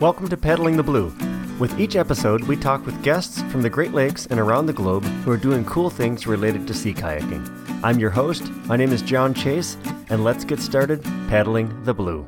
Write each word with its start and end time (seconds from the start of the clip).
Welcome 0.00 0.28
to 0.28 0.36
Paddling 0.36 0.76
the 0.76 0.84
Blue. 0.84 1.12
With 1.58 1.80
each 1.80 1.96
episode, 1.96 2.44
we 2.44 2.54
talk 2.54 2.86
with 2.86 3.02
guests 3.02 3.42
from 3.50 3.62
the 3.62 3.68
Great 3.68 3.92
Lakes 3.92 4.26
and 4.26 4.38
around 4.38 4.66
the 4.66 4.72
globe 4.72 5.02
who 5.02 5.32
are 5.32 5.36
doing 5.36 5.64
cool 5.64 5.90
things 5.90 6.24
related 6.24 6.68
to 6.68 6.74
sea 6.74 6.94
kayaking. 6.94 7.80
I'm 7.82 7.98
your 7.98 8.10
host. 8.10 8.48
My 8.66 8.76
name 8.76 8.92
is 8.92 9.02
John 9.02 9.34
Chase, 9.34 9.76
and 10.08 10.22
let's 10.22 10.44
get 10.44 10.60
started 10.60 11.02
paddling 11.28 11.82
the 11.82 11.94
blue. 11.94 12.24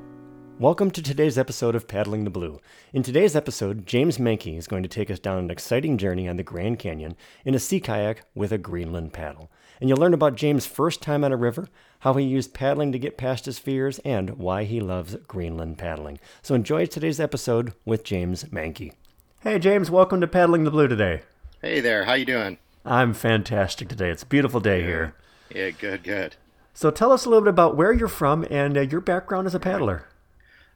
Welcome 0.60 0.90
to 0.90 1.02
today's 1.02 1.38
episode 1.38 1.74
of 1.74 1.88
Paddling 1.88 2.24
the 2.24 2.28
Blue. 2.28 2.60
In 2.92 3.03
today's 3.03 3.35
episode, 3.35 3.87
James 3.87 4.18
Mankey 4.18 4.58
is 4.58 4.67
going 4.67 4.82
to 4.82 4.90
take 4.90 5.10
us 5.10 5.18
down 5.18 5.38
an 5.38 5.50
exciting 5.50 5.96
journey 5.96 6.28
on 6.28 6.36
the 6.36 6.42
Grand 6.42 6.78
Canyon 6.78 7.17
in 7.46 7.54
a 7.54 7.58
sea 7.58 7.80
kayak 7.80 8.26
with 8.35 8.53
a 8.53 8.58
Greenland 8.58 9.14
paddle. 9.14 9.50
And 9.81 9.88
you'll 9.88 9.96
learn 9.96 10.12
about 10.12 10.35
James' 10.35 10.67
first 10.67 11.00
time 11.00 11.24
on 11.24 11.32
a 11.32 11.36
river, 11.38 11.68
how 12.00 12.12
he 12.12 12.26
used 12.26 12.53
paddling 12.53 12.92
to 12.92 12.99
get 12.99 13.17
past 13.17 13.46
his 13.46 13.58
fears, 13.58 14.00
and 14.00 14.36
why 14.36 14.64
he 14.64 14.81
loves 14.81 15.17
Greenland 15.26 15.78
paddling. 15.78 16.20
So 16.42 16.54
enjoy 16.54 16.84
today's 16.84 17.20
episode 17.20 17.72
with 17.86 18.04
James 18.04 18.45
Mankey. 18.45 18.92
Hey 19.40 19.58
James, 19.58 19.90
welcome 19.90 20.20
to 20.20 20.27
Paddling 20.27 20.64
the 20.64 20.70
Blue 20.70 20.88
today. 20.88 21.22
Hey 21.62 21.80
there, 21.80 22.04
how 22.04 22.12
you 22.12 22.27
doing? 22.27 22.58
I'm 22.84 23.14
fantastic 23.14 23.88
today. 23.88 24.10
It's 24.10 24.24
a 24.24 24.27
beautiful 24.27 24.60
day 24.60 24.82
here. 24.82 25.14
Yeah, 25.54 25.70
good, 25.70 26.02
good. 26.02 26.36
So 26.74 26.90
tell 26.90 27.12
us 27.12 27.24
a 27.24 27.30
little 27.30 27.45
bit 27.45 27.48
about 27.48 27.78
where 27.78 27.95
you're 27.95 28.08
from 28.08 28.46
and 28.50 28.77
uh, 28.77 28.82
your 28.82 29.00
background 29.00 29.46
as 29.46 29.54
a 29.54 29.58
paddler. 29.58 30.04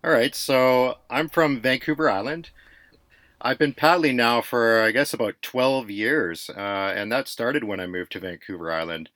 All 0.04 0.10
right, 0.10 0.34
so 0.34 0.98
I'm 1.08 1.30
from 1.30 1.62
Vancouver 1.62 2.10
Island. 2.10 2.50
I've 3.40 3.58
been 3.58 3.72
paddling 3.72 4.16
now 4.16 4.42
for, 4.42 4.82
I 4.82 4.90
guess, 4.90 5.14
about 5.14 5.40
12 5.40 5.88
years, 5.88 6.50
uh, 6.50 6.92
and 6.94 7.10
that 7.10 7.26
started 7.26 7.64
when 7.64 7.80
I 7.80 7.86
moved 7.86 8.12
to 8.12 8.20
Vancouver 8.20 8.70
Island. 8.70 9.08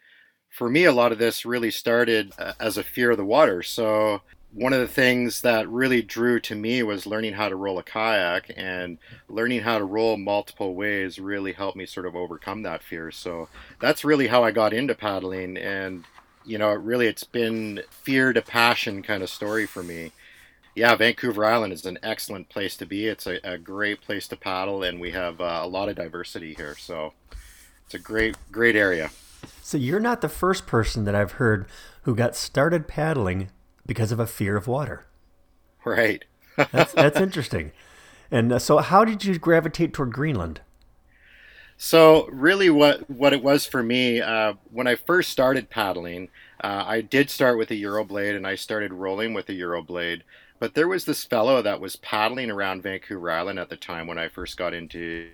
For 0.49 0.71
me, 0.71 0.85
a 0.85 0.93
lot 0.93 1.13
of 1.13 1.19
this 1.19 1.45
really 1.45 1.71
started 1.71 2.33
uh, 2.39 2.55
as 2.59 2.79
a 2.79 2.83
fear 2.83 3.11
of 3.11 3.19
the 3.19 3.25
water. 3.27 3.63
So, 3.63 4.23
one 4.51 4.73
of 4.73 4.81
the 4.81 4.89
things 4.89 5.43
that 5.43 5.69
really 5.69 6.01
drew 6.01 6.41
to 6.41 6.55
me 6.55 6.83
was 6.83 7.05
learning 7.05 7.35
how 7.35 7.51
to 7.51 7.57
roll 7.57 7.79
a 7.79 7.83
kayak, 7.83 8.51
and 8.57 8.97
learning 9.29 9.61
how 9.61 9.77
to 9.77 9.85
roll 9.85 10.17
multiple 10.17 10.75
ways 10.75 11.19
really 11.19 11.53
helped 11.53 11.77
me 11.77 11.85
sort 11.85 12.07
of 12.07 12.17
overcome 12.17 12.63
that 12.63 12.83
fear. 12.83 13.11
So, 13.11 13.51
that's 13.79 14.07
really 14.07 14.29
how 14.29 14.43
I 14.43 14.53
got 14.53 14.73
into 14.73 14.95
paddling, 14.95 15.59
and 15.59 16.05
you 16.47 16.57
know, 16.57 16.73
really 16.73 17.09
it's 17.09 17.25
been 17.25 17.83
fear 17.91 18.33
to 18.33 18.41
passion 18.41 19.03
kind 19.03 19.23
of 19.23 19.29
story 19.29 19.67
for 19.67 19.83
me 19.83 20.13
yeah, 20.79 20.95
Vancouver 20.95 21.45
Island 21.45 21.73
is 21.73 21.85
an 21.85 21.99
excellent 22.03 22.49
place 22.49 22.77
to 22.77 22.87
be. 22.87 23.07
It's 23.07 23.27
a, 23.27 23.41
a 23.43 23.59
great 23.59 24.01
place 24.01 24.29
to 24.29 24.37
paddle, 24.37 24.85
and 24.85 25.01
we 25.01 25.11
have 25.11 25.41
uh, 25.41 25.61
a 25.63 25.67
lot 25.67 25.89
of 25.89 25.97
diversity 25.97 26.55
here. 26.55 26.77
So 26.79 27.15
it's 27.85 27.95
a 27.95 27.99
great, 27.99 28.37
great 28.53 28.77
area. 28.77 29.11
So 29.61 29.77
you're 29.77 29.99
not 29.99 30.21
the 30.21 30.29
first 30.29 30.67
person 30.67 31.05
that 31.05 31.17
I've 31.17 31.33
heard 31.33 31.67
who 32.03 32.15
got 32.15 32.37
started 32.37 32.87
paddling 32.87 33.51
because 33.87 34.13
of 34.13 34.21
a 34.21 34.27
fear 34.27 34.57
of 34.57 34.69
water. 34.69 35.07
Right. 35.85 36.25
that's, 36.73 36.93
that's 36.93 37.21
interesting. 37.21 37.73
And 38.31 38.53
uh, 38.53 38.59
so, 38.61 38.79
how 38.79 39.05
did 39.05 39.25
you 39.25 39.39
gravitate 39.39 39.93
toward 39.93 40.13
Greenland? 40.13 40.61
So, 41.77 42.29
really, 42.31 42.71
what 42.71 43.09
what 43.11 43.33
it 43.33 43.43
was 43.43 43.67
for 43.67 43.83
me 43.83 44.21
uh, 44.21 44.55
when 44.71 44.87
I 44.87 44.95
first 44.95 45.31
started 45.31 45.71
paddling, 45.71 46.29
uh, 46.63 46.85
I 46.87 47.01
did 47.01 47.31
start 47.31 47.57
with 47.57 47.71
a 47.71 47.75
Euroblade, 47.75 48.37
and 48.37 48.47
I 48.47 48.55
started 48.55 48.93
rolling 48.93 49.33
with 49.33 49.49
a 49.49 49.53
Euroblade. 49.53 50.23
But 50.59 50.75
there 50.75 50.89
was 50.89 51.05
this 51.05 51.25
fellow 51.25 51.63
that 51.63 51.81
was 51.81 51.97
paddling 51.97 52.51
around 52.51 52.83
Vancouver 52.83 53.31
Island 53.31 53.59
at 53.59 53.69
the 53.69 53.77
time 53.77 54.07
when 54.07 54.19
I 54.19 54.29
first 54.29 54.57
got 54.57 54.75
into 54.75 55.31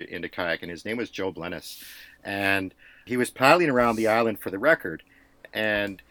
into 0.00 0.28
kayak, 0.28 0.62
and 0.62 0.70
his 0.70 0.84
name 0.84 0.96
was 0.96 1.08
Joe 1.08 1.32
Blennis, 1.32 1.82
and 2.22 2.74
he 3.06 3.16
was 3.16 3.30
paddling 3.30 3.70
around 3.70 3.96
the 3.96 4.08
island 4.08 4.40
for 4.40 4.50
the 4.50 4.58
record, 4.58 5.02
and 5.52 6.02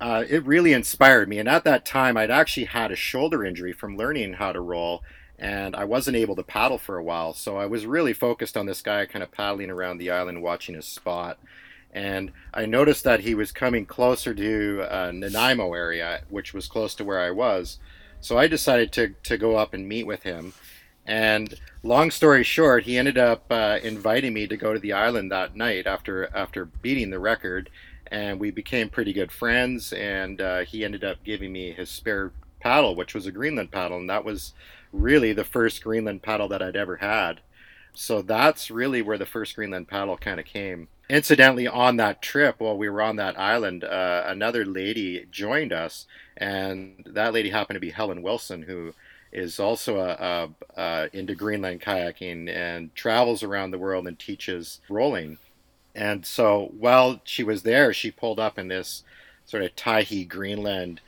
uh, 0.00 0.24
it 0.28 0.44
really 0.46 0.72
inspired 0.72 1.28
me. 1.28 1.38
And 1.38 1.48
at 1.48 1.64
that 1.64 1.84
time, 1.84 2.16
I'd 2.16 2.30
actually 2.30 2.66
had 2.66 2.92
a 2.92 2.96
shoulder 2.96 3.44
injury 3.44 3.72
from 3.72 3.96
learning 3.96 4.34
how 4.34 4.52
to 4.52 4.60
roll, 4.60 5.02
and 5.38 5.74
I 5.74 5.84
wasn't 5.84 6.16
able 6.16 6.36
to 6.36 6.42
paddle 6.42 6.78
for 6.78 6.96
a 6.96 7.02
while. 7.02 7.32
So 7.32 7.56
I 7.56 7.66
was 7.66 7.86
really 7.86 8.12
focused 8.12 8.56
on 8.56 8.66
this 8.66 8.82
guy 8.82 9.06
kind 9.06 9.22
of 9.22 9.32
paddling 9.32 9.70
around 9.70 9.98
the 9.98 10.10
island, 10.10 10.42
watching 10.42 10.74
his 10.74 10.86
spot 10.86 11.38
and 11.92 12.32
I 12.54 12.66
noticed 12.66 13.04
that 13.04 13.20
he 13.20 13.34
was 13.34 13.52
coming 13.52 13.86
closer 13.86 14.34
to 14.34 14.82
uh, 14.88 15.12
Nanaimo 15.12 15.74
area, 15.74 16.22
which 16.28 16.54
was 16.54 16.68
close 16.68 16.94
to 16.96 17.04
where 17.04 17.20
I 17.20 17.30
was. 17.30 17.78
So 18.20 18.38
I 18.38 18.46
decided 18.46 18.92
to, 18.92 19.14
to 19.24 19.38
go 19.38 19.56
up 19.56 19.74
and 19.74 19.88
meet 19.88 20.06
with 20.06 20.22
him. 20.22 20.52
And 21.06 21.58
long 21.82 22.10
story 22.10 22.44
short, 22.44 22.84
he 22.84 22.98
ended 22.98 23.18
up 23.18 23.44
uh, 23.50 23.78
inviting 23.82 24.34
me 24.34 24.46
to 24.46 24.56
go 24.56 24.72
to 24.72 24.78
the 24.78 24.92
island 24.92 25.32
that 25.32 25.56
night 25.56 25.86
after 25.86 26.30
after 26.36 26.66
beating 26.66 27.10
the 27.10 27.18
record, 27.18 27.70
and 28.06 28.38
we 28.38 28.50
became 28.50 28.88
pretty 28.88 29.12
good 29.12 29.32
friends. 29.32 29.92
And 29.92 30.40
uh, 30.40 30.60
he 30.60 30.84
ended 30.84 31.02
up 31.02 31.24
giving 31.24 31.52
me 31.52 31.72
his 31.72 31.90
spare 31.90 32.32
paddle, 32.60 32.94
which 32.94 33.14
was 33.14 33.26
a 33.26 33.32
Greenland 33.32 33.72
paddle, 33.72 33.96
and 33.96 34.10
that 34.10 34.24
was 34.24 34.52
really 34.92 35.32
the 35.32 35.44
first 35.44 35.82
Greenland 35.82 36.22
paddle 36.22 36.48
that 36.48 36.62
I'd 36.62 36.76
ever 36.76 36.96
had. 36.96 37.40
So 37.92 38.22
that's 38.22 38.70
really 38.70 39.02
where 39.02 39.18
the 39.18 39.26
first 39.26 39.56
Greenland 39.56 39.88
paddle 39.88 40.16
kind 40.16 40.38
of 40.38 40.46
came 40.46 40.88
incidentally 41.10 41.66
on 41.66 41.96
that 41.96 42.22
trip 42.22 42.56
while 42.58 42.76
we 42.76 42.88
were 42.88 43.02
on 43.02 43.16
that 43.16 43.38
island 43.38 43.84
uh, 43.84 44.22
another 44.26 44.64
lady 44.64 45.26
joined 45.30 45.72
us 45.72 46.06
and 46.36 47.04
that 47.06 47.32
lady 47.32 47.50
happened 47.50 47.76
to 47.76 47.80
be 47.80 47.90
helen 47.90 48.22
wilson 48.22 48.62
who 48.62 48.92
is 49.32 49.60
also 49.60 49.98
a, 49.98 50.08
a, 50.10 50.80
a, 50.80 51.10
into 51.12 51.34
greenland 51.34 51.80
kayaking 51.80 52.48
and 52.54 52.94
travels 52.94 53.42
around 53.42 53.70
the 53.70 53.78
world 53.78 54.06
and 54.06 54.18
teaches 54.18 54.80
rolling. 54.88 55.38
And 55.94 56.24
so 56.24 56.72
while 56.78 57.20
she 57.24 57.42
was 57.44 57.62
there 57.62 57.92
she 57.92 58.10
pulled 58.10 58.40
up 58.40 58.58
in 58.58 58.68
this 58.68 59.04
sort 59.44 59.62
of 59.62 59.74
Tahe 59.76 60.24
greenland 60.28 61.00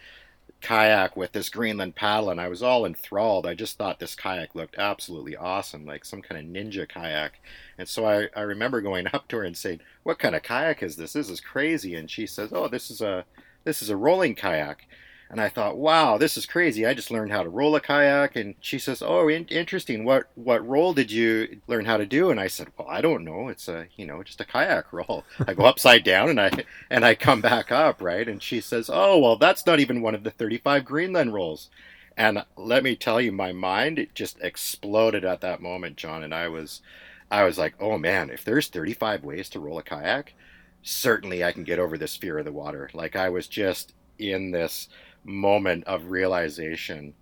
kayak 0.62 1.16
with 1.16 1.32
this 1.32 1.48
Greenland 1.48 1.94
paddle, 1.96 2.30
and 2.30 2.40
I 2.40 2.48
was 2.48 2.62
all 2.62 2.86
enthralled. 2.86 3.46
I 3.46 3.54
just 3.54 3.76
thought 3.76 3.98
this 3.98 4.14
kayak 4.14 4.54
looked 4.54 4.78
absolutely 4.78 5.36
awesome, 5.36 5.84
like 5.84 6.04
some 6.04 6.22
kind 6.22 6.40
of 6.40 6.50
ninja 6.50 6.88
kayak. 6.88 7.40
And 7.76 7.88
so 7.88 8.06
I, 8.06 8.28
I 8.34 8.42
remember 8.42 8.80
going 8.80 9.06
up 9.12 9.28
to 9.28 9.38
her 9.38 9.44
and 9.44 9.56
saying, 9.56 9.80
"What 10.04 10.18
kind 10.18 10.34
of 10.34 10.42
kayak 10.42 10.82
is 10.82 10.96
this? 10.96 11.12
This 11.12 11.28
is 11.28 11.40
crazy." 11.40 11.94
And 11.94 12.10
she 12.10 12.26
says, 12.26 12.50
"Oh, 12.52 12.68
this 12.68 12.90
is 12.90 13.00
a 13.00 13.24
this 13.64 13.82
is 13.82 13.90
a 13.90 13.96
rolling 13.96 14.34
kayak." 14.34 14.86
And 15.32 15.41
I 15.41 15.48
thought, 15.48 15.78
wow, 15.78 16.19
this 16.19 16.37
is 16.37 16.44
crazy. 16.44 16.84
I 16.84 16.93
just 16.93 17.10
learned 17.10 17.32
how 17.32 17.43
to 17.43 17.48
roll 17.48 17.75
a 17.75 17.81
kayak. 17.81 18.37
And 18.37 18.54
she 18.60 18.78
says, 18.78 19.03
oh, 19.03 19.28
in- 19.28 19.47
interesting. 19.47 20.04
What 20.04 20.31
what 20.34 20.66
roll 20.69 20.93
did 20.93 21.10
you 21.10 21.60
learn 21.66 21.87
how 21.87 21.97
to 21.97 22.04
do? 22.04 22.31
And 22.31 22.38
I 22.38 22.48
said, 22.48 22.69
well, 22.76 22.87
I 22.87 23.00
don't 23.00 23.25
know. 23.25 23.48
It's 23.48 23.66
a 23.66 23.87
you 23.97 24.06
know 24.06 24.22
just 24.22 24.42
a 24.42 24.44
kayak 24.44 24.92
roll. 24.92 25.25
I 25.47 25.54
go 25.54 25.65
upside 25.65 26.04
down 26.04 26.28
and 26.28 26.38
I 26.38 26.50
and 26.91 27.03
I 27.03 27.15
come 27.15 27.41
back 27.41 27.72
up, 27.72 28.03
right? 28.03 28.28
And 28.28 28.42
she 28.42 28.60
says, 28.60 28.91
oh, 28.92 29.19
well, 29.19 29.37
that's 29.37 29.65
not 29.65 29.81
even 29.81 30.03
one 30.03 30.15
of 30.15 30.22
the 30.22 30.31
35 30.31 30.84
Greenland 30.84 31.32
rolls. 31.32 31.71
And 32.15 32.44
let 32.56 32.82
me 32.84 32.94
tell 32.94 33.19
you, 33.21 33.32
my 33.32 33.53
mind 33.53 33.98
it 33.98 34.15
just 34.15 34.38
exploded 34.42 35.25
at 35.25 35.41
that 35.41 35.62
moment, 35.62 35.97
John. 35.97 36.22
And 36.22 36.34
I 36.34 36.48
was, 36.48 36.82
I 37.31 37.44
was 37.44 37.56
like, 37.56 37.75
oh 37.81 37.97
man, 37.97 38.28
if 38.28 38.44
there's 38.44 38.69
35 38.69 39.25
ways 39.25 39.48
to 39.50 39.60
roll 39.60 39.78
a 39.78 39.82
kayak, 39.82 40.34
certainly 40.82 41.42
I 41.42 41.53
can 41.53 41.65
get 41.65 41.78
over 41.78 41.97
this 41.97 42.16
fear 42.16 42.38
of 42.38 42.44
the 42.44 42.53
water. 42.53 42.91
Like 42.92 43.16
I 43.16 43.31
was 43.31 43.48
just 43.48 43.94
in 44.19 44.50
this 44.50 44.88
moment 45.25 45.84
of 45.84 46.06
realization. 46.06 47.15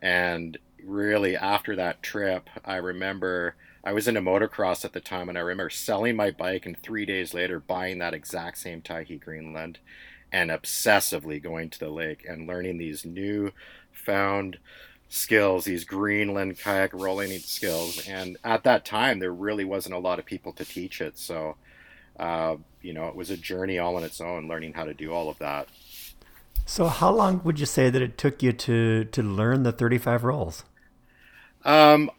And 0.00 0.58
really, 0.84 1.36
after 1.36 1.76
that 1.76 2.02
trip, 2.02 2.48
I 2.64 2.76
remember 2.76 3.54
I 3.84 3.92
was 3.92 4.06
into 4.06 4.20
motocross 4.20 4.84
at 4.84 4.92
the 4.92 5.00
time, 5.00 5.28
and 5.28 5.36
I 5.36 5.40
remember 5.40 5.70
selling 5.70 6.14
my 6.16 6.30
bike 6.30 6.66
and 6.66 6.76
three 6.76 7.04
days 7.04 7.34
later 7.34 7.58
buying 7.58 7.98
that 7.98 8.14
exact 8.14 8.58
same 8.58 8.80
Tahe 8.80 9.18
Greenland 9.18 9.78
and 10.30 10.50
obsessively 10.50 11.42
going 11.42 11.68
to 11.70 11.78
the 11.78 11.90
lake 11.90 12.24
and 12.28 12.46
learning 12.46 12.78
these 12.78 13.04
new 13.04 13.52
found 13.90 14.58
skills, 15.08 15.64
these 15.64 15.84
Greenland 15.84 16.58
kayak 16.58 16.94
rolling 16.94 17.38
skills. 17.40 18.06
And 18.08 18.38
at 18.42 18.64
that 18.64 18.84
time, 18.84 19.18
there 19.18 19.32
really 19.32 19.64
wasn't 19.64 19.94
a 19.94 19.98
lot 19.98 20.18
of 20.18 20.24
people 20.24 20.52
to 20.54 20.64
teach 20.64 21.00
it. 21.00 21.18
So, 21.18 21.56
uh, 22.18 22.56
you 22.80 22.94
know, 22.94 23.08
it 23.08 23.16
was 23.16 23.30
a 23.30 23.36
journey 23.36 23.78
all 23.78 23.96
on 23.96 24.04
its 24.04 24.20
own, 24.20 24.48
learning 24.48 24.72
how 24.72 24.84
to 24.84 24.94
do 24.94 25.12
all 25.12 25.28
of 25.28 25.38
that. 25.38 25.68
So, 26.64 26.86
how 26.86 27.10
long 27.10 27.42
would 27.44 27.58
you 27.60 27.66
say 27.66 27.90
that 27.90 28.00
it 28.00 28.16
took 28.16 28.42
you 28.42 28.52
to 28.52 29.04
to 29.04 29.22
learn 29.22 29.62
the 29.62 29.72
35 29.72 30.24
rolls? 30.24 30.64
Um, 31.64 32.10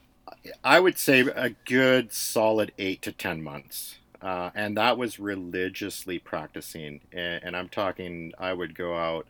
I 0.64 0.80
would 0.80 0.98
say 0.98 1.22
a 1.22 1.52
good 1.66 2.14
solid 2.14 2.72
eight 2.78 3.02
to 3.04 3.12
10 3.12 3.42
months. 3.42 3.98
Uh, 4.22 4.52
and 4.56 4.78
that 4.78 4.98
was 4.98 5.20
religiously 5.20 6.18
practicing. 6.18 7.02
And, 7.12 7.44
and, 7.44 7.58
I'm 7.58 7.68
talking, 7.68 8.32
I 8.40 8.54
would 8.54 8.74
go 8.74 8.96
out 8.96 9.28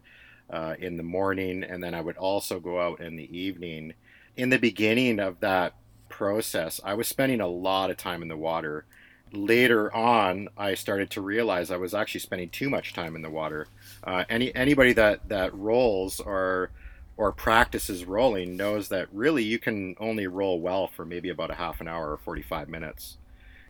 uh, 0.51 0.75
in 0.77 0.97
the 0.97 1.03
morning 1.03 1.63
and 1.63 1.83
then 1.83 1.95
I 1.95 2.01
would 2.01 2.17
also 2.17 2.59
go 2.59 2.79
out 2.79 3.01
in 3.01 3.15
the 3.15 3.35
evening. 3.35 3.95
In 4.37 4.49
the 4.49 4.59
beginning 4.59 5.19
of 5.19 5.39
that 5.39 5.73
process, 6.09 6.79
I 6.83 6.93
was 6.93 7.07
spending 7.07 7.41
a 7.41 7.47
lot 7.47 7.89
of 7.89 7.97
time 7.97 8.21
in 8.21 8.27
the 8.27 8.37
water. 8.37 8.85
Later 9.33 9.93
on, 9.95 10.49
I 10.57 10.75
started 10.75 11.09
to 11.11 11.21
realize 11.21 11.71
I 11.71 11.77
was 11.77 11.93
actually 11.95 12.21
spending 12.21 12.49
too 12.49 12.69
much 12.69 12.93
time 12.93 13.15
in 13.15 13.23
the 13.23 13.31
water. 13.31 13.69
Uh, 14.03 14.25
any 14.29 14.53
anybody 14.55 14.93
that 14.93 15.27
that 15.29 15.53
rolls 15.55 16.19
or 16.19 16.71
or 17.17 17.31
practices 17.33 18.05
rolling 18.05 18.55
knows 18.57 18.89
that 18.89 19.07
really 19.13 19.43
you 19.43 19.59
can 19.59 19.95
only 19.99 20.27
roll 20.27 20.61
well 20.61 20.87
for 20.87 21.05
maybe 21.05 21.29
about 21.29 21.51
a 21.51 21.55
half 21.55 21.81
an 21.81 21.87
hour 21.87 22.11
or 22.11 22.17
45 22.17 22.69
minutes 22.69 23.17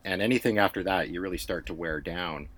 and 0.06 0.22
anything 0.22 0.58
after 0.60 0.84
that 0.84 1.10
you 1.10 1.22
really 1.22 1.38
start 1.38 1.66
to 1.68 1.74
wear 1.74 2.02
down 2.02 2.50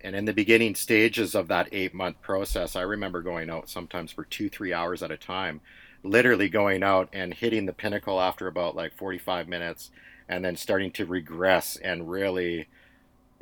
And 0.00 0.14
in 0.16 0.26
the 0.26 0.34
beginning 0.34 0.74
stages 0.76 1.34
of 1.34 1.48
that 1.48 1.68
eight 1.72 1.94
month 1.94 2.20
process, 2.22 2.76
I 2.76 2.82
remember 2.82 3.22
going 3.22 3.50
out 3.50 3.70
sometimes 3.70 4.12
for 4.12 4.24
two, 4.24 4.48
three 4.50 4.72
hours 4.72 5.02
at 5.02 5.10
a 5.10 5.16
time, 5.16 5.60
literally 6.04 6.48
going 6.48 6.82
out 6.84 7.08
and 7.12 7.34
hitting 7.34 7.66
the 7.66 7.72
pinnacle 7.72 8.20
after 8.20 8.46
about 8.46 8.76
like 8.76 8.96
45 8.96 9.48
minutes 9.48 9.90
and 10.28 10.44
then 10.44 10.56
starting 10.56 10.90
to 10.92 11.06
regress 11.06 11.76
and 11.76 12.10
really 12.10 12.68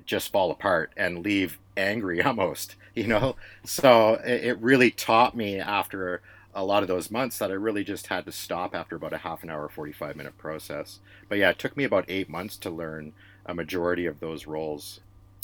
just 0.04 0.32
fall 0.32 0.50
apart 0.50 0.92
and 0.96 1.24
leave 1.24 1.58
angry 1.76 2.22
almost, 2.24 2.76
you 2.94 3.06
know? 3.06 3.36
So 3.64 4.14
it 4.24 4.58
really 4.60 4.90
taught 4.90 5.36
me 5.36 5.58
after 5.58 6.22
a 6.54 6.64
lot 6.64 6.82
of 6.82 6.88
those 6.88 7.10
months 7.10 7.38
that 7.38 7.50
I 7.50 7.54
really 7.54 7.84
just 7.84 8.08
had 8.08 8.26
to 8.26 8.32
stop 8.32 8.74
after 8.74 8.96
about 8.96 9.12
a 9.12 9.18
half 9.18 9.42
an 9.42 9.50
hour, 9.50 9.68
45 9.68 10.16
minute 10.16 10.36
process. 10.36 11.00
But 11.28 11.38
yeah, 11.38 11.50
it 11.50 11.58
took 11.58 11.76
me 11.76 11.84
about 11.84 12.04
eight 12.08 12.28
months 12.28 12.56
to 12.58 12.70
learn 12.70 13.14
a 13.46 13.54
majority 13.54 14.06
of 14.06 14.20
those 14.20 14.46
rolls. 14.46 15.00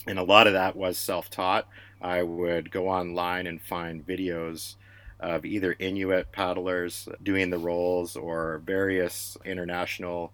And 0.07 0.19
a 0.19 0.25
lot 0.25 0.47
of 0.47 0.53
that 0.53 0.77
was 0.77 0.99
self 0.99 1.31
taught. 1.31 1.67
I 2.01 2.23
would 2.23 2.71
go 2.71 2.89
online 2.89 3.47
and 3.47 3.61
find 3.61 4.07
videos 4.07 4.77
of 5.19 5.45
either 5.45 5.75
Inuit 5.79 6.31
paddlers 6.31 7.09
doing 7.23 7.51
the 7.51 7.59
rolls 7.59 8.15
or 8.15 8.63
various 8.65 9.37
international 9.45 10.33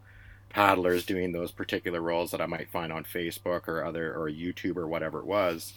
paddlers 0.55 1.05
doing 1.05 1.33
those 1.33 1.51
particular 1.51 2.01
rolls 2.01 2.31
that 2.31 2.41
I 2.41 2.47
might 2.47 2.71
find 2.71 2.93
on 2.93 3.03
Facebook 3.03 3.67
or 3.67 3.85
other 3.85 4.15
or 4.15 4.31
YouTube 4.31 4.77
or 4.77 4.87
whatever 4.87 5.19
it 5.19 5.27
was. 5.27 5.75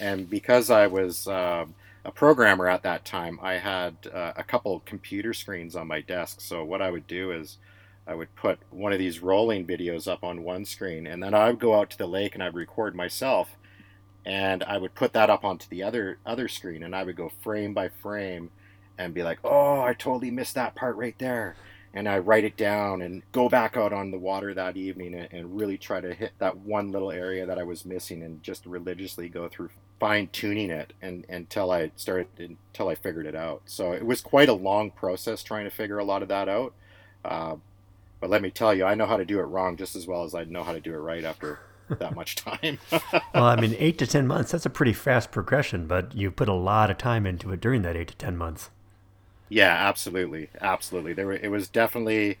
And 0.00 0.28
because 0.28 0.68
I 0.68 0.88
was 0.88 1.28
uh, 1.28 1.66
a 2.04 2.10
programmer 2.10 2.66
at 2.66 2.82
that 2.82 3.04
time, 3.04 3.38
I 3.40 3.54
had 3.54 3.94
uh, 4.12 4.32
a 4.34 4.42
couple 4.42 4.82
computer 4.84 5.32
screens 5.32 5.76
on 5.76 5.86
my 5.86 6.00
desk. 6.00 6.40
So 6.40 6.64
what 6.64 6.82
I 6.82 6.90
would 6.90 7.06
do 7.06 7.30
is 7.30 7.58
I 8.04 8.16
would 8.16 8.34
put 8.34 8.58
one 8.70 8.92
of 8.92 8.98
these 8.98 9.22
rolling 9.22 9.64
videos 9.64 10.10
up 10.10 10.24
on 10.24 10.42
one 10.42 10.64
screen, 10.64 11.06
and 11.06 11.22
then 11.22 11.32
I 11.32 11.46
would 11.46 11.60
go 11.60 11.78
out 11.78 11.90
to 11.90 11.98
the 11.98 12.08
lake 12.08 12.34
and 12.34 12.42
I'd 12.42 12.54
record 12.54 12.96
myself, 12.96 13.56
and 14.24 14.64
I 14.64 14.78
would 14.78 14.96
put 14.96 15.12
that 15.12 15.30
up 15.30 15.44
onto 15.44 15.68
the 15.68 15.84
other 15.84 16.18
other 16.26 16.48
screen, 16.48 16.82
and 16.82 16.96
I 16.96 17.04
would 17.04 17.16
go 17.16 17.30
frame 17.42 17.74
by 17.74 17.90
frame, 17.90 18.50
and 18.98 19.14
be 19.14 19.22
like, 19.22 19.38
"Oh, 19.44 19.82
I 19.82 19.92
totally 19.92 20.32
missed 20.32 20.56
that 20.56 20.74
part 20.74 20.96
right 20.96 21.18
there," 21.18 21.56
and 21.96 22.06
I 22.06 22.18
write 22.18 22.44
it 22.44 22.58
down 22.58 23.00
and 23.00 23.22
go 23.32 23.48
back 23.48 23.74
out 23.74 23.94
on 23.94 24.10
the 24.10 24.18
water 24.18 24.52
that 24.52 24.76
evening 24.76 25.14
and, 25.14 25.28
and 25.32 25.56
really 25.56 25.78
try 25.78 25.98
to 25.98 26.12
hit 26.12 26.32
that 26.38 26.58
one 26.58 26.92
little 26.92 27.10
area 27.10 27.46
that 27.46 27.58
I 27.58 27.62
was 27.62 27.86
missing, 27.86 28.22
and 28.22 28.42
just 28.42 28.66
religiously 28.66 29.30
go 29.30 29.48
through 29.48 29.70
fine 29.98 30.28
tuning 30.30 30.68
it 30.68 30.92
and 31.00 31.24
until 31.30 31.70
I 31.70 31.90
started 31.96 32.28
until 32.38 32.88
I 32.88 32.96
figured 32.96 33.24
it 33.24 33.34
out. 33.34 33.62
So 33.64 33.92
it 33.92 34.04
was 34.04 34.20
quite 34.20 34.50
a 34.50 34.52
long 34.52 34.90
process 34.90 35.42
trying 35.42 35.64
to 35.64 35.70
figure 35.70 35.98
a 35.98 36.04
lot 36.04 36.22
of 36.22 36.28
that 36.28 36.50
out. 36.50 36.74
Uh, 37.24 37.56
but 38.20 38.28
let 38.28 38.42
me 38.42 38.50
tell 38.50 38.74
you, 38.74 38.84
I 38.84 38.94
know 38.94 39.06
how 39.06 39.16
to 39.16 39.24
do 39.24 39.40
it 39.40 39.44
wrong 39.44 39.78
just 39.78 39.96
as 39.96 40.06
well 40.06 40.24
as 40.24 40.34
I 40.34 40.44
know 40.44 40.64
how 40.64 40.72
to 40.72 40.80
do 40.80 40.92
it 40.92 40.98
right 40.98 41.24
after 41.24 41.60
that 41.88 42.14
much 42.14 42.34
time. 42.36 42.78
well, 42.92 43.44
I 43.44 43.58
mean, 43.58 43.74
eight 43.78 43.96
to 43.98 44.06
10 44.06 44.26
months, 44.26 44.52
that's 44.52 44.66
a 44.66 44.70
pretty 44.70 44.92
fast 44.92 45.30
progression, 45.30 45.86
but 45.86 46.14
you 46.14 46.30
put 46.30 46.48
a 46.48 46.54
lot 46.54 46.90
of 46.90 46.98
time 46.98 47.26
into 47.26 47.52
it 47.52 47.60
during 47.62 47.80
that 47.82 47.96
eight 47.96 48.08
to 48.08 48.16
10 48.16 48.36
months. 48.36 48.68
Yeah, 49.48 49.72
absolutely. 49.72 50.50
Absolutely. 50.60 51.12
There 51.12 51.26
were, 51.26 51.34
it 51.34 51.50
was 51.50 51.68
definitely, 51.68 52.38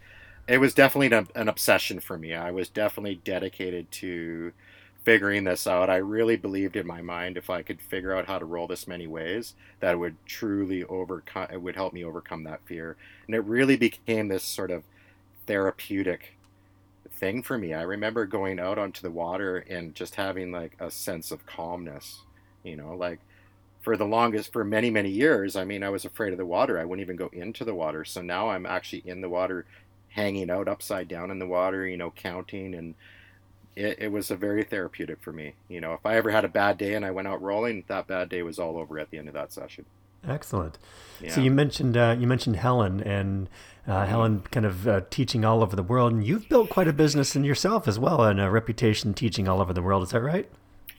it 0.48 0.58
was 0.58 0.74
definitely 0.74 1.16
an, 1.16 1.28
an 1.34 1.48
obsession 1.48 2.00
for 2.00 2.18
me. 2.18 2.34
I 2.34 2.50
was 2.50 2.68
definitely 2.68 3.16
dedicated 3.24 3.90
to 3.92 4.52
figuring 5.04 5.44
this 5.44 5.66
out. 5.68 5.88
I 5.88 5.96
really 5.96 6.36
believed 6.36 6.74
in 6.76 6.86
my 6.86 7.00
mind 7.02 7.36
if 7.36 7.48
I 7.48 7.62
could 7.62 7.80
figure 7.80 8.14
out 8.14 8.26
how 8.26 8.38
to 8.40 8.44
roll 8.44 8.66
this 8.66 8.88
many 8.88 9.06
ways, 9.06 9.54
that 9.80 9.98
would 9.98 10.16
truly 10.26 10.82
overcome, 10.84 11.46
it 11.52 11.62
would 11.62 11.76
help 11.76 11.92
me 11.92 12.04
overcome 12.04 12.42
that 12.44 12.64
fear. 12.66 12.96
And 13.26 13.36
it 13.36 13.44
really 13.44 13.76
became 13.76 14.26
this 14.28 14.42
sort 14.44 14.70
of 14.72 14.82
therapeutic 15.46 16.38
thing 17.10 17.42
for 17.42 17.56
me. 17.58 17.72
I 17.74 17.82
remember 17.82 18.26
going 18.26 18.58
out 18.58 18.78
onto 18.78 19.02
the 19.02 19.10
water 19.10 19.58
and 19.58 19.94
just 19.94 20.16
having 20.16 20.52
like 20.52 20.76
a 20.80 20.90
sense 20.90 21.30
of 21.30 21.46
calmness, 21.46 22.24
you 22.62 22.76
know, 22.76 22.94
like 22.94 23.20
for 23.86 23.96
the 23.96 24.04
longest 24.04 24.52
for 24.52 24.64
many 24.64 24.90
many 24.90 25.08
years 25.08 25.54
i 25.54 25.64
mean 25.64 25.84
i 25.84 25.88
was 25.88 26.04
afraid 26.04 26.32
of 26.32 26.38
the 26.38 26.44
water. 26.44 26.76
I 26.76 26.84
wouldn't 26.84 27.06
even 27.06 27.14
go 27.14 27.30
into 27.32 27.64
the 27.64 27.72
water. 27.72 28.04
So 28.04 28.20
now 28.20 28.48
i'm 28.48 28.66
actually 28.66 29.04
in 29.06 29.20
the 29.20 29.28
water 29.28 29.64
hanging 30.08 30.50
out 30.50 30.66
upside 30.66 31.06
down 31.06 31.30
in 31.30 31.38
the 31.38 31.46
water 31.46 31.86
you 31.86 31.96
know 31.96 32.10
counting. 32.10 32.74
And 32.74 32.96
it, 33.76 33.96
it 34.00 34.08
was 34.10 34.28
a 34.28 34.36
very 34.36 34.64
therapeutic 34.64 35.20
for 35.20 35.32
me. 35.32 35.54
You 35.68 35.80
know 35.80 35.92
if 35.92 36.04
i 36.04 36.16
ever 36.16 36.32
had 36.32 36.44
a 36.44 36.48
bad 36.48 36.78
day 36.78 36.94
and 36.94 37.06
i 37.06 37.12
went 37.12 37.28
out 37.28 37.40
rolling 37.40 37.84
that 37.86 38.08
bad 38.08 38.28
day 38.28 38.42
was 38.42 38.58
all 38.58 38.76
over 38.76 38.98
at 38.98 39.12
the 39.12 39.18
end 39.18 39.28
of 39.28 39.34
that 39.34 39.52
session. 39.52 39.84
Excellent. 40.26 40.78
Yeah. 41.20 41.32
so 41.32 41.40
you 41.40 41.52
mentioned 41.52 41.96
uh, 41.96 42.16
you 42.18 42.26
mentioned 42.26 42.56
helen 42.56 43.00
and 43.00 43.48
uh, 43.86 44.04
Helen 44.04 44.42
kind 44.50 44.66
of 44.66 44.88
uh, 44.88 45.02
teaching 45.10 45.44
all 45.44 45.62
over 45.62 45.76
the 45.76 45.82
world, 45.84 46.12
and 46.12 46.26
you've 46.26 46.48
built 46.48 46.70
quite 46.70 46.88
a 46.88 46.92
business 46.92 47.36
in 47.36 47.44
yourself 47.44 47.86
as 47.86 48.00
well, 48.00 48.24
and 48.24 48.40
a 48.40 48.50
reputation 48.50 49.14
teaching 49.14 49.46
all 49.46 49.60
over 49.60 49.72
the 49.72 49.80
world. 49.80 50.02
Is 50.02 50.10
that 50.10 50.22
right? 50.22 50.50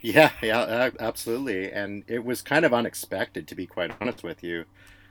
Yeah, 0.07 0.31
yeah, 0.41 0.89
absolutely. 0.99 1.71
And 1.71 2.03
it 2.07 2.23
was 2.23 2.41
kind 2.41 2.65
of 2.65 2.73
unexpected, 2.73 3.47
to 3.47 3.55
be 3.55 3.67
quite 3.67 3.91
honest 3.99 4.23
with 4.23 4.43
you. 4.43 4.65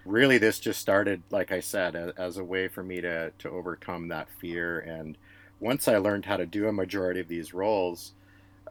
Really, 0.04 0.38
this 0.38 0.60
just 0.60 0.80
started, 0.80 1.24
like 1.30 1.50
I 1.52 1.60
said, 1.60 1.96
as 2.16 2.36
a 2.38 2.44
way 2.44 2.68
for 2.68 2.82
me 2.84 3.00
to 3.00 3.32
to 3.38 3.50
overcome 3.50 4.08
that 4.08 4.28
fear. 4.40 4.78
And 4.80 5.18
once 5.60 5.88
I 5.88 5.98
learned 5.98 6.26
how 6.26 6.36
to 6.36 6.46
do 6.46 6.68
a 6.68 6.72
majority 6.72 7.20
of 7.20 7.28
these 7.28 7.52
rolls, 7.52 8.14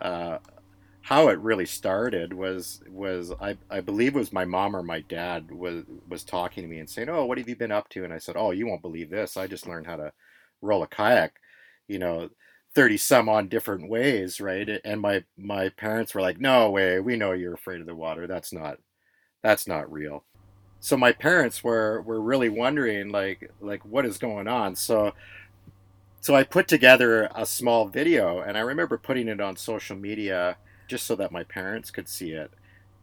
uh, 0.02 0.40
how 1.02 1.30
it 1.30 1.40
really 1.40 1.66
started 1.68 2.34
was 2.34 2.82
was 2.90 3.32
I, 3.42 3.58
I 3.70 3.82
believe 3.82 4.16
it 4.16 4.20
was 4.20 4.34
my 4.34 4.46
mom 4.46 4.76
or 4.76 4.84
my 4.84 5.02
dad 5.02 5.52
was 5.52 5.84
was 6.08 6.24
talking 6.26 6.64
to 6.64 6.70
me 6.70 6.80
and 6.80 6.90
saying, 6.90 7.10
"Oh, 7.10 7.26
what 7.26 7.38
have 7.40 7.50
you 7.50 7.56
been 7.58 7.72
up 7.74 7.90
to?" 7.92 8.04
And 8.06 8.14
I 8.14 8.20
said, 8.20 8.36
"Oh, 8.38 8.52
you 8.52 8.68
won't 8.68 8.82
believe 8.84 9.10
this. 9.12 9.38
I 9.38 9.48
just 9.48 9.68
learned 9.68 9.88
how 9.88 9.98
to 9.98 10.14
roll 10.62 10.84
a 10.84 10.88
kayak." 10.88 11.36
You 11.88 12.00
know, 12.00 12.30
30 12.76 12.98
some 12.98 13.30
on 13.30 13.48
different 13.50 13.90
ways, 13.90 14.42
right? 14.42 14.70
And 14.86 15.02
my 15.02 15.24
my 15.38 15.70
parents 15.70 16.14
were 16.14 16.22
like, 16.22 16.40
"No 16.40 16.70
way. 16.72 17.00
We 17.00 17.16
know 17.18 17.32
you're 17.34 17.54
afraid 17.56 17.82
of 17.82 17.88
the 17.88 17.96
water. 17.96 18.28
That's 18.28 18.54
not 18.54 18.80
that's 19.44 19.68
not 19.68 19.92
real." 19.92 20.26
So 20.82 20.98
my 20.98 21.14
parents 21.14 21.64
were 21.64 22.02
were 22.04 22.22
really 22.22 22.50
wondering 22.50 23.10
like 23.10 23.52
like 23.62 23.86
what 23.86 24.06
is 24.06 24.18
going 24.20 24.48
on. 24.48 24.76
So 24.76 25.14
so 26.22 26.36
I 26.36 26.44
put 26.44 26.68
together 26.68 27.30
a 27.36 27.46
small 27.46 27.88
video 27.88 28.40
and 28.40 28.58
I 28.58 28.62
remember 28.62 28.98
putting 28.98 29.28
it 29.28 29.40
on 29.40 29.56
social 29.56 29.96
media 29.96 30.58
just 30.88 31.06
so 31.06 31.16
that 31.16 31.32
my 31.32 31.44
parents 31.44 31.92
could 31.92 32.10
see 32.10 32.32
it. 32.32 32.52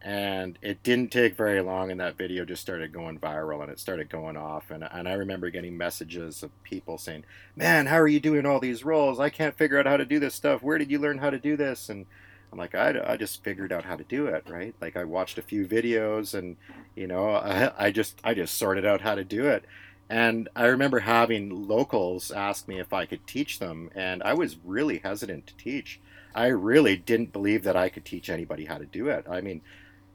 And 0.04 0.58
it 0.62 0.82
didn't 0.82 1.12
take 1.12 1.36
very 1.36 1.60
long, 1.60 1.92
and 1.92 2.00
that 2.00 2.18
video 2.18 2.44
just 2.44 2.60
started 2.60 2.92
going 2.92 3.20
viral 3.20 3.62
and 3.62 3.70
it 3.70 3.78
started 3.78 4.08
going 4.08 4.36
off. 4.36 4.70
And, 4.72 4.82
and 4.82 5.08
I 5.08 5.12
remember 5.12 5.48
getting 5.48 5.76
messages 5.76 6.42
of 6.42 6.50
people 6.64 6.98
saying, 6.98 7.24
Man, 7.54 7.86
how 7.86 8.00
are 8.00 8.08
you 8.08 8.18
doing 8.18 8.44
all 8.44 8.58
these 8.58 8.84
rolls? 8.84 9.20
I 9.20 9.30
can't 9.30 9.56
figure 9.56 9.78
out 9.78 9.86
how 9.86 9.96
to 9.96 10.04
do 10.04 10.18
this 10.18 10.34
stuff. 10.34 10.62
Where 10.62 10.78
did 10.78 10.90
you 10.90 10.98
learn 10.98 11.18
how 11.18 11.30
to 11.30 11.38
do 11.38 11.56
this? 11.56 11.88
And 11.88 12.06
I'm 12.50 12.58
like, 12.58 12.74
I, 12.74 13.00
I 13.06 13.16
just 13.16 13.44
figured 13.44 13.72
out 13.72 13.84
how 13.84 13.94
to 13.94 14.04
do 14.04 14.26
it, 14.26 14.44
right? 14.48 14.74
Like 14.80 14.96
I 14.96 15.04
watched 15.04 15.38
a 15.38 15.42
few 15.42 15.66
videos 15.66 16.34
and, 16.34 16.56
you 16.96 17.06
know, 17.06 17.30
I, 17.30 17.72
I 17.86 17.90
just, 17.92 18.20
I 18.24 18.34
just 18.34 18.56
sorted 18.56 18.84
out 18.84 19.02
how 19.02 19.14
to 19.14 19.24
do 19.24 19.46
it. 19.46 19.64
And 20.10 20.48
I 20.56 20.66
remember 20.66 20.98
having 20.98 21.68
locals 21.68 22.32
ask 22.32 22.66
me 22.66 22.80
if 22.80 22.92
I 22.92 23.06
could 23.06 23.26
teach 23.26 23.60
them, 23.60 23.88
and 23.94 24.22
I 24.22 24.34
was 24.34 24.58
really 24.62 24.98
hesitant 24.98 25.46
to 25.46 25.56
teach 25.56 26.00
I 26.34 26.46
really 26.46 26.96
didn't 26.96 27.32
believe 27.32 27.64
that 27.64 27.76
I 27.76 27.88
could 27.88 28.04
teach 28.04 28.30
anybody 28.30 28.64
how 28.64 28.78
to 28.78 28.86
do 28.86 29.08
it. 29.08 29.26
I 29.28 29.40
mean, 29.40 29.60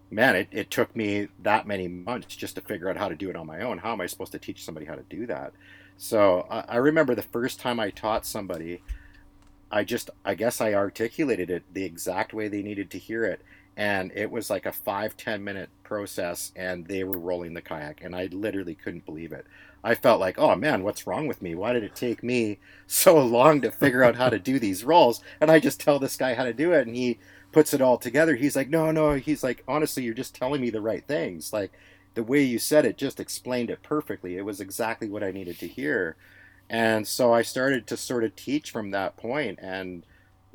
man, 0.10 0.36
it, 0.36 0.48
it 0.52 0.72
took 0.72 0.96
me 0.96 1.28
that 1.44 1.68
many 1.68 1.88
months 1.88 2.36
just 2.36 2.56
to 2.56 2.62
figure 2.62 2.90
out 2.90 2.98
how 2.98 3.10
to 3.10 3.16
do 3.16 3.30
it 3.30 3.36
on 3.36 3.48
my 3.48 3.62
own. 3.62 3.78
How 3.78 3.92
am 3.92 4.02
I 4.02 4.06
supposed 4.06 4.32
to 4.32 4.40
teach 4.40 4.64
somebody 4.64 4.86
how 4.86 4.96
to 4.96 5.04
do 5.04 5.26
that? 5.28 5.54
So 5.98 6.48
I, 6.50 6.64
I 6.68 6.76
remember 6.78 7.16
the 7.16 7.22
first 7.22 7.60
time 7.60 7.80
I 7.80 7.90
taught 7.90 8.26
somebody, 8.26 8.82
I 9.70 9.84
just, 9.84 10.10
I 10.24 10.36
guess 10.36 10.62
I 10.62 10.74
articulated 10.74 11.50
it 11.50 11.64
the 11.74 11.84
exact 11.84 12.34
way 12.34 12.48
they 12.48 12.62
needed 12.62 12.90
to 12.92 12.98
hear 12.98 13.26
it. 13.26 13.42
And 13.77 14.12
it 14.15 14.31
was 14.31 14.50
like 14.50 14.65
a 14.65 14.74
five 14.74 15.15
ten 15.15 15.43
minute 15.43 15.69
process, 15.84 16.51
and 16.55 16.88
they 16.88 17.05
were 17.05 17.17
rolling 17.19 17.53
the 17.53 17.62
kayak, 17.62 18.03
and 18.03 18.15
I 18.15 18.25
literally 18.31 18.75
couldn't 18.75 19.05
believe 19.05 19.31
it. 19.31 19.46
I 19.84 19.96
felt 19.96 20.19
like, 20.19 20.38
oh 20.39 20.55
man, 20.55 20.84
what's 20.84 21.07
wrong 21.07 21.27
with 21.27 21.41
me? 21.41 21.55
Why 21.55 21.74
did 21.74 21.84
it 21.84 21.96
take 21.96 22.24
me 22.24 22.60
so 22.88 23.17
long 23.24 23.62
to 23.62 23.72
figure 23.72 24.03
out 24.03 24.17
how 24.17 24.29
to 24.29 24.39
do 24.39 24.60
these 24.60 24.84
rolls? 24.84 25.22
And 25.39 25.50
I 25.51 25.60
just 25.60 25.79
tell 25.79 26.00
this 26.00 26.17
guy 26.17 26.34
how 26.34 26.43
to 26.43 26.53
do 26.53 26.74
it, 26.74 26.88
and 26.88 26.96
he 26.96 27.19
puts 27.51 27.74
it 27.74 27.81
all 27.81 27.98
together. 27.98 28.36
He's 28.36 28.55
like, 28.55 28.69
no, 28.69 28.91
no. 28.91 29.13
He's 29.13 29.43
like, 29.43 29.63
honestly, 29.67 30.03
you're 30.03 30.13
just 30.13 30.36
telling 30.36 30.62
me 30.62 30.69
the 30.69 30.81
right 30.81 31.05
things. 31.05 31.53
Like 31.53 31.72
the 32.13 32.24
way 32.24 32.41
you 32.41 32.60
said 32.60 32.86
it 32.86 32.98
just 32.98 33.19
explained 33.19 33.69
it 33.69 33.84
perfectly. 33.84 34.38
It 34.38 34.46
was 34.46 34.60
exactly 34.60 35.10
what 35.10 35.24
I 35.24 35.31
needed 35.31 35.60
to 35.60 35.67
hear. 35.67 36.17
And 36.69 37.07
so 37.07 37.34
I 37.34 37.43
started 37.43 37.88
to 37.88 37.98
sort 37.98 38.24
of 38.24 38.36
teach 38.36 38.72
from 38.72 38.91
that 38.91 39.17
point. 39.17 39.60
And 39.62 40.03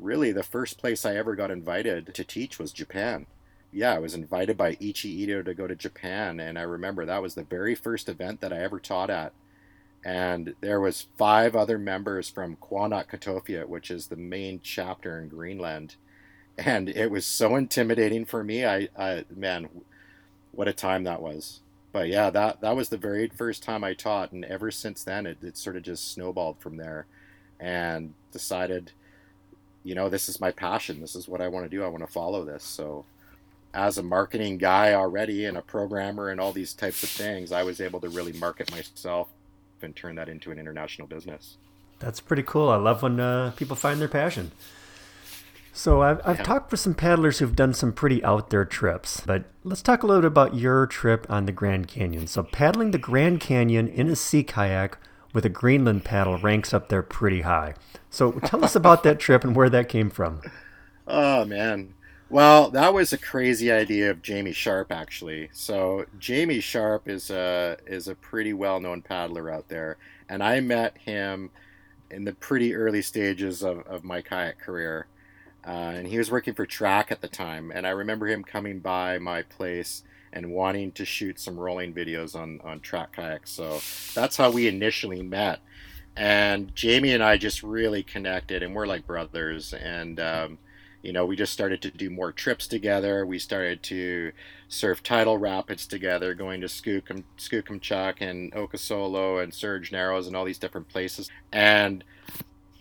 really, 0.03 0.31
the 0.31 0.43
first 0.43 0.77
place 0.77 1.05
I 1.05 1.15
ever 1.15 1.35
got 1.35 1.51
invited 1.51 2.13
to 2.13 2.23
teach 2.23 2.59
was 2.59 2.71
Japan 2.71 3.27
yeah, 3.73 3.95
I 3.95 3.99
was 3.99 4.13
invited 4.13 4.55
by 4.55 4.77
Ichi 4.79 5.09
Ito 5.23 5.41
to 5.43 5.53
go 5.53 5.67
to 5.67 5.75
Japan, 5.75 6.39
and 6.39 6.57
I 6.59 6.61
remember 6.61 7.05
that 7.05 7.21
was 7.21 7.35
the 7.35 7.43
very 7.43 7.75
first 7.75 8.07
event 8.07 8.39
that 8.41 8.53
I 8.53 8.59
ever 8.59 8.79
taught 8.79 9.09
at. 9.09 9.33
And 10.05 10.53
there 10.61 10.79
was 10.79 11.07
five 11.17 11.55
other 11.55 11.77
members 11.77 12.29
from 12.29 12.57
Qajaq 12.57 13.09
Katuffiat, 13.09 13.67
which 13.67 13.89
is 13.89 14.07
the 14.07 14.15
main 14.15 14.59
chapter 14.61 15.19
in 15.19 15.29
Greenland, 15.29 15.95
and 16.57 16.89
it 16.89 17.09
was 17.09 17.25
so 17.25 17.55
intimidating 17.55 18.25
for 18.25 18.43
me. 18.43 18.65
I, 18.65 18.89
I 18.97 19.25
man, 19.35 19.69
what 20.51 20.67
a 20.67 20.73
time 20.73 21.03
that 21.05 21.21
was. 21.21 21.61
But 21.91 22.09
yeah, 22.09 22.29
that 22.31 22.61
that 22.61 22.75
was 22.75 22.89
the 22.89 22.97
very 22.97 23.27
first 23.29 23.63
time 23.63 23.83
I 23.83 23.93
taught, 23.93 24.31
and 24.33 24.45
ever 24.45 24.71
since 24.71 25.03
then, 25.03 25.25
it, 25.25 25.37
it 25.43 25.57
sort 25.57 25.77
of 25.77 25.83
just 25.83 26.11
snowballed 26.11 26.59
from 26.59 26.77
there, 26.77 27.07
and 27.59 28.13
decided, 28.31 28.91
you 29.83 29.95
know, 29.95 30.09
this 30.09 30.29
is 30.29 30.39
my 30.39 30.51
passion. 30.51 31.01
This 31.01 31.15
is 31.15 31.27
what 31.27 31.41
I 31.41 31.47
want 31.47 31.65
to 31.65 31.69
do. 31.69 31.83
I 31.83 31.87
want 31.87 32.05
to 32.05 32.11
follow 32.11 32.45
this. 32.45 32.63
So 32.63 33.05
as 33.73 33.97
a 33.97 34.03
marketing 34.03 34.57
guy 34.57 34.93
already 34.93 35.45
and 35.45 35.57
a 35.57 35.61
programmer 35.61 36.29
and 36.29 36.39
all 36.39 36.51
these 36.51 36.73
types 36.73 37.03
of 37.03 37.09
things, 37.09 37.51
I 37.51 37.63
was 37.63 37.81
able 37.81 37.99
to 38.01 38.09
really 38.09 38.33
market 38.33 38.71
myself 38.71 39.29
and 39.81 39.95
turn 39.95 40.15
that 40.15 40.29
into 40.29 40.51
an 40.51 40.59
international 40.59 41.07
business. 41.07 41.57
That's 41.99 42.19
pretty 42.19 42.43
cool. 42.43 42.69
I 42.69 42.77
love 42.77 43.01
when 43.01 43.19
uh, 43.19 43.51
people 43.55 43.75
find 43.75 43.99
their 43.99 44.07
passion. 44.07 44.51
So 45.75 46.03
I've, 46.03 46.21
I've 46.23 46.37
yeah. 46.37 46.43
talked 46.43 46.71
with 46.71 46.79
some 46.79 46.93
paddlers 46.93 47.39
who've 47.39 47.55
done 47.55 47.73
some 47.73 47.91
pretty 47.91 48.23
out 48.23 48.51
there 48.51 48.63
trips, 48.63 49.21
but 49.25 49.45
let's 49.63 49.81
talk 49.81 50.03
a 50.03 50.07
little 50.07 50.21
bit 50.21 50.27
about 50.27 50.55
your 50.55 50.85
trip 50.85 51.25
on 51.29 51.45
the 51.45 51.51
Grand 51.51 51.87
Canyon. 51.87 52.27
So 52.27 52.43
paddling 52.43 52.91
the 52.91 52.99
Grand 52.99 53.39
Canyon 53.39 53.87
in 53.87 54.07
a 54.07 54.15
sea 54.15 54.43
kayak 54.43 54.99
with 55.33 55.45
a 55.45 55.49
Greenland 55.49 56.05
paddle 56.05 56.37
ranks 56.37 56.73
up 56.73 56.89
there 56.89 57.03
pretty 57.03 57.41
high. 57.41 57.73
So 58.09 58.33
tell 58.33 58.63
us 58.63 58.75
about 58.75 59.03
that 59.03 59.19
trip 59.19 59.43
and 59.43 59.55
where 59.55 59.69
that 59.69 59.89
came 59.89 60.09
from. 60.09 60.41
Oh 61.05 61.43
man. 61.43 61.95
Well, 62.29 62.69
that 62.71 62.93
was 62.93 63.11
a 63.11 63.17
crazy 63.17 63.69
idea 63.69 64.09
of 64.09 64.21
Jamie 64.21 64.53
Sharp 64.53 64.89
actually. 64.89 65.49
So 65.51 66.05
Jamie 66.17 66.61
Sharp 66.61 67.09
is 67.09 67.29
a 67.29 67.75
is 67.85 68.07
a 68.07 68.15
pretty 68.15 68.53
well-known 68.53 69.01
paddler 69.01 69.51
out 69.51 69.67
there 69.67 69.97
and 70.29 70.41
I 70.41 70.61
met 70.61 70.97
him 70.99 71.49
in 72.09 72.23
the 72.23 72.31
pretty 72.31 72.73
early 72.73 73.01
stages 73.01 73.63
of, 73.63 73.79
of 73.79 74.05
my 74.05 74.21
kayak 74.21 74.59
career 74.59 75.07
uh, 75.65 75.91
and 75.95 76.07
he 76.07 76.17
was 76.17 76.31
working 76.31 76.53
for 76.53 76.65
Trak 76.65 77.11
at 77.11 77.21
the 77.21 77.27
time. 77.27 77.71
And 77.73 77.85
I 77.85 77.91
remember 77.91 78.27
him 78.27 78.43
coming 78.43 78.79
by 78.79 79.17
my 79.19 79.41
place 79.41 80.03
and 80.33 80.51
wanting 80.51 80.91
to 80.93 81.05
shoot 81.05 81.39
some 81.39 81.59
rolling 81.59 81.93
videos 81.93 82.35
on, 82.35 82.59
on 82.63 82.79
Trak 82.79 83.13
kayaks. 83.13 83.51
So 83.51 83.79
that's 84.13 84.35
how 84.35 84.51
we 84.51 84.67
initially 84.67 85.21
met. 85.21 85.59
And 86.15 86.75
Jamie 86.75 87.13
and 87.13 87.23
I 87.23 87.37
just 87.37 87.63
really 87.63 88.03
connected, 88.03 88.61
and 88.61 88.75
we're 88.75 88.85
like 88.85 89.07
brothers. 89.07 89.73
And, 89.73 90.19
um, 90.19 90.57
you 91.01 91.13
know, 91.13 91.25
we 91.25 91.35
just 91.35 91.53
started 91.53 91.81
to 91.83 91.91
do 91.91 92.09
more 92.09 92.31
trips 92.31 92.67
together. 92.67 93.25
We 93.25 93.39
started 93.39 93.83
to 93.83 94.31
surf 94.67 95.03
tidal 95.03 95.37
rapids 95.37 95.85
together, 95.85 96.33
going 96.33 96.61
to 96.61 96.67
Skookum, 96.67 97.23
Skookumchuck 97.37 98.15
and 98.21 98.51
Okisollo 98.53 99.41
and 99.41 99.53
Surge 99.53 99.91
Narrows 99.91 100.27
and 100.27 100.35
all 100.35 100.45
these 100.45 100.57
different 100.57 100.89
places. 100.89 101.29
And 101.51 102.03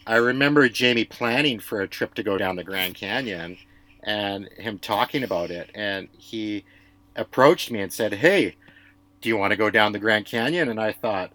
I 0.06 0.16
remember 0.16 0.68
Jamie 0.68 1.04
planning 1.04 1.59
for 1.59 1.80
a 1.80 1.88
trip 1.88 2.14
to 2.14 2.23
go 2.23 2.38
down 2.38 2.56
the 2.56 2.64
Grand 2.64 2.94
Canyon 2.94 3.59
and 4.02 4.49
him 4.56 4.78
talking 4.78 5.23
about 5.23 5.50
it. 5.50 5.71
And 5.75 6.09
he 6.16 6.64
approached 7.16 7.71
me 7.71 7.81
and 7.81 7.92
said, 7.92 8.14
Hey, 8.14 8.57
do 9.21 9.28
you 9.28 9.37
want 9.37 9.52
to 9.52 9.57
go 9.57 9.71
down 9.71 9.92
the 9.92 9.99
Grand 9.99 10.26
Canyon? 10.26 10.69
And 10.69 10.81
I 10.81 10.92
thought, 10.92 11.33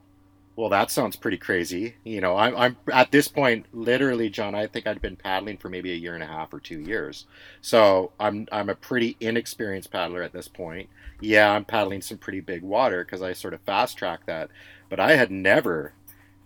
well, 0.57 0.69
that 0.69 0.89
sounds 0.89 1.15
pretty 1.15 1.37
crazy. 1.37 1.95
You 2.03 2.19
know, 2.19 2.35
I'm, 2.35 2.57
I'm 2.57 2.77
at 2.91 3.11
this 3.11 3.27
point, 3.27 3.67
literally, 3.73 4.27
John. 4.27 4.55
I 4.55 4.65
think 4.65 4.87
I'd 4.87 5.01
been 5.01 5.15
paddling 5.15 5.57
for 5.57 5.69
maybe 5.69 5.91
a 5.91 5.95
year 5.95 6.15
and 6.15 6.23
a 6.23 6.27
half 6.27 6.51
or 6.51 6.59
two 6.59 6.79
years, 6.79 7.27
so 7.61 8.11
I'm 8.19 8.47
I'm 8.51 8.67
a 8.67 8.75
pretty 8.75 9.15
inexperienced 9.19 9.91
paddler 9.91 10.23
at 10.23 10.33
this 10.33 10.47
point. 10.47 10.89
Yeah, 11.21 11.51
I'm 11.51 11.63
paddling 11.63 12.01
some 12.01 12.17
pretty 12.17 12.39
big 12.39 12.63
water 12.63 13.03
because 13.05 13.21
I 13.21 13.33
sort 13.33 13.53
of 13.53 13.61
fast 13.61 13.97
track 13.97 14.25
that, 14.25 14.49
but 14.89 14.99
I 14.99 15.15
had 15.15 15.29
never 15.29 15.93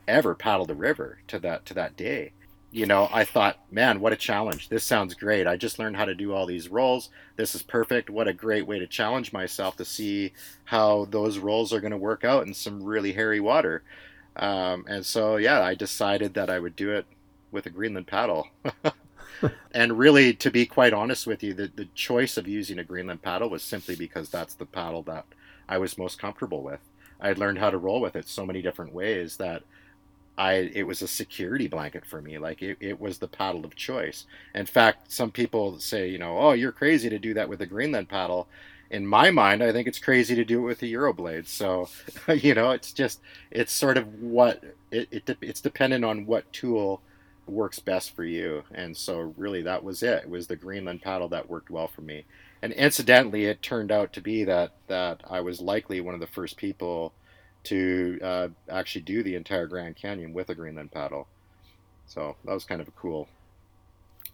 ever 0.09 0.35
paddled 0.35 0.71
a 0.71 0.75
river 0.75 1.19
to 1.27 1.39
that 1.39 1.65
to 1.67 1.73
that 1.75 1.95
day. 1.95 2.33
You 2.71 2.85
know, 2.85 3.09
I 3.11 3.25
thought, 3.25 3.59
man, 3.69 3.99
what 3.99 4.13
a 4.13 4.17
challenge. 4.17 4.69
This 4.69 4.85
sounds 4.85 5.13
great. 5.13 5.45
I 5.45 5.57
just 5.57 5.77
learned 5.77 5.97
how 5.97 6.05
to 6.05 6.15
do 6.15 6.33
all 6.33 6.45
these 6.45 6.69
rolls. 6.69 7.09
This 7.35 7.53
is 7.53 7.63
perfect. 7.63 8.09
What 8.09 8.29
a 8.29 8.33
great 8.33 8.65
way 8.65 8.79
to 8.79 8.87
challenge 8.87 9.33
myself 9.33 9.75
to 9.77 9.85
see 9.85 10.31
how 10.63 11.05
those 11.11 11.37
rolls 11.37 11.73
are 11.73 11.81
going 11.81 11.91
to 11.91 11.97
work 11.97 12.23
out 12.23 12.47
in 12.47 12.53
some 12.53 12.81
really 12.81 13.11
hairy 13.11 13.41
water. 13.41 13.83
Um, 14.37 14.85
and 14.87 15.05
so, 15.05 15.35
yeah, 15.35 15.61
I 15.61 15.75
decided 15.75 16.33
that 16.35 16.49
I 16.49 16.59
would 16.59 16.77
do 16.77 16.91
it 16.91 17.05
with 17.51 17.65
a 17.65 17.69
Greenland 17.69 18.07
paddle. 18.07 18.47
and 19.73 19.97
really, 19.97 20.33
to 20.35 20.49
be 20.49 20.65
quite 20.65 20.93
honest 20.93 21.27
with 21.27 21.43
you, 21.43 21.53
the, 21.53 21.71
the 21.75 21.89
choice 21.93 22.37
of 22.37 22.47
using 22.47 22.79
a 22.79 22.83
Greenland 22.85 23.21
paddle 23.21 23.49
was 23.49 23.63
simply 23.63 23.95
because 23.95 24.29
that's 24.29 24.53
the 24.53 24.65
paddle 24.65 25.03
that 25.03 25.25
I 25.67 25.77
was 25.77 25.97
most 25.97 26.19
comfortable 26.19 26.63
with. 26.63 26.79
I 27.19 27.27
had 27.27 27.37
learned 27.37 27.59
how 27.59 27.69
to 27.69 27.77
roll 27.77 28.01
with 28.01 28.15
it 28.15 28.27
so 28.27 28.45
many 28.45 28.61
different 28.61 28.93
ways 28.93 29.37
that 29.37 29.63
I 30.37 30.53
it 30.73 30.83
was 30.83 31.01
a 31.01 31.07
security 31.07 31.67
blanket 31.67 32.05
for 32.05 32.21
me. 32.21 32.37
Like 32.37 32.61
it, 32.61 32.77
it 32.79 32.99
was 32.99 33.17
the 33.19 33.27
paddle 33.27 33.65
of 33.65 33.75
choice. 33.75 34.25
In 34.55 34.65
fact, 34.65 35.11
some 35.11 35.31
people 35.31 35.79
say, 35.79 36.09
you 36.09 36.17
know, 36.17 36.37
oh, 36.39 36.51
you're 36.53 36.71
crazy 36.71 37.09
to 37.09 37.19
do 37.19 37.33
that 37.35 37.49
with 37.49 37.61
a 37.61 37.65
Greenland 37.65 38.09
paddle. 38.09 38.47
In 38.89 39.07
my 39.07 39.31
mind, 39.31 39.63
I 39.63 39.71
think 39.71 39.87
it's 39.87 39.99
crazy 39.99 40.35
to 40.35 40.43
do 40.45 40.59
it 40.59 40.67
with 40.67 40.79
the 40.79 40.93
Euroblade. 40.93 41.47
So, 41.47 41.89
you 42.33 42.53
know, 42.55 42.71
it's 42.71 42.93
just 42.93 43.21
it's 43.51 43.73
sort 43.73 43.97
of 43.97 44.21
what 44.21 44.63
it, 44.91 45.07
it 45.11 45.37
it's 45.41 45.61
dependent 45.61 46.05
on 46.05 46.25
what 46.25 46.51
tool 46.53 47.01
works 47.47 47.79
best 47.79 48.15
for 48.15 48.23
you. 48.23 48.63
And 48.73 48.95
so, 48.95 49.33
really, 49.37 49.61
that 49.63 49.83
was 49.83 50.03
it. 50.03 50.23
It 50.23 50.29
was 50.29 50.47
the 50.47 50.55
Greenland 50.55 51.01
paddle 51.01 51.29
that 51.29 51.49
worked 51.49 51.69
well 51.69 51.87
for 51.87 52.01
me. 52.01 52.25
And 52.61 52.73
incidentally, 52.73 53.45
it 53.45 53.61
turned 53.61 53.91
out 53.91 54.13
to 54.13 54.21
be 54.21 54.43
that 54.45 54.73
that 54.87 55.21
I 55.29 55.41
was 55.41 55.61
likely 55.61 56.01
one 56.01 56.13
of 56.13 56.19
the 56.19 56.27
first 56.27 56.57
people 56.57 57.13
to 57.63 58.19
uh, 58.21 58.47
actually 58.69 59.01
do 59.01 59.23
the 59.23 59.35
entire 59.35 59.67
Grand 59.67 59.95
Canyon 59.95 60.33
with 60.33 60.49
a 60.49 60.55
Greenland 60.55 60.91
paddle. 60.91 61.27
So 62.07 62.35
that 62.45 62.53
was 62.53 62.65
kind 62.65 62.81
of 62.81 62.87
a 62.87 62.91
cool, 62.91 63.27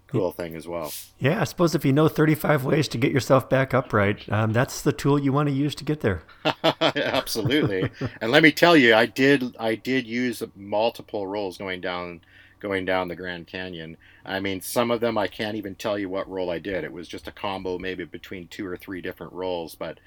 cool 0.08 0.32
thing 0.32 0.56
as 0.56 0.68
well. 0.68 0.92
Yeah, 1.20 1.42
I 1.42 1.44
suppose 1.44 1.76
if 1.76 1.86
you 1.86 1.94
know 1.94 2.08
35 2.08 2.64
ways 2.64 2.88
to 2.90 2.98
get 2.98 3.12
yourself 3.12 3.50
back 3.50 3.74
upright, 3.74 4.28
um, 4.32 4.54
that's 4.54 4.82
the 4.82 4.94
tool 4.94 5.20
you 5.20 5.32
want 5.32 5.50
to 5.50 5.54
use 5.54 5.76
to 5.76 5.84
get 5.84 6.02
there. 6.02 6.24
Absolutely. 6.82 7.90
and 8.22 8.32
let 8.32 8.42
me 8.44 8.52
tell 8.52 8.76
you, 8.76 8.96
I 8.96 9.06
did 9.06 9.56
I 9.60 9.76
did 9.76 10.08
use 10.08 10.42
multiple 10.56 11.28
rolls 11.28 11.58
going 11.58 11.82
down 11.82 12.22
going 12.60 12.86
down 12.86 13.08
the 13.08 13.16
Grand 13.16 13.48
Canyon. 13.48 13.98
I 14.26 14.40
mean, 14.40 14.62
some 14.62 14.90
of 14.90 15.00
them 15.00 15.18
I 15.18 15.28
can't 15.28 15.56
even 15.56 15.76
tell 15.76 16.00
you 16.00 16.10
what 16.10 16.30
roll 16.30 16.50
I 16.50 16.60
did. 16.60 16.84
It 16.84 16.92
was 16.92 17.08
just 17.08 17.28
a 17.28 17.32
combo 17.32 17.78
maybe 17.78 18.04
between 18.06 18.48
two 18.48 18.66
or 18.66 18.78
three 18.78 19.02
different 19.02 19.34
rolls, 19.34 19.76
but 19.76 20.00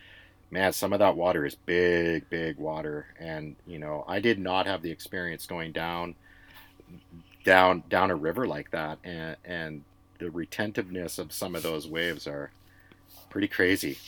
man, 0.50 0.73
some 0.73 0.92
of 0.92 0.99
that 0.99 1.16
water 1.16 1.47
is 1.47 1.54
big, 1.54 2.28
big 2.28 2.59
water, 2.59 3.07
and 3.19 3.57
you 3.66 3.78
know, 3.78 4.04
I 4.09 4.21
did 4.21 4.38
not 4.38 4.66
have 4.66 4.83
the 4.83 4.90
experience 4.90 5.47
going 5.47 5.73
down, 5.73 6.14
down, 7.45 7.85
down 7.88 8.11
a 8.11 8.16
river 8.16 8.47
like 8.47 8.71
that, 8.73 8.99
and 9.04 9.37
and 9.45 9.85
the 10.19 10.30
retentiveness 10.30 11.19
of 11.19 11.33
some 11.33 11.54
of 11.54 11.62
those 11.62 11.88
waves 11.88 12.26
are 12.26 12.50
pretty 13.30 13.49
crazy. 13.49 13.99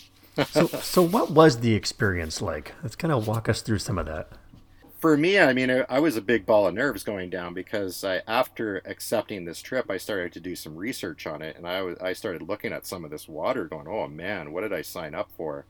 so, 0.48 0.66
so 0.66 1.02
what 1.02 1.30
was 1.30 1.60
the 1.60 1.74
experience 1.74 2.42
like? 2.42 2.74
Let's 2.82 2.96
kind 2.96 3.12
of 3.12 3.26
walk 3.26 3.48
us 3.48 3.62
through 3.62 3.78
some 3.78 3.98
of 3.98 4.06
that. 4.06 4.28
For 4.98 5.16
me, 5.16 5.40
I 5.40 5.52
mean, 5.52 5.84
I 5.88 5.98
was 5.98 6.16
a 6.16 6.22
big 6.22 6.46
ball 6.46 6.68
of 6.68 6.74
nerves 6.74 7.02
going 7.02 7.28
down 7.28 7.54
because 7.54 8.04
I, 8.04 8.22
after 8.28 8.82
accepting 8.84 9.44
this 9.44 9.60
trip, 9.60 9.90
I 9.90 9.96
started 9.96 10.32
to 10.34 10.40
do 10.40 10.54
some 10.54 10.76
research 10.76 11.26
on 11.26 11.42
it, 11.42 11.56
and 11.56 11.66
I 11.66 11.82
was, 11.82 11.98
I 11.98 12.12
started 12.12 12.42
looking 12.42 12.72
at 12.72 12.86
some 12.86 13.04
of 13.04 13.10
this 13.10 13.26
water, 13.26 13.64
going, 13.64 13.88
"Oh 13.88 14.06
man, 14.06 14.52
what 14.52 14.60
did 14.60 14.72
I 14.72 14.82
sign 14.82 15.16
up 15.16 15.28
for?" 15.36 15.64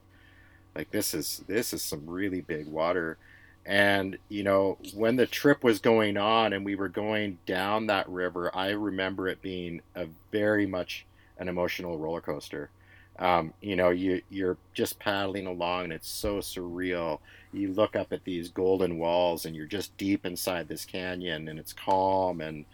Like 0.75 0.91
this 0.91 1.15
is 1.15 1.43
this 1.47 1.73
is 1.73 1.83
some 1.83 2.07
really 2.07 2.41
big 2.41 2.67
water. 2.67 3.19
And 3.65 4.19
you 4.29 4.43
know 4.43 4.79
when 4.95 5.17
the 5.17 5.27
trip 5.27 5.63
was 5.63 5.79
going 5.79 6.17
on 6.17 6.53
and 6.53 6.65
we 6.65 6.75
were 6.75 6.89
going 6.89 7.39
down 7.47 7.87
that 7.87 8.09
river 8.09 8.51
i 8.57 8.71
remember 8.71 9.29
it 9.29 9.41
being 9.41 9.83
a 9.95 10.07
very 10.33 10.67
much 10.67 11.07
an 11.39 11.49
emotional 11.49 11.99
roller 11.99 12.21
coaster. 12.21 12.71
Um, 13.19 13.53
you 13.61 13.77
know 13.77 13.91
you 13.91 14.23
you're 14.31 14.57
just 14.73 14.99
paddling 14.99 15.47
along 15.47 15.85
and 15.85 15.93
it's 15.93 16.09
so 16.09 16.39
surreal. 16.39 17.21
You 17.53 17.73
look 17.73 17.95
up 17.95 18.13
at 18.13 18.25
these 18.25 18.49
golden 18.49 18.99
walls 18.99 19.45
and 19.45 19.55
you're 19.55 19.67
just 19.67 19.97
deep 19.99 20.25
inside 20.25 20.69
this 20.69 20.85
canyon 20.87 21.49
and 21.49 21.59
it's 21.59 21.73
calm 21.75 22.41
and 22.41 22.65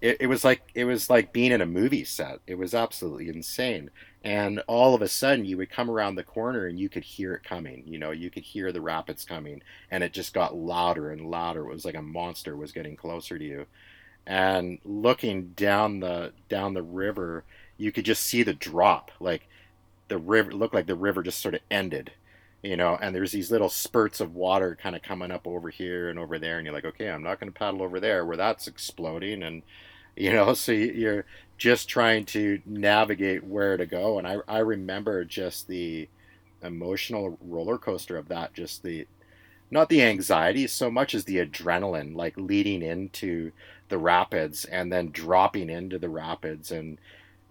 it, 0.00 0.18
it 0.20 0.26
was 0.26 0.44
like 0.44 0.62
it 0.74 0.84
was 0.84 1.10
like 1.10 1.32
being 1.32 1.52
in 1.52 1.60
a 1.60 1.66
movie 1.66 2.04
set. 2.04 2.40
It 2.46 2.56
was 2.56 2.74
absolutely 2.74 3.28
insane 3.28 3.90
and 4.24 4.60
all 4.66 4.94
of 4.94 5.02
a 5.02 5.08
sudden 5.08 5.44
you 5.44 5.56
would 5.56 5.70
come 5.70 5.90
around 5.90 6.14
the 6.16 6.24
corner 6.24 6.66
and 6.66 6.78
you 6.78 6.88
could 6.88 7.04
hear 7.04 7.34
it 7.34 7.44
coming 7.44 7.82
you 7.86 7.98
know 7.98 8.10
you 8.10 8.30
could 8.30 8.42
hear 8.42 8.72
the 8.72 8.80
rapids 8.80 9.24
coming 9.24 9.62
and 9.90 10.02
it 10.02 10.12
just 10.12 10.34
got 10.34 10.56
louder 10.56 11.10
and 11.10 11.30
louder. 11.30 11.60
It 11.62 11.72
was 11.72 11.84
like 11.84 11.94
a 11.94 12.02
monster 12.02 12.56
was 12.56 12.72
getting 12.72 12.96
closer 12.96 13.38
to 13.38 13.44
you. 13.44 13.66
And 14.26 14.78
looking 14.84 15.50
down 15.56 16.00
the 16.00 16.32
down 16.48 16.74
the 16.74 16.82
river 16.82 17.44
you 17.78 17.92
could 17.92 18.04
just 18.04 18.22
see 18.24 18.42
the 18.42 18.54
drop 18.54 19.10
like 19.20 19.48
the 20.08 20.18
river 20.18 20.52
looked 20.52 20.74
like 20.74 20.86
the 20.86 20.94
river 20.94 21.22
just 21.22 21.40
sort 21.40 21.54
of 21.54 21.60
ended 21.70 22.12
you 22.62 22.76
know 22.76 22.98
and 23.00 23.14
there's 23.14 23.32
these 23.32 23.50
little 23.50 23.68
spurts 23.68 24.20
of 24.20 24.34
water 24.34 24.76
kind 24.80 24.96
of 24.96 25.02
coming 25.02 25.30
up 25.30 25.46
over 25.46 25.70
here 25.70 26.08
and 26.10 26.18
over 26.18 26.38
there 26.38 26.58
and 26.58 26.66
you're 26.66 26.74
like 26.74 26.84
okay 26.84 27.10
i'm 27.10 27.22
not 27.22 27.38
going 27.40 27.52
to 27.52 27.58
paddle 27.58 27.82
over 27.82 28.00
there 28.00 28.24
where 28.26 28.36
that's 28.36 28.66
exploding 28.66 29.42
and 29.42 29.62
you 30.16 30.32
know 30.32 30.54
so 30.54 30.72
you're 30.72 31.24
just 31.58 31.88
trying 31.88 32.24
to 32.24 32.62
navigate 32.64 33.44
where 33.44 33.76
to 33.76 33.84
go. 33.84 34.18
And 34.18 34.26
I, 34.26 34.36
I 34.48 34.58
remember 34.60 35.24
just 35.24 35.66
the 35.66 36.08
emotional 36.62 37.36
roller 37.42 37.78
coaster 37.78 38.16
of 38.16 38.28
that, 38.28 38.54
just 38.54 38.82
the, 38.84 39.06
not 39.70 39.88
the 39.88 40.02
anxiety 40.02 40.66
so 40.68 40.90
much 40.90 41.14
as 41.14 41.24
the 41.24 41.44
adrenaline, 41.44 42.14
like 42.14 42.34
leading 42.36 42.80
into 42.82 43.50
the 43.88 43.98
rapids 43.98 44.64
and 44.66 44.92
then 44.92 45.10
dropping 45.10 45.68
into 45.68 45.98
the 45.98 46.08
rapids 46.08 46.70
and, 46.70 46.98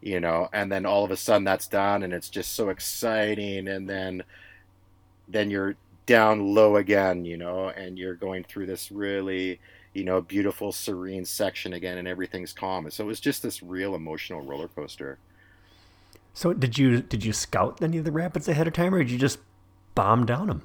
you 0.01 0.21
know, 0.21 0.47
and 0.53 0.71
then 0.71 0.85
all 0.85 1.03
of 1.03 1.11
a 1.11 1.17
sudden 1.17 1.43
that's 1.43 1.67
done 1.67 2.01
and 2.01 2.13
it's 2.13 2.29
just 2.29 2.53
so 2.53 2.69
exciting. 2.69 3.67
And 3.67 3.89
then, 3.89 4.23
then 5.27 5.51
you're 5.51 5.75
down 6.05 6.55
low 6.55 6.77
again, 6.77 7.25
you 7.25 7.35
know, 7.35 7.69
and 7.69 7.99
you're 7.99 8.15
going 8.15 8.45
through 8.45 8.67
this 8.67 8.89
really, 8.89 9.59
you 9.97 10.03
know, 10.03 10.21
beautiful, 10.21 10.71
serene 10.71 11.25
section 11.25 11.73
again, 11.73 11.97
and 11.97 12.07
everything's 12.07 12.53
calm. 12.53 12.89
So 12.91 13.03
it 13.03 13.07
was 13.07 13.19
just 13.19 13.41
this 13.41 13.63
real 13.63 13.95
emotional 13.95 14.41
roller 14.41 14.67
coaster. 14.67 15.17
So 16.35 16.53
did 16.53 16.77
you 16.77 17.01
did 17.01 17.25
you 17.25 17.33
scout 17.33 17.81
any 17.81 17.97
of 17.97 18.05
the 18.05 18.11
rapids 18.11 18.47
ahead 18.47 18.67
of 18.67 18.73
time, 18.73 18.93
or 18.93 18.99
did 18.99 19.09
you 19.09 19.17
just 19.17 19.39
bomb 19.95 20.27
down 20.27 20.47
them? 20.47 20.61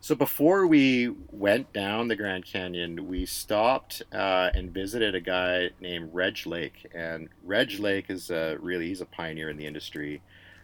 So 0.00 0.14
before 0.14 0.66
we 0.66 1.14
went 1.30 1.74
down 1.74 2.08
the 2.08 2.16
Grand 2.16 2.46
Canyon, 2.46 3.06
we 3.06 3.26
stopped 3.26 4.00
uh, 4.10 4.48
and 4.54 4.72
visited 4.72 5.14
a 5.14 5.20
guy 5.20 5.68
named 5.78 6.14
Reg 6.14 6.46
Lake, 6.46 6.90
and 6.94 7.28
Reg 7.44 7.78
Lake 7.78 8.06
is 8.08 8.30
a, 8.30 8.56
really 8.58 8.88
he's 8.88 9.02
a 9.02 9.06
pioneer 9.06 9.50
in 9.50 9.58
the 9.58 9.66
industry. 9.66 10.22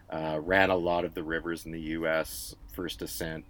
Uh, 0.08 0.40
ran 0.42 0.70
a 0.70 0.76
lot 0.76 1.04
of 1.04 1.12
the 1.12 1.22
rivers 1.22 1.66
in 1.66 1.72
the 1.72 1.80
U.S. 1.80 2.54
First 2.72 3.02
Ascent. 3.02 3.44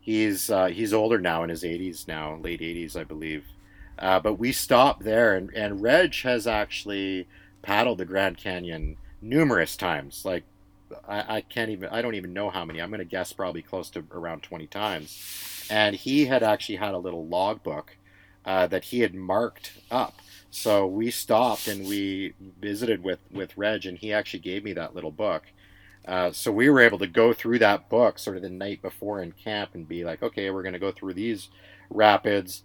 He's 0.00 0.48
uh, 0.48 0.68
he's 0.68 0.94
older 0.94 1.18
now 1.18 1.42
in 1.42 1.50
his 1.50 1.64
80s 1.64 2.08
now, 2.08 2.36
late 2.36 2.60
80s 2.60 2.96
I 2.96 3.04
believe. 3.04 3.44
Uh, 3.98 4.20
but 4.20 4.34
we 4.34 4.52
stopped 4.52 5.02
there, 5.02 5.34
and, 5.34 5.50
and 5.54 5.82
Reg 5.82 6.14
has 6.22 6.46
actually 6.46 7.26
paddled 7.62 7.98
the 7.98 8.04
Grand 8.04 8.36
Canyon 8.36 8.96
numerous 9.20 9.76
times, 9.76 10.24
like 10.24 10.44
I, 11.06 11.36
I 11.36 11.40
can't 11.40 11.70
even 11.70 11.88
I 11.90 12.02
don't 12.02 12.14
even 12.14 12.32
know 12.32 12.50
how 12.50 12.64
many. 12.64 12.80
I'm 12.80 12.90
going 12.90 12.98
to 12.98 13.04
guess 13.04 13.32
probably 13.32 13.62
close 13.62 13.90
to 13.90 14.04
around 14.12 14.42
20 14.42 14.66
times. 14.66 15.66
And 15.70 15.94
he 15.94 16.26
had 16.26 16.42
actually 16.42 16.76
had 16.76 16.94
a 16.94 16.98
little 16.98 17.26
logbook 17.26 17.96
uh, 18.44 18.66
that 18.68 18.84
he 18.84 19.00
had 19.00 19.14
marked 19.14 19.72
up. 19.90 20.20
So 20.50 20.86
we 20.86 21.10
stopped 21.10 21.68
and 21.68 21.86
we 21.86 22.34
visited 22.60 23.02
with 23.02 23.18
with 23.30 23.56
Reg, 23.56 23.84
and 23.84 23.98
he 23.98 24.12
actually 24.12 24.40
gave 24.40 24.64
me 24.64 24.72
that 24.74 24.94
little 24.94 25.10
book. 25.10 25.44
Uh, 26.06 26.32
so 26.32 26.50
we 26.50 26.70
were 26.70 26.80
able 26.80 26.98
to 26.98 27.06
go 27.06 27.34
through 27.34 27.58
that 27.58 27.90
book 27.90 28.18
sort 28.18 28.36
of 28.36 28.42
the 28.42 28.48
night 28.48 28.80
before 28.80 29.20
in 29.20 29.32
camp 29.32 29.74
and 29.74 29.86
be 29.86 30.04
like, 30.04 30.22
okay, 30.22 30.48
we're 30.48 30.62
going 30.62 30.72
to 30.72 30.78
go 30.78 30.90
through 30.90 31.12
these 31.12 31.50
rapids 31.90 32.62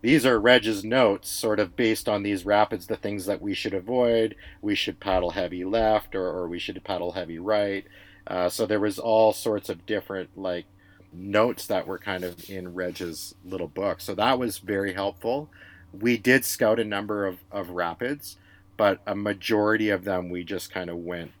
these 0.00 0.24
are 0.24 0.40
Reg's 0.40 0.84
notes, 0.84 1.28
sort 1.28 1.58
of 1.58 1.74
based 1.74 2.08
on 2.08 2.22
these 2.22 2.46
rapids, 2.46 2.86
the 2.86 2.96
things 2.96 3.26
that 3.26 3.42
we 3.42 3.54
should 3.54 3.74
avoid. 3.74 4.36
We 4.62 4.74
should 4.74 5.00
paddle 5.00 5.30
heavy 5.30 5.64
left, 5.64 6.14
or, 6.14 6.26
or 6.26 6.48
we 6.48 6.58
should 6.58 6.82
paddle 6.84 7.12
heavy 7.12 7.38
right. 7.38 7.84
Uh, 8.26 8.48
so 8.48 8.66
there 8.66 8.80
was 8.80 8.98
all 8.98 9.32
sorts 9.32 9.68
of 9.68 9.86
different 9.86 10.30
like 10.36 10.66
notes 11.12 11.66
that 11.66 11.86
were 11.86 11.98
kind 11.98 12.22
of 12.22 12.48
in 12.48 12.74
Reg's 12.74 13.34
little 13.44 13.68
book. 13.68 14.00
So 14.00 14.14
that 14.14 14.38
was 14.38 14.58
very 14.58 14.92
helpful. 14.92 15.50
We 15.92 16.16
did 16.16 16.44
scout 16.44 16.78
a 16.78 16.84
number 16.84 17.26
of, 17.26 17.38
of 17.50 17.70
rapids, 17.70 18.36
but 18.76 19.00
a 19.06 19.14
majority 19.16 19.90
of 19.90 20.04
them 20.04 20.30
we 20.30 20.44
just 20.44 20.70
kind 20.72 20.90
of 20.90 20.98
went 20.98 21.32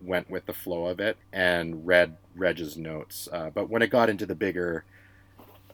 went 0.00 0.28
with 0.28 0.46
the 0.46 0.52
flow 0.52 0.86
of 0.86 0.98
it 0.98 1.16
and 1.32 1.86
read 1.86 2.16
Reg's 2.34 2.76
notes. 2.76 3.28
Uh, 3.32 3.50
but 3.50 3.70
when 3.70 3.82
it 3.82 3.90
got 3.90 4.10
into 4.10 4.26
the 4.26 4.34
bigger 4.34 4.84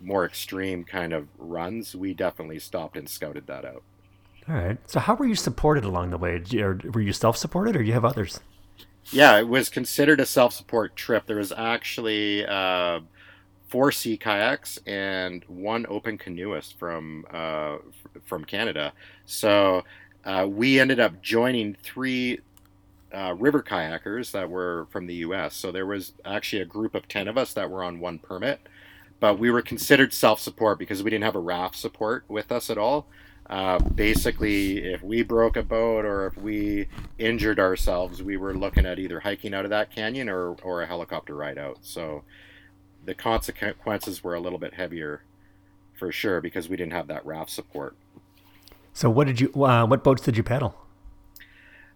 more 0.00 0.24
extreme 0.24 0.84
kind 0.84 1.12
of 1.12 1.28
runs, 1.38 1.94
we 1.94 2.14
definitely 2.14 2.58
stopped 2.58 2.96
and 2.96 3.08
scouted 3.08 3.46
that 3.46 3.64
out. 3.64 3.82
All 4.48 4.54
right. 4.54 4.78
So, 4.86 4.98
how 5.00 5.14
were 5.14 5.26
you 5.26 5.34
supported 5.34 5.84
along 5.84 6.10
the 6.10 6.18
way? 6.18 6.42
Or 6.56 6.80
were 6.92 7.00
you 7.00 7.12
self 7.12 7.36
supported 7.36 7.76
or 7.76 7.80
do 7.80 7.84
you 7.84 7.92
have 7.92 8.04
others? 8.04 8.40
Yeah, 9.10 9.38
it 9.38 9.48
was 9.48 9.68
considered 9.68 10.20
a 10.20 10.26
self 10.26 10.52
support 10.52 10.96
trip. 10.96 11.26
There 11.26 11.36
was 11.36 11.52
actually 11.52 12.46
uh, 12.46 13.00
four 13.68 13.92
sea 13.92 14.16
kayaks 14.16 14.78
and 14.86 15.44
one 15.48 15.86
open 15.88 16.18
canoeist 16.18 16.78
from 16.78 17.26
uh, 17.30 17.78
from 18.24 18.44
Canada. 18.44 18.92
So 19.26 19.84
uh, 20.24 20.46
we 20.48 20.80
ended 20.80 21.00
up 21.00 21.20
joining 21.22 21.74
three 21.74 22.40
uh, 23.12 23.34
river 23.38 23.62
kayakers 23.62 24.32
that 24.32 24.48
were 24.48 24.86
from 24.90 25.06
the 25.06 25.14
U.S. 25.16 25.54
So 25.54 25.70
there 25.70 25.86
was 25.86 26.12
actually 26.24 26.62
a 26.62 26.66
group 26.66 26.94
of 26.94 27.06
ten 27.08 27.28
of 27.28 27.36
us 27.36 27.52
that 27.54 27.70
were 27.70 27.82
on 27.82 28.00
one 28.00 28.18
permit 28.18 28.60
but 29.20 29.38
we 29.38 29.50
were 29.50 29.62
considered 29.62 30.12
self-support 30.12 30.78
because 30.78 31.02
we 31.02 31.10
didn't 31.10 31.24
have 31.24 31.36
a 31.36 31.40
raft 31.40 31.76
support 31.76 32.24
with 32.28 32.52
us 32.52 32.70
at 32.70 32.78
all. 32.78 33.06
Uh, 33.48 33.78
basically, 33.78 34.84
if 34.84 35.02
we 35.02 35.22
broke 35.22 35.56
a 35.56 35.62
boat 35.62 36.04
or 36.04 36.26
if 36.26 36.36
we 36.36 36.86
injured 37.18 37.58
ourselves, 37.58 38.22
we 38.22 38.36
were 38.36 38.54
looking 38.54 38.84
at 38.84 38.98
either 38.98 39.20
hiking 39.20 39.54
out 39.54 39.64
of 39.64 39.70
that 39.70 39.90
canyon 39.90 40.28
or, 40.28 40.50
or 40.62 40.82
a 40.82 40.86
helicopter 40.86 41.34
ride 41.34 41.56
out. 41.56 41.78
So 41.80 42.24
the 43.04 43.14
consequences 43.14 44.22
were 44.22 44.34
a 44.34 44.40
little 44.40 44.58
bit 44.58 44.74
heavier 44.74 45.22
for 45.98 46.12
sure 46.12 46.40
because 46.40 46.68
we 46.68 46.76
didn't 46.76 46.92
have 46.92 47.08
that 47.08 47.24
raft 47.24 47.50
support. 47.50 47.96
So 48.92 49.08
what 49.08 49.26
did 49.26 49.40
you? 49.40 49.52
Uh, 49.64 49.86
what 49.86 50.04
boats 50.04 50.22
did 50.22 50.36
you 50.36 50.42
paddle? 50.42 50.74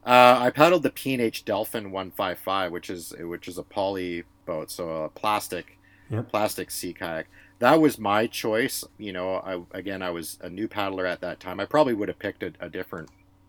Uh, 0.04 0.38
I 0.40 0.50
paddled 0.50 0.82
the 0.82 0.90
P&H 0.90 1.44
Delphin 1.44 1.92
155, 1.92 2.72
which 2.72 2.90
is 2.90 3.12
which 3.20 3.46
is 3.46 3.58
a 3.58 3.62
poly 3.62 4.24
boat, 4.46 4.70
so 4.70 5.04
a 5.04 5.08
plastic 5.08 5.78
yep. 6.12 6.28
plastic 6.30 6.70
sea 6.70 6.92
kayak. 6.92 7.26
That 7.58 7.80
was 7.80 7.98
my 7.98 8.26
choice. 8.26 8.84
You 8.98 9.12
know, 9.12 9.34
I, 9.36 9.60
again, 9.76 10.02
I 10.02 10.10
was 10.10 10.38
a 10.40 10.50
new 10.50 10.68
paddler 10.68 11.06
at 11.06 11.20
that 11.20 11.40
time. 11.40 11.60
I 11.60 11.64
probably 11.64 11.94
would 11.94 12.08
have 12.08 12.18
picked 12.18 12.42
a, 12.42 12.52
a 12.60 12.68
different 12.68 13.08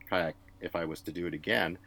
kayak 0.10 0.36
if 0.62 0.76
I 0.76 0.86
was 0.86 1.02
to 1.02 1.12
do 1.12 1.28
it 1.28 1.34
again. 1.34 1.78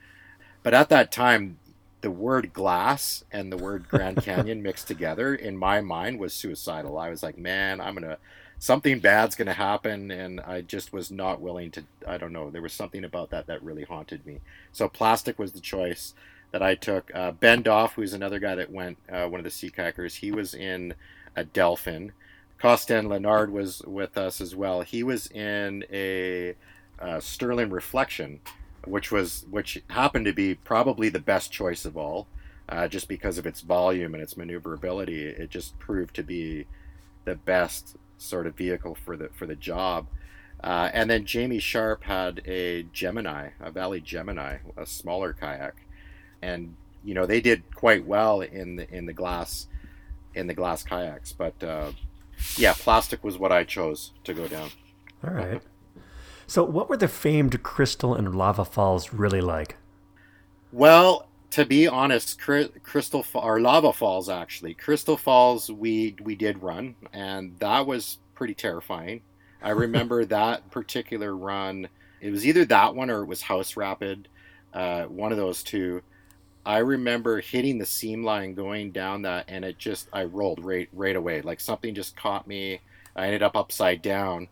But 0.62 0.74
at 0.74 0.88
that 0.90 1.12
time, 1.12 1.58
the 2.00 2.10
word 2.10 2.52
glass 2.52 3.24
and 3.32 3.50
the 3.50 3.56
word 3.56 3.88
Grand 3.88 4.22
Canyon 4.22 4.62
mixed 4.64 4.86
together 4.86 5.34
in 5.34 5.56
my 5.56 5.80
mind 5.80 6.18
was 6.18 6.34
suicidal. 6.34 6.98
I 6.98 7.10
was 7.10 7.22
like, 7.22 7.38
man, 7.38 7.80
I'm 7.80 7.94
gonna 7.94 8.18
something 8.58 9.00
bad's 9.00 9.34
gonna 9.34 9.52
happen, 9.54 10.10
and 10.10 10.40
I 10.40 10.60
just 10.60 10.92
was 10.92 11.10
not 11.10 11.40
willing 11.40 11.70
to. 11.72 11.84
I 12.06 12.18
don't 12.18 12.32
know. 12.32 12.50
There 12.50 12.62
was 12.62 12.72
something 12.72 13.04
about 13.04 13.30
that 13.30 13.46
that 13.46 13.62
really 13.62 13.84
haunted 13.84 14.26
me. 14.26 14.40
So 14.72 14.88
plastic 14.88 15.38
was 15.38 15.52
the 15.52 15.60
choice 15.60 16.14
that 16.56 16.62
I 16.62 16.74
took. 16.74 17.14
Uh, 17.14 17.32
ben 17.32 17.60
Doff, 17.60 17.96
who's 17.96 18.14
another 18.14 18.38
guy 18.38 18.54
that 18.54 18.72
went, 18.72 18.96
uh, 19.12 19.26
one 19.28 19.38
of 19.38 19.44
the 19.44 19.50
sea 19.50 19.68
kayakers, 19.68 20.16
he 20.16 20.32
was 20.32 20.54
in 20.54 20.94
a 21.36 21.44
Delphin. 21.44 22.12
Costin 22.58 23.10
Leonard 23.10 23.52
was 23.52 23.82
with 23.82 24.16
us 24.16 24.40
as 24.40 24.56
well. 24.56 24.80
He 24.80 25.02
was 25.02 25.26
in 25.26 25.84
a 25.92 26.54
uh, 26.98 27.20
Sterling 27.20 27.68
Reflection, 27.68 28.40
which 28.86 29.12
was 29.12 29.44
which 29.50 29.82
happened 29.88 30.24
to 30.24 30.32
be 30.32 30.54
probably 30.54 31.10
the 31.10 31.20
best 31.20 31.52
choice 31.52 31.84
of 31.84 31.94
all, 31.94 32.26
uh, 32.70 32.88
just 32.88 33.06
because 33.06 33.36
of 33.36 33.44
its 33.44 33.60
volume 33.60 34.14
and 34.14 34.22
its 34.22 34.38
maneuverability. 34.38 35.26
It 35.26 35.50
just 35.50 35.78
proved 35.78 36.16
to 36.16 36.22
be 36.22 36.64
the 37.26 37.34
best 37.34 37.96
sort 38.16 38.46
of 38.46 38.56
vehicle 38.56 38.94
for 38.94 39.14
the 39.18 39.28
for 39.28 39.44
the 39.44 39.56
job. 39.56 40.06
Uh, 40.64 40.88
and 40.94 41.10
then 41.10 41.26
Jamie 41.26 41.58
Sharp 41.58 42.04
had 42.04 42.40
a 42.46 42.84
Gemini, 42.94 43.50
a 43.60 43.70
Valley 43.70 44.00
Gemini, 44.00 44.56
a 44.74 44.86
smaller 44.86 45.34
kayak 45.34 45.85
and 46.46 46.76
you 47.04 47.14
know 47.14 47.26
they 47.26 47.40
did 47.40 47.62
quite 47.74 48.06
well 48.06 48.40
in 48.40 48.76
the 48.76 48.94
in 48.94 49.06
the 49.06 49.12
glass 49.12 49.66
in 50.34 50.46
the 50.46 50.54
glass 50.54 50.82
kayaks. 50.82 51.32
But 51.32 51.62
uh, 51.62 51.92
yeah, 52.56 52.74
plastic 52.74 53.24
was 53.24 53.38
what 53.38 53.52
I 53.52 53.64
chose 53.64 54.12
to 54.24 54.34
go 54.34 54.46
down. 54.46 54.70
All 55.24 55.32
right. 55.32 55.62
So, 56.46 56.62
what 56.62 56.88
were 56.88 56.96
the 56.96 57.08
famed 57.08 57.62
Crystal 57.62 58.14
and 58.14 58.34
Lava 58.34 58.64
Falls 58.64 59.12
really 59.12 59.40
like? 59.40 59.76
Well, 60.70 61.28
to 61.50 61.64
be 61.64 61.88
honest, 61.88 62.38
Crystal 62.38 63.24
or 63.34 63.60
Lava 63.60 63.92
Falls 63.92 64.28
actually, 64.28 64.74
Crystal 64.74 65.16
Falls 65.16 65.70
we 65.70 66.14
we 66.22 66.36
did 66.36 66.62
run, 66.62 66.94
and 67.12 67.58
that 67.58 67.86
was 67.86 68.18
pretty 68.34 68.54
terrifying. 68.54 69.22
I 69.62 69.70
remember 69.84 70.24
that 70.24 70.70
particular 70.70 71.34
run. 71.34 71.88
It 72.20 72.30
was 72.30 72.46
either 72.46 72.64
that 72.66 72.94
one 72.94 73.10
or 73.10 73.22
it 73.22 73.26
was 73.26 73.42
Hance 73.42 73.76
Rapid, 73.76 74.28
uh, 74.72 75.04
one 75.04 75.32
of 75.32 75.38
those 75.38 75.62
two. 75.62 76.02
I 76.66 76.78
remember 76.78 77.40
hitting 77.40 77.78
the 77.78 77.86
seam 77.86 78.24
line 78.24 78.54
going 78.54 78.90
down 78.90 79.22
that, 79.22 79.44
and 79.46 79.64
it 79.64 79.78
just 79.78 80.08
I 80.12 80.24
rolled 80.24 80.64
right 80.64 80.88
right 80.92 81.14
away. 81.14 81.40
Like 81.40 81.60
something 81.60 81.94
just 81.94 82.16
caught 82.16 82.48
me. 82.48 82.80
I 83.14 83.26
ended 83.26 83.44
up 83.44 83.56
upside 83.56 84.02
down, 84.02 84.48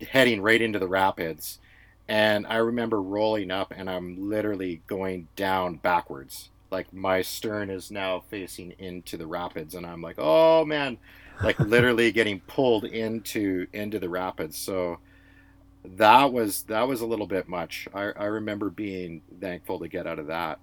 heading 0.00 0.42
right 0.42 0.60
into 0.60 0.80
the 0.80 0.88
rapids, 0.88 1.60
and 2.08 2.46
I 2.48 2.56
remember 2.56 3.00
rolling 3.00 3.52
up, 3.52 3.72
and 3.76 3.88
I'm 3.88 4.28
literally 4.28 4.82
going 4.88 5.28
down 5.36 5.76
backwards. 5.76 6.50
Like 6.72 6.92
my 6.92 7.22
stern 7.22 7.70
is 7.70 7.92
now 7.92 8.24
facing 8.28 8.72
into 8.80 9.16
the 9.16 9.26
rapids, 9.28 9.76
and 9.76 9.86
I'm 9.86 10.02
like, 10.02 10.16
oh 10.18 10.64
man, 10.64 10.98
like 11.44 11.60
literally 11.60 12.10
getting 12.10 12.40
pulled 12.40 12.84
into 12.86 13.68
into 13.72 14.00
the 14.00 14.08
rapids. 14.08 14.58
So 14.58 14.98
that 15.84 16.32
was 16.32 16.64
that 16.64 16.88
was 16.88 17.02
a 17.02 17.06
little 17.06 17.28
bit 17.28 17.48
much. 17.48 17.86
I, 17.94 18.10
I 18.10 18.24
remember 18.24 18.68
being 18.68 19.22
thankful 19.40 19.78
to 19.78 19.88
get 19.88 20.08
out 20.08 20.18
of 20.18 20.26
that 20.26 20.58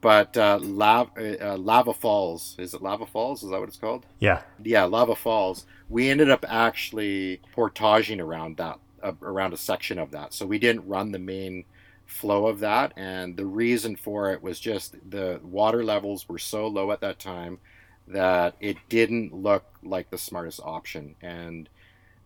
but 0.00 0.36
uh, 0.36 0.58
lava, 0.60 1.52
uh, 1.52 1.56
lava 1.56 1.92
falls. 1.92 2.54
Is 2.58 2.74
it 2.74 2.82
lava 2.82 3.06
falls? 3.06 3.42
Is 3.42 3.50
that 3.50 3.58
what 3.58 3.68
it's 3.68 3.78
called? 3.78 4.06
Yeah. 4.20 4.42
Yeah 4.62 4.84
lava 4.84 5.16
falls. 5.16 5.66
We 5.88 6.08
ended 6.08 6.30
up 6.30 6.44
actually 6.48 7.40
portaging 7.52 8.20
around 8.20 8.58
that 8.58 8.78
uh, 9.02 9.12
around 9.22 9.52
a 9.52 9.56
section 9.56 9.98
of 9.98 10.10
that. 10.12 10.34
So 10.34 10.46
we 10.46 10.58
didn't 10.58 10.86
run 10.86 11.12
the 11.12 11.18
main 11.18 11.64
flow 12.06 12.46
of 12.46 12.60
that. 12.60 12.92
And 12.96 13.36
the 13.36 13.46
reason 13.46 13.96
for 13.96 14.32
it 14.32 14.42
was 14.42 14.60
just 14.60 14.96
the 15.08 15.40
water 15.42 15.84
levels 15.84 16.28
were 16.28 16.38
so 16.38 16.66
low 16.66 16.92
at 16.92 17.00
that 17.00 17.18
time 17.18 17.58
that 18.06 18.56
it 18.60 18.76
didn't 18.88 19.34
look 19.34 19.64
like 19.82 20.10
the 20.10 20.18
smartest 20.18 20.60
option. 20.62 21.16
And 21.20 21.68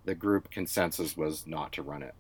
the 0.05 0.15
group 0.15 0.51
consensus 0.51 1.17
was 1.17 1.47
not 1.47 1.73
to 1.73 1.83
run 1.83 2.03
it. 2.03 2.15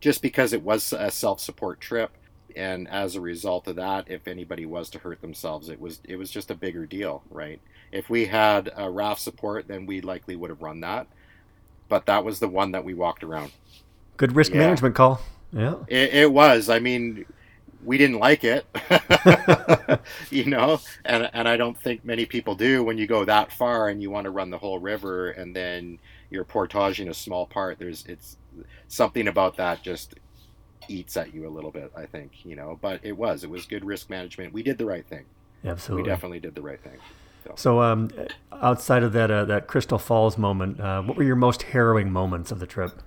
Just 0.00 0.22
because 0.22 0.52
it 0.52 0.62
was 0.62 0.92
a 0.92 1.10
self-support 1.10 1.80
trip 1.80 2.10
and 2.56 2.88
as 2.88 3.14
a 3.14 3.20
result 3.20 3.66
of 3.68 3.76
that, 3.76 4.10
if 4.10 4.26
anybody 4.26 4.66
was 4.66 4.90
to 4.90 4.98
hurt 4.98 5.20
themselves, 5.20 5.68
it 5.68 5.80
was 5.80 6.00
it 6.04 6.16
was 6.16 6.30
just 6.30 6.50
a 6.50 6.54
bigger 6.54 6.86
deal, 6.86 7.22
right? 7.30 7.60
If 7.92 8.10
we 8.10 8.26
had 8.26 8.70
a 8.76 8.90
raft 8.90 9.20
support, 9.20 9.68
then 9.68 9.86
we 9.86 10.00
likely 10.00 10.36
would 10.36 10.50
have 10.50 10.62
run 10.62 10.80
that, 10.80 11.06
but 11.88 12.06
that 12.06 12.24
was 12.24 12.40
the 12.40 12.48
one 12.48 12.72
that 12.72 12.84
we 12.84 12.94
walked 12.94 13.24
around. 13.24 13.52
Good 14.16 14.34
risk 14.34 14.52
yeah. 14.52 14.58
management 14.58 14.94
call. 14.94 15.20
Yeah, 15.52 15.76
it, 15.86 16.14
it 16.14 16.32
was. 16.32 16.68
I 16.68 16.78
mean, 16.78 17.24
we 17.84 17.96
didn't 17.96 18.18
like 18.18 18.44
it, 18.44 18.66
you 20.30 20.44
know, 20.46 20.80
and 21.04 21.30
and 21.32 21.48
I 21.48 21.56
don't 21.56 21.78
think 21.78 22.04
many 22.04 22.26
people 22.26 22.54
do 22.54 22.82
when 22.82 22.98
you 22.98 23.06
go 23.06 23.24
that 23.24 23.52
far 23.52 23.88
and 23.88 24.02
you 24.02 24.10
want 24.10 24.24
to 24.24 24.30
run 24.30 24.50
the 24.50 24.58
whole 24.58 24.78
river 24.78 25.30
and 25.30 25.54
then 25.54 25.98
you're 26.30 26.44
portaging 26.44 27.08
a 27.08 27.14
small 27.14 27.46
part. 27.46 27.78
There's 27.78 28.04
it's 28.06 28.36
something 28.88 29.28
about 29.28 29.56
that 29.56 29.82
just 29.82 30.14
eats 30.88 31.16
at 31.16 31.34
you 31.34 31.48
a 31.48 31.50
little 31.50 31.70
bit. 31.70 31.92
I 31.96 32.06
think 32.06 32.44
you 32.44 32.56
know, 32.56 32.78
but 32.80 33.00
it 33.02 33.16
was 33.16 33.44
it 33.44 33.50
was 33.50 33.66
good 33.66 33.84
risk 33.84 34.10
management. 34.10 34.52
We 34.52 34.62
did 34.62 34.78
the 34.78 34.86
right 34.86 35.06
thing. 35.06 35.24
Absolutely, 35.64 36.02
we 36.02 36.08
definitely 36.08 36.40
did 36.40 36.54
the 36.54 36.62
right 36.62 36.80
thing. 36.80 36.98
So, 37.44 37.52
so 37.56 37.82
um, 37.82 38.10
outside 38.52 39.02
of 39.02 39.12
that 39.12 39.30
uh, 39.30 39.44
that 39.46 39.66
Crystal 39.66 39.98
Falls 39.98 40.38
moment, 40.38 40.80
uh, 40.80 41.02
what 41.02 41.16
were 41.16 41.22
your 41.22 41.36
most 41.36 41.62
harrowing 41.62 42.10
moments 42.10 42.50
of 42.50 42.60
the 42.60 42.66
trip? 42.66 43.02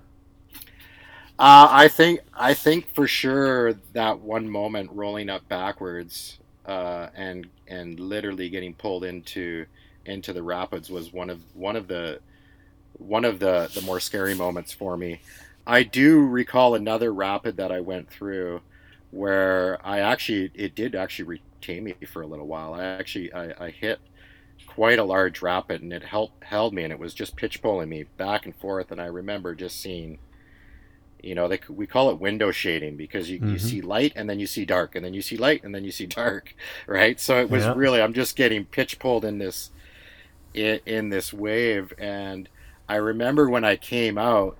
Uh, 1.38 1.66
I 1.70 1.88
think 1.88 2.20
I 2.34 2.54
think 2.54 2.94
for 2.94 3.06
sure 3.06 3.74
that 3.94 4.20
one 4.20 4.48
moment 4.48 4.90
rolling 4.92 5.28
up 5.28 5.48
backwards 5.48 6.38
uh, 6.66 7.08
and 7.14 7.46
and 7.66 7.98
literally 7.98 8.48
getting 8.48 8.74
pulled 8.74 9.04
into 9.04 9.66
into 10.04 10.32
the 10.32 10.42
rapids 10.42 10.90
was 10.90 11.12
one 11.12 11.30
of 11.30 11.40
one 11.54 11.76
of 11.76 11.88
the 11.88 12.20
one 12.98 13.24
of 13.24 13.38
the 13.38 13.70
the 13.74 13.82
more 13.82 14.00
scary 14.00 14.34
moments 14.34 14.72
for 14.72 14.96
me. 14.96 15.20
I 15.66 15.82
do 15.82 16.20
recall 16.26 16.74
another 16.74 17.12
rapid 17.12 17.56
that 17.56 17.70
I 17.70 17.80
went 17.80 18.10
through 18.10 18.60
where 19.10 19.78
I 19.86 20.00
actually 20.00 20.50
it 20.54 20.74
did 20.74 20.94
actually 20.94 21.40
retain 21.60 21.84
me 21.84 21.94
for 22.06 22.22
a 22.22 22.26
little 22.26 22.46
while. 22.46 22.74
I 22.74 22.84
actually 22.84 23.32
I, 23.32 23.66
I 23.66 23.70
hit 23.70 24.00
quite 24.66 24.98
a 24.98 25.04
large 25.04 25.42
rapid 25.42 25.82
and 25.82 25.92
it 25.92 26.02
held 26.02 26.32
held 26.42 26.72
me 26.72 26.82
and 26.82 26.92
it 26.92 26.98
was 26.98 27.14
just 27.14 27.36
pitch 27.36 27.62
pulling 27.62 27.88
me 27.88 28.04
back 28.16 28.46
and 28.46 28.56
forth 28.56 28.90
and 28.90 29.00
I 29.00 29.06
remember 29.06 29.54
just 29.54 29.80
seeing 29.80 30.18
you 31.22 31.36
know, 31.36 31.46
they, 31.46 31.60
we 31.68 31.86
call 31.86 32.10
it 32.10 32.18
window 32.18 32.50
shading 32.50 32.96
because 32.96 33.30
you, 33.30 33.38
mm-hmm. 33.38 33.52
you 33.52 33.58
see 33.58 33.80
light 33.80 34.12
and 34.16 34.28
then 34.28 34.40
you 34.40 34.46
see 34.46 34.64
dark 34.64 34.96
and 34.96 35.04
then 35.04 35.14
you 35.14 35.22
see 35.22 35.36
light 35.36 35.62
and 35.62 35.72
then 35.72 35.84
you 35.84 35.92
see 35.92 36.06
dark, 36.06 36.54
right? 36.86 37.20
So 37.20 37.38
it 37.38 37.48
was 37.48 37.64
yeah. 37.64 37.74
really 37.76 38.02
I'm 38.02 38.12
just 38.12 38.34
getting 38.34 38.64
pitch 38.64 38.98
pulled 38.98 39.24
in 39.24 39.38
this 39.38 39.70
in, 40.52 40.80
in 40.84 41.08
this 41.10 41.32
wave 41.32 41.94
and 41.96 42.48
I 42.88 42.96
remember 42.96 43.48
when 43.48 43.64
I 43.64 43.76
came 43.76 44.18
out 44.18 44.58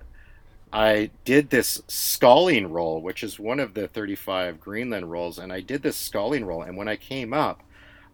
I 0.73 1.11
did 1.23 1.51
this 1.51 1.83
sculling 1.87 2.71
roll, 2.71 2.99
which 2.99 3.23
is 3.23 3.39
one 3.39 3.59
of 3.59 3.75
the 3.75 3.87
35 3.87 4.59
Greenland 4.59 5.11
rolls, 5.11 5.37
and 5.37 5.53
I 5.53 5.61
did 5.61 5.83
this 5.83 5.95
sculling 5.95 6.45
roll. 6.45 6.63
And 6.63 6.75
when 6.75 6.87
I 6.87 6.95
came 6.95 7.31
up, 7.31 7.61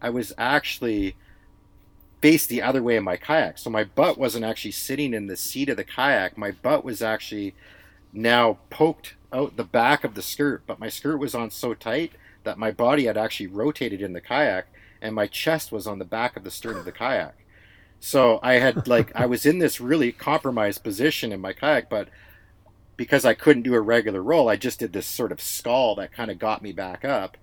I 0.01 0.09
was 0.09 0.33
actually 0.37 1.15
faced 2.21 2.49
the 2.49 2.61
other 2.61 2.83
way 2.83 2.97
in 2.97 3.03
my 3.05 3.15
kayak. 3.15 3.57
So 3.57 3.69
my 3.69 3.85
butt 3.85 4.17
wasn't 4.17 4.43
actually 4.43 4.71
sitting 4.71 5.13
in 5.13 5.27
the 5.27 5.37
seat 5.37 5.69
of 5.69 5.77
the 5.77 5.85
kayak. 5.85 6.37
My 6.37 6.51
butt 6.51 6.83
was 6.83 7.01
actually 7.01 7.55
now 8.11 8.57
poked 8.69 9.15
out 9.31 9.55
the 9.55 9.63
back 9.63 10.03
of 10.03 10.15
the 10.15 10.21
skirt, 10.21 10.63
but 10.67 10.79
my 10.79 10.89
skirt 10.89 11.17
was 11.17 11.33
on 11.33 11.51
so 11.51 11.73
tight 11.73 12.11
that 12.43 12.57
my 12.57 12.71
body 12.71 13.05
had 13.05 13.17
actually 13.17 13.47
rotated 13.47 14.01
in 14.01 14.11
the 14.11 14.21
kayak 14.21 14.67
and 15.01 15.15
my 15.15 15.27
chest 15.27 15.71
was 15.71 15.87
on 15.87 15.99
the 15.99 16.05
back 16.05 16.35
of 16.35 16.43
the 16.43 16.51
stern 16.51 16.75
of 16.75 16.83
the 16.83 16.91
kayak. 16.91 17.35
So 18.01 18.39
I 18.43 18.55
had 18.55 18.85
like 18.87 19.15
I 19.15 19.25
was 19.25 19.45
in 19.45 19.59
this 19.59 19.79
really 19.79 20.11
compromised 20.11 20.83
position 20.83 21.31
in 21.31 21.39
my 21.39 21.53
kayak, 21.53 21.89
but 21.89 22.09
because 22.99 23.23
I 23.23 23.33
couldn't 23.33 23.63
do 23.63 23.75
a 23.75 23.79
regular 23.79 24.21
roll, 24.21 24.49
I 24.49 24.57
just 24.57 24.79
did 24.79 24.91
this 24.91 25.05
sort 25.05 25.31
of 25.31 25.39
scull 25.39 25.95
that 25.95 26.11
kind 26.11 26.29
of 26.29 26.37
got 26.37 26.61
me 26.61 26.73
back 26.73 27.05
up. 27.05 27.37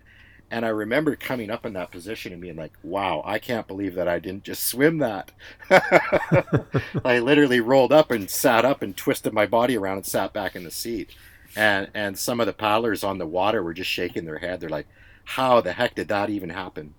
And 0.51 0.66
I 0.66 0.69
remember 0.69 1.16
coming 1.16 1.51
up 1.51 1.64
in 1.64 1.73
that 1.73 1.90
position 1.90 2.35
and 2.35 2.42
being 2.42 2.57
like, 2.57 2.75
wow, 2.83 3.23
I 3.25 3.38
can't 3.38 3.66
believe 3.66 3.95
that 3.95 4.07
I 4.07 4.19
didn't 4.19 4.45
just 4.45 4.66
swim 4.66 4.99
that. 4.99 5.33
I 5.71 7.21
literally 7.21 7.61
rolled 7.61 7.90
up 7.90 8.11
and 8.11 8.29
sat 8.29 8.66
up 8.66 8.83
and 8.83 8.95
twisted 8.95 9.33
my 9.33 9.47
body 9.47 9.79
around 9.79 9.97
and 9.97 10.05
sat 10.05 10.35
back 10.35 10.57
in 10.57 10.62
the 10.62 10.71
seat. 10.71 11.14
And 11.57 11.88
and 11.95 12.19
some 12.19 12.38
of 12.38 12.47
the 12.47 12.53
paddlers 12.53 13.03
on 13.03 13.16
the 13.16 13.27
water 13.27 13.62
were 13.62 13.73
just 13.73 13.90
shaking 13.90 14.27
their 14.27 14.40
head. 14.40 14.61
They're 14.61 14.69
like, 14.69 14.88
how 15.25 15.62
the 15.62 15.73
heck 15.73 15.95
did 15.95 16.09
that 16.09 16.29
even 16.29 16.51
happen? 16.51 16.92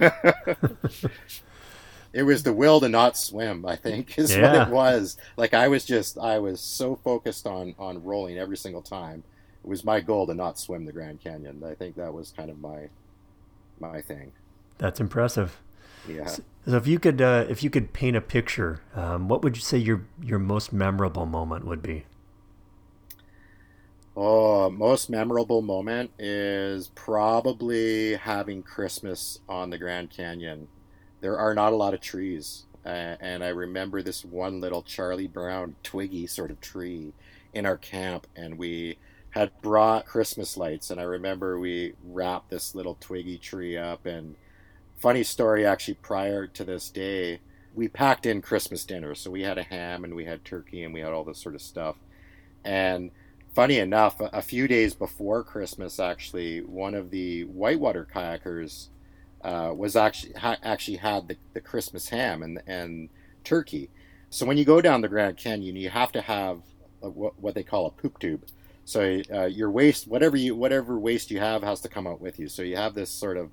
it 2.12 2.22
was 2.22 2.42
the 2.42 2.52
will 2.52 2.80
to 2.80 2.88
not 2.88 3.16
swim 3.16 3.64
i 3.64 3.76
think 3.76 4.18
is 4.18 4.34
yeah. 4.34 4.42
what 4.42 4.68
it 4.68 4.72
was 4.72 5.16
like 5.36 5.54
i 5.54 5.68
was 5.68 5.84
just 5.84 6.18
i 6.18 6.38
was 6.38 6.60
so 6.60 6.96
focused 6.96 7.46
on 7.46 7.74
on 7.78 8.02
rolling 8.02 8.38
every 8.38 8.56
single 8.56 8.82
time 8.82 9.22
it 9.62 9.68
was 9.68 9.84
my 9.84 10.00
goal 10.00 10.26
to 10.26 10.34
not 10.34 10.58
swim 10.58 10.84
the 10.84 10.92
Grand 10.92 11.20
Canyon. 11.20 11.62
I 11.64 11.74
think 11.74 11.96
that 11.96 12.12
was 12.12 12.32
kind 12.32 12.50
of 12.50 12.58
my 12.60 12.88
my 13.78 14.00
thing. 14.00 14.32
That's 14.78 15.00
impressive. 15.00 15.60
Yeah. 16.08 16.26
So, 16.26 16.42
so 16.66 16.76
if 16.76 16.86
you 16.86 16.98
could 16.98 17.20
uh, 17.20 17.44
if 17.48 17.62
you 17.62 17.68
could 17.68 17.92
paint 17.92 18.16
a 18.16 18.20
picture, 18.20 18.80
um, 18.94 19.28
what 19.28 19.42
would 19.42 19.56
you 19.56 19.62
say 19.62 19.76
your 19.76 20.06
your 20.22 20.38
most 20.38 20.72
memorable 20.72 21.26
moment 21.26 21.66
would 21.66 21.82
be? 21.82 22.04
Oh, 24.16 24.70
most 24.70 25.08
memorable 25.08 25.62
moment 25.62 26.10
is 26.18 26.88
probably 26.88 28.14
having 28.16 28.62
Christmas 28.62 29.40
on 29.48 29.70
the 29.70 29.78
Grand 29.78 30.10
Canyon. 30.10 30.68
There 31.20 31.38
are 31.38 31.54
not 31.54 31.72
a 31.72 31.76
lot 31.76 31.94
of 31.94 32.00
trees, 32.00 32.64
uh, 32.84 33.16
and 33.20 33.44
I 33.44 33.48
remember 33.48 34.02
this 34.02 34.24
one 34.24 34.60
little 34.60 34.82
Charlie 34.82 35.26
Brown 35.26 35.76
twiggy 35.82 36.26
sort 36.26 36.50
of 36.50 36.60
tree 36.60 37.12
in 37.52 37.66
our 37.66 37.76
camp, 37.76 38.26
and 38.34 38.58
we 38.58 38.98
had 39.30 39.52
brought 39.62 40.06
Christmas 40.06 40.56
lights, 40.56 40.90
and 40.90 41.00
I 41.00 41.04
remember 41.04 41.58
we 41.58 41.94
wrapped 42.04 42.50
this 42.50 42.74
little 42.74 42.96
twiggy 43.00 43.38
tree 43.38 43.76
up. 43.76 44.06
And 44.06 44.34
funny 44.98 45.22
story, 45.22 45.64
actually, 45.64 45.94
prior 45.94 46.46
to 46.48 46.64
this 46.64 46.90
day, 46.90 47.40
we 47.74 47.88
packed 47.88 48.26
in 48.26 48.42
Christmas 48.42 48.84
dinner. 48.84 49.14
So 49.14 49.30
we 49.30 49.42
had 49.42 49.58
a 49.58 49.62
ham 49.62 50.04
and 50.04 50.14
we 50.14 50.24
had 50.24 50.44
turkey 50.44 50.82
and 50.82 50.92
we 50.92 51.00
had 51.00 51.12
all 51.12 51.24
this 51.24 51.38
sort 51.38 51.54
of 51.54 51.62
stuff. 51.62 51.96
And 52.64 53.10
funny 53.54 53.78
enough, 53.78 54.16
a 54.20 54.42
few 54.42 54.66
days 54.66 54.94
before 54.94 55.44
Christmas, 55.44 56.00
actually, 56.00 56.60
one 56.60 56.94
of 56.94 57.10
the 57.10 57.44
whitewater 57.44 58.06
kayakers 58.12 58.88
uh, 59.42 59.72
was 59.74 59.96
actually 59.96 60.32
ha- 60.34 60.58
actually 60.62 60.98
had 60.98 61.28
the, 61.28 61.36
the 61.54 61.60
Christmas 61.60 62.08
ham 62.08 62.42
and 62.42 62.60
and 62.66 63.08
turkey. 63.44 63.90
So 64.30 64.46
when 64.46 64.56
you 64.56 64.64
go 64.64 64.80
down 64.80 65.00
the 65.00 65.08
Grand 65.08 65.36
Canyon, 65.36 65.76
you 65.76 65.90
have 65.90 66.12
to 66.12 66.20
have 66.20 66.60
a, 67.02 67.10
what, 67.10 67.38
what 67.40 67.54
they 67.54 67.62
call 67.64 67.86
a 67.86 67.90
poop 67.90 68.18
tube. 68.18 68.44
So 68.84 69.22
uh, 69.32 69.46
your 69.46 69.70
waste, 69.70 70.06
whatever 70.08 70.36
you 70.36 70.54
whatever 70.54 70.98
waste 70.98 71.30
you 71.30 71.38
have, 71.40 71.62
has 71.62 71.80
to 71.82 71.88
come 71.88 72.06
out 72.06 72.20
with 72.20 72.38
you. 72.38 72.48
So 72.48 72.62
you 72.62 72.76
have 72.76 72.94
this 72.94 73.10
sort 73.10 73.36
of 73.36 73.50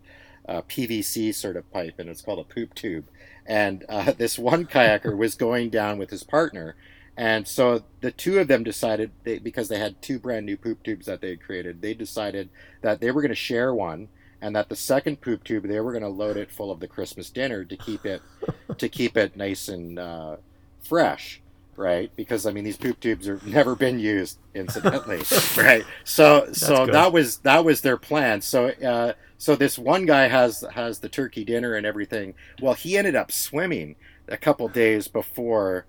uh, 0.47 0.61
PVC 0.63 1.33
sort 1.33 1.57
of 1.57 1.71
pipe, 1.71 1.95
and 1.99 2.09
it's 2.09 2.21
called 2.21 2.39
a 2.39 2.53
poop 2.53 2.73
tube. 2.73 3.05
And 3.45 3.85
uh, 3.89 4.11
this 4.17 4.39
one 4.39 4.65
kayaker 4.65 5.15
was 5.15 5.35
going 5.35 5.69
down 5.69 5.97
with 5.97 6.09
his 6.09 6.23
partner, 6.23 6.75
and 7.17 7.47
so 7.47 7.83
the 8.01 8.11
two 8.11 8.37
of 8.39 8.47
them 8.47 8.63
decided 8.63 9.11
they, 9.23 9.39
because 9.39 9.69
they 9.69 9.79
had 9.79 10.01
two 10.01 10.19
brand 10.19 10.45
new 10.45 10.55
poop 10.55 10.83
tubes 10.83 11.07
that 11.07 11.19
they 11.19 11.31
had 11.31 11.41
created, 11.41 11.81
they 11.81 11.95
decided 11.95 12.49
that 12.81 13.01
they 13.01 13.11
were 13.11 13.21
going 13.21 13.29
to 13.29 13.35
share 13.35 13.73
one, 13.73 14.07
and 14.41 14.55
that 14.55 14.69
the 14.69 14.75
second 14.75 15.21
poop 15.21 15.43
tube 15.43 15.67
they 15.67 15.79
were 15.79 15.91
going 15.91 16.03
to 16.03 16.09
load 16.09 16.37
it 16.37 16.51
full 16.51 16.71
of 16.71 16.79
the 16.79 16.87
Christmas 16.87 17.29
dinner 17.29 17.65
to 17.65 17.77
keep 17.77 18.05
it 18.05 18.21
to 18.77 18.89
keep 18.89 19.17
it 19.17 19.35
nice 19.35 19.67
and 19.67 19.99
uh, 19.99 20.37
fresh 20.81 21.41
right? 21.77 22.11
Because 22.15 22.45
I 22.45 22.51
mean, 22.51 22.65
these 22.65 22.75
poop 22.75 22.99
tubes 22.99 23.27
have 23.27 23.45
never 23.47 23.75
been 23.75 23.99
used, 23.99 24.39
incidentally, 24.53 25.21
right? 25.57 25.85
So, 26.03 26.51
so 26.51 26.85
good. 26.85 26.93
that 26.93 27.13
was 27.13 27.37
that 27.39 27.63
was 27.63 27.81
their 27.81 27.97
plan. 27.97 28.41
So, 28.41 28.69
uh, 28.69 29.13
so 29.37 29.55
this 29.55 29.79
one 29.79 30.05
guy 30.05 30.27
has 30.27 30.65
has 30.73 30.99
the 30.99 31.09
turkey 31.09 31.45
dinner 31.45 31.75
and 31.75 31.85
everything. 31.85 32.33
Well, 32.61 32.73
he 32.73 32.97
ended 32.97 33.15
up 33.15 33.31
swimming 33.31 33.95
a 34.27 34.37
couple 34.37 34.67
days 34.67 35.07
before 35.07 35.85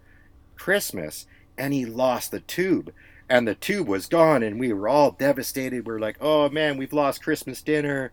Christmas, 0.54 1.26
and 1.56 1.72
he 1.72 1.84
lost 1.84 2.30
the 2.30 2.40
tube. 2.40 2.92
And 3.30 3.46
the 3.46 3.54
tube 3.54 3.88
was 3.88 4.06
gone, 4.06 4.42
and 4.42 4.58
we 4.58 4.72
were 4.72 4.88
all 4.88 5.10
devastated. 5.10 5.86
We 5.86 5.92
we're 5.92 5.98
like, 5.98 6.16
"Oh 6.20 6.48
man, 6.48 6.76
we've 6.76 6.92
lost 6.92 7.22
Christmas 7.22 7.60
dinner." 7.60 8.12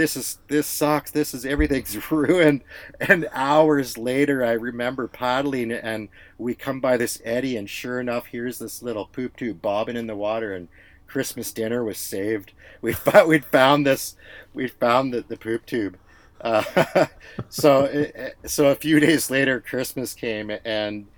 This 0.00 0.16
is 0.16 0.38
this 0.48 0.66
sucks 0.66 1.10
this 1.10 1.34
is 1.34 1.44
everything's 1.44 2.10
ruined. 2.10 2.62
And 3.00 3.28
hours 3.32 3.98
later 3.98 4.44
i 4.44 4.52
remember 4.52 5.06
paddling 5.06 5.70
and 5.70 6.08
we 6.38 6.54
come 6.54 6.80
by 6.80 6.96
this 6.96 7.20
eddy 7.22 7.56
and 7.56 7.68
sure 7.68 8.00
enough 8.00 8.26
here's 8.26 8.58
this 8.58 8.82
little 8.82 9.06
poop 9.06 9.36
tube 9.36 9.60
bobbing 9.60 9.96
in 9.96 10.06
the 10.06 10.16
water 10.16 10.54
and 10.54 10.68
christmas 11.06 11.52
dinner 11.52 11.84
was 11.84 11.98
saved. 11.98 12.52
We 12.82 12.94
thought 12.94 13.28
we'd 13.28 13.44
found 13.44 13.86
this 13.86 14.16
we 14.54 14.68
found 14.68 15.12
the, 15.12 15.20
the 15.20 15.36
poop 15.36 15.66
tube. 15.66 15.98
Uh, 16.40 17.06
so 17.50 18.06
so 18.46 18.68
a 18.68 18.74
few 18.74 19.00
days 19.00 19.30
later 19.30 19.60
christmas 19.60 20.14
came 20.14 20.50
and 20.64 21.08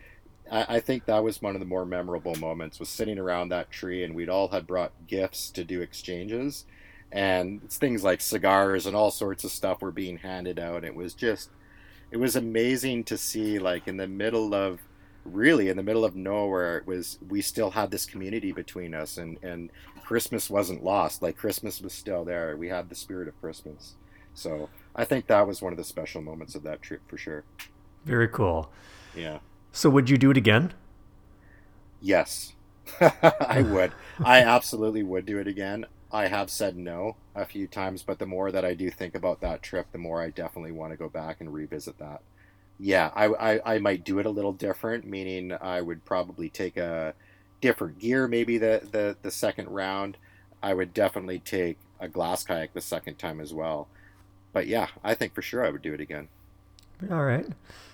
I, 0.50 0.76
I 0.76 0.80
think 0.80 1.04
that 1.04 1.22
was 1.22 1.40
one 1.40 1.54
of 1.54 1.60
the 1.60 1.66
more 1.66 1.86
memorable 1.86 2.34
moments 2.34 2.80
was 2.80 2.88
sitting 2.88 3.20
around 3.20 3.50
that 3.50 3.70
tree 3.70 4.02
and 4.02 4.12
we'd 4.12 4.28
all 4.28 4.48
had 4.48 4.66
brought 4.66 4.90
gifts 5.06 5.50
to 5.52 5.62
do 5.62 5.80
exchanges 5.80 6.64
and 7.12 7.70
things 7.70 8.02
like 8.02 8.20
cigars 8.20 8.86
and 8.86 8.96
all 8.96 9.10
sorts 9.10 9.44
of 9.44 9.50
stuff 9.50 9.82
were 9.82 9.92
being 9.92 10.16
handed 10.18 10.58
out. 10.58 10.84
It 10.84 10.94
was 10.94 11.14
just, 11.14 11.50
it 12.10 12.16
was 12.16 12.36
amazing 12.36 13.04
to 13.04 13.18
see, 13.18 13.58
like 13.58 13.86
in 13.86 13.98
the 13.98 14.08
middle 14.08 14.54
of, 14.54 14.80
really 15.24 15.68
in 15.68 15.76
the 15.76 15.82
middle 15.82 16.04
of 16.04 16.16
nowhere, 16.16 16.78
it 16.78 16.86
was 16.86 17.18
we 17.28 17.40
still 17.40 17.70
had 17.70 17.90
this 17.90 18.06
community 18.06 18.52
between 18.52 18.94
us, 18.94 19.18
and 19.18 19.38
and 19.42 19.70
Christmas 20.04 20.50
wasn't 20.50 20.82
lost. 20.82 21.22
Like 21.22 21.36
Christmas 21.36 21.80
was 21.80 21.92
still 21.92 22.24
there. 22.24 22.56
We 22.56 22.68
had 22.68 22.88
the 22.88 22.94
spirit 22.94 23.28
of 23.28 23.40
Christmas. 23.40 23.94
So 24.34 24.68
I 24.96 25.04
think 25.04 25.26
that 25.26 25.46
was 25.46 25.62
one 25.62 25.72
of 25.72 25.76
the 25.76 25.84
special 25.84 26.22
moments 26.22 26.54
of 26.54 26.62
that 26.64 26.82
trip 26.82 27.02
for 27.06 27.16
sure. 27.16 27.44
Very 28.04 28.28
cool. 28.28 28.70
Yeah. 29.14 29.38
So 29.72 29.90
would 29.90 30.10
you 30.10 30.18
do 30.18 30.30
it 30.30 30.36
again? 30.36 30.72
Yes, 32.00 32.54
I 33.00 33.62
would. 33.62 33.92
I 34.24 34.40
absolutely 34.40 35.02
would 35.02 35.24
do 35.24 35.38
it 35.38 35.46
again. 35.46 35.86
I 36.12 36.28
have 36.28 36.50
said 36.50 36.76
no 36.76 37.16
a 37.34 37.46
few 37.46 37.66
times, 37.66 38.02
but 38.02 38.18
the 38.18 38.26
more 38.26 38.52
that 38.52 38.64
I 38.64 38.74
do 38.74 38.90
think 38.90 39.14
about 39.14 39.40
that 39.40 39.62
trip, 39.62 39.86
the 39.92 39.98
more 39.98 40.20
I 40.22 40.30
definitely 40.30 40.72
want 40.72 40.92
to 40.92 40.98
go 40.98 41.08
back 41.08 41.40
and 41.40 41.52
revisit 41.52 41.98
that. 41.98 42.20
Yeah, 42.78 43.10
I, 43.14 43.26
I, 43.26 43.74
I 43.74 43.78
might 43.78 44.04
do 44.04 44.18
it 44.18 44.26
a 44.26 44.30
little 44.30 44.52
different, 44.52 45.06
meaning 45.06 45.52
I 45.52 45.80
would 45.80 46.04
probably 46.04 46.48
take 46.48 46.76
a 46.76 47.14
different 47.60 47.98
gear 47.98 48.28
maybe 48.28 48.58
the, 48.58 48.82
the, 48.90 49.16
the 49.22 49.30
second 49.30 49.68
round. 49.70 50.18
I 50.62 50.74
would 50.74 50.92
definitely 50.92 51.38
take 51.38 51.78
a 51.98 52.08
glass 52.08 52.44
kayak 52.44 52.74
the 52.74 52.80
second 52.80 53.18
time 53.18 53.40
as 53.40 53.54
well. 53.54 53.88
But 54.52 54.66
yeah, 54.66 54.88
I 55.02 55.14
think 55.14 55.34
for 55.34 55.42
sure 55.42 55.64
I 55.64 55.70
would 55.70 55.82
do 55.82 55.94
it 55.94 56.00
again. 56.00 56.28
All 57.10 57.24
right. 57.24 57.46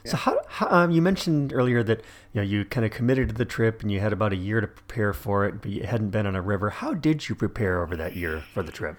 Yeah. 0.05 0.11
So 0.11 0.17
how, 0.17 0.41
how 0.49 0.69
um, 0.71 0.91
you 0.91 1.03
mentioned 1.03 1.53
earlier 1.53 1.83
that 1.83 1.99
you 2.33 2.41
know 2.41 2.43
you 2.43 2.65
kind 2.65 2.85
of 2.85 2.93
committed 2.93 3.29
to 3.29 3.35
the 3.35 3.45
trip 3.45 3.83
and 3.83 3.91
you 3.91 4.01
had 4.01 4.13
about 4.13 4.33
a 4.33 4.37
year 4.37 4.61
to 4.61 4.67
prepare 4.67 5.13
for 5.13 5.47
it, 5.47 5.61
but 5.63 5.71
you 5.71 5.85
hadn't 5.85 6.11
been 6.11 6.27
on 6.27 6.37
a 6.37 6.43
river. 6.43 6.71
How 6.71 6.95
did 6.95 7.29
you 7.29 7.35
prepare 7.35 7.83
over 7.83 7.97
that 7.97 8.17
year 8.17 8.45
for 8.53 8.63
the 8.63 8.73
trip? 8.73 8.97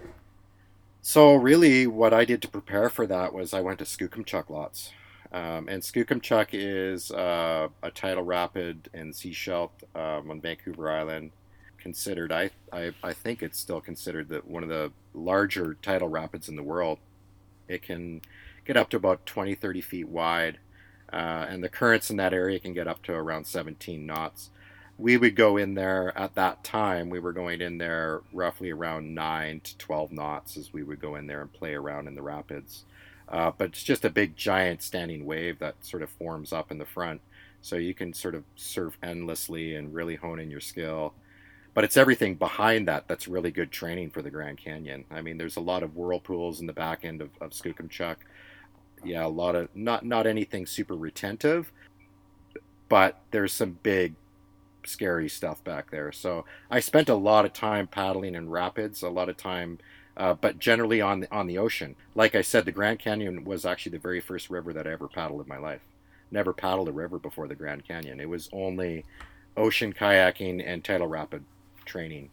So 1.02 1.36
really, 1.36 1.88
what 1.88 2.14
I 2.14 2.26
did 2.26 2.42
to 2.42 2.48
prepare 2.48 2.90
for 2.90 3.08
that 3.08 3.34
was 3.34 3.54
I 3.54 3.62
went 3.62 3.80
to 3.80 3.86
Skookumchuck 3.86 4.50
lots, 4.50 4.92
um, 5.32 5.68
and 5.70 5.82
Skookumchuck 5.82 6.50
is 6.52 7.12
uh, 7.12 7.70
a 7.82 7.92
tidal 7.92 8.24
rapid 8.24 8.90
and 8.94 9.16
sea 9.16 9.34
shelf 9.34 9.72
um, 9.96 10.30
on 10.32 10.42
Vancouver 10.42 10.92
Island. 10.92 11.32
Considered, 11.78 12.34
I, 12.34 12.52
I 12.74 12.92
I 13.02 13.14
think 13.14 13.42
it's 13.42 13.58
still 13.58 13.80
considered 13.80 14.28
that 14.30 14.46
one 14.46 14.64
of 14.64 14.70
the 14.70 14.92
larger 15.14 15.78
tidal 15.82 16.10
rapids 16.10 16.50
in 16.50 16.58
the 16.58 16.64
world. 16.64 17.00
It 17.70 17.84
can 17.84 18.22
get 18.70 18.78
up 18.78 18.88
to 18.88 18.98
about 18.98 19.26
20, 19.26 19.56
30 19.56 19.82
feet 19.82 20.08
wide, 20.08 20.60
uh, 21.12 21.48
and 21.50 21.64
the 21.64 21.70
currents 21.70 22.12
in 22.12 22.18
that 22.18 22.36
area 22.36 22.60
can 22.60 22.72
get 22.72 22.88
up 22.88 23.02
to 23.02 23.12
around 23.12 23.48
17 23.48 24.06
knots. 24.06 24.52
We 24.96 25.18
would 25.18 25.36
go 25.36 25.58
in 25.58 25.74
there 25.74 26.16
at 26.16 26.36
that 26.36 26.64
time, 26.64 27.10
we 27.10 27.20
were 27.20 27.34
going 27.34 27.62
in 27.62 27.80
there 27.80 28.22
roughly 28.32 28.70
around 28.70 29.16
9 29.16 29.62
to 29.62 29.78
12 29.80 30.12
knots 30.12 30.56
as 30.56 30.72
we 30.72 30.84
would 30.84 31.02
go 31.02 31.16
in 31.16 31.26
there 31.26 31.42
and 31.42 31.52
play 31.52 31.74
around 31.74 32.08
in 32.08 32.14
the 32.14 32.22
rapids. 32.22 32.84
Uh, 33.28 33.52
but 33.58 33.70
it's 33.70 33.82
just 33.82 34.06
a 34.06 34.10
big 34.12 34.38
giant 34.38 34.84
standing 34.84 35.26
wave 35.26 35.58
that 35.58 35.84
sort 35.84 36.04
of 36.04 36.12
forms 36.12 36.54
up 36.54 36.70
in 36.70 36.78
the 36.78 36.86
front. 36.86 37.22
So 37.64 37.76
you 37.76 37.96
can 37.96 38.14
sort 38.14 38.36
of 38.36 38.44
surf 38.56 39.00
endlessly 39.02 39.74
and 39.74 39.96
really 39.96 40.16
hone 40.16 40.40
in 40.40 40.52
your 40.52 40.62
skill 40.62 41.16
but 41.74 41.84
it's 41.84 41.98
everything 41.98 42.36
behind 42.36 42.88
that 42.88 43.08
that's 43.08 43.28
really 43.28 43.52
good 43.52 43.72
training 43.72 44.10
for 44.10 44.22
the 44.22 44.30
Grand 44.30 44.58
Canyon. 44.58 45.06
I 45.12 45.22
mean, 45.22 45.38
there's 45.38 45.56
a 45.56 45.62
lot 45.62 45.84
of 45.84 45.96
whirlpools 45.96 46.60
in 46.60 46.68
the 46.68 46.74
back 46.74 47.06
end 47.06 47.22
of, 47.22 47.30
of 47.40 47.52
Skookumchuck 47.52 48.18
yeah, 49.04 49.26
a 49.26 49.28
lot 49.28 49.56
of 49.56 49.70
not 49.76 50.06
not 50.06 50.28
anything 50.28 50.66
super 50.66 50.96
retentive, 50.96 51.72
but 52.88 53.22
there's 53.32 53.54
some 53.54 53.80
big 53.84 54.16
scary 54.86 55.30
stuff 55.30 55.64
back 55.64 55.92
there. 55.92 56.12
So 56.12 56.46
I 56.70 56.80
spent 56.80 57.10
a 57.10 57.16
lot 57.16 57.46
of 57.46 57.54
time 57.54 57.88
paddling 57.88 58.36
in 58.36 58.50
rapids, 58.50 59.02
a 59.02 59.10
lot 59.10 59.30
of 59.30 59.38
time, 59.38 59.80
uh, 60.18 60.34
but 60.34 60.60
generally 60.60 61.02
on 61.02 61.22
the, 61.22 61.34
on 61.34 61.48
the 61.48 61.58
ocean. 61.58 61.96
Like 62.16 62.36
I 62.36 62.42
said, 62.42 62.66
the 62.66 62.72
Grand 62.72 63.00
Canyon 63.00 63.44
was 63.46 63.66
actually 63.66 63.92
the 63.92 64.00
very 64.00 64.20
first 64.20 64.50
river 64.50 64.74
that 64.74 64.88
I 64.88 64.92
ever 64.92 65.08
paddled 65.08 65.42
in 65.42 65.48
my 65.48 65.58
life. 65.58 65.82
Never 66.32 66.54
paddled 66.54 66.88
a 66.88 66.92
river 66.92 67.20
before 67.20 67.48
the 67.48 67.56
Grand 67.56 67.88
Canyon. 67.88 68.20
It 68.20 68.30
was 68.30 68.50
only 68.52 69.06
ocean 69.58 69.94
kayaking 69.94 70.64
and 70.66 70.84
tidal 70.84 71.08
rapid 71.08 71.44
training. 71.86 72.30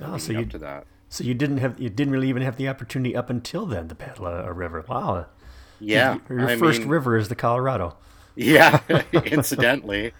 Oh, 0.00 0.18
so 0.18 0.32
you 0.32 0.44
to 0.46 0.58
that. 0.58 0.86
So 1.08 1.24
you 1.24 1.34
didn't 1.34 1.58
have 1.58 1.80
you 1.80 1.88
didn't 1.88 2.12
really 2.12 2.28
even 2.28 2.42
have 2.42 2.56
the 2.56 2.68
opportunity 2.68 3.16
up 3.16 3.30
until 3.30 3.64
then 3.64 3.88
to 3.88 3.94
paddle 3.94 4.26
a, 4.26 4.44
a 4.44 4.52
river. 4.52 4.84
Wow, 4.86 5.26
yeah. 5.80 6.18
Your, 6.28 6.48
first 6.58 6.80
mean, 6.80 6.88
river 6.88 7.16
is 7.16 7.28
the 7.28 7.34
Colorado. 7.34 7.96
Yeah, 8.34 8.80
incidentally. 9.12 10.12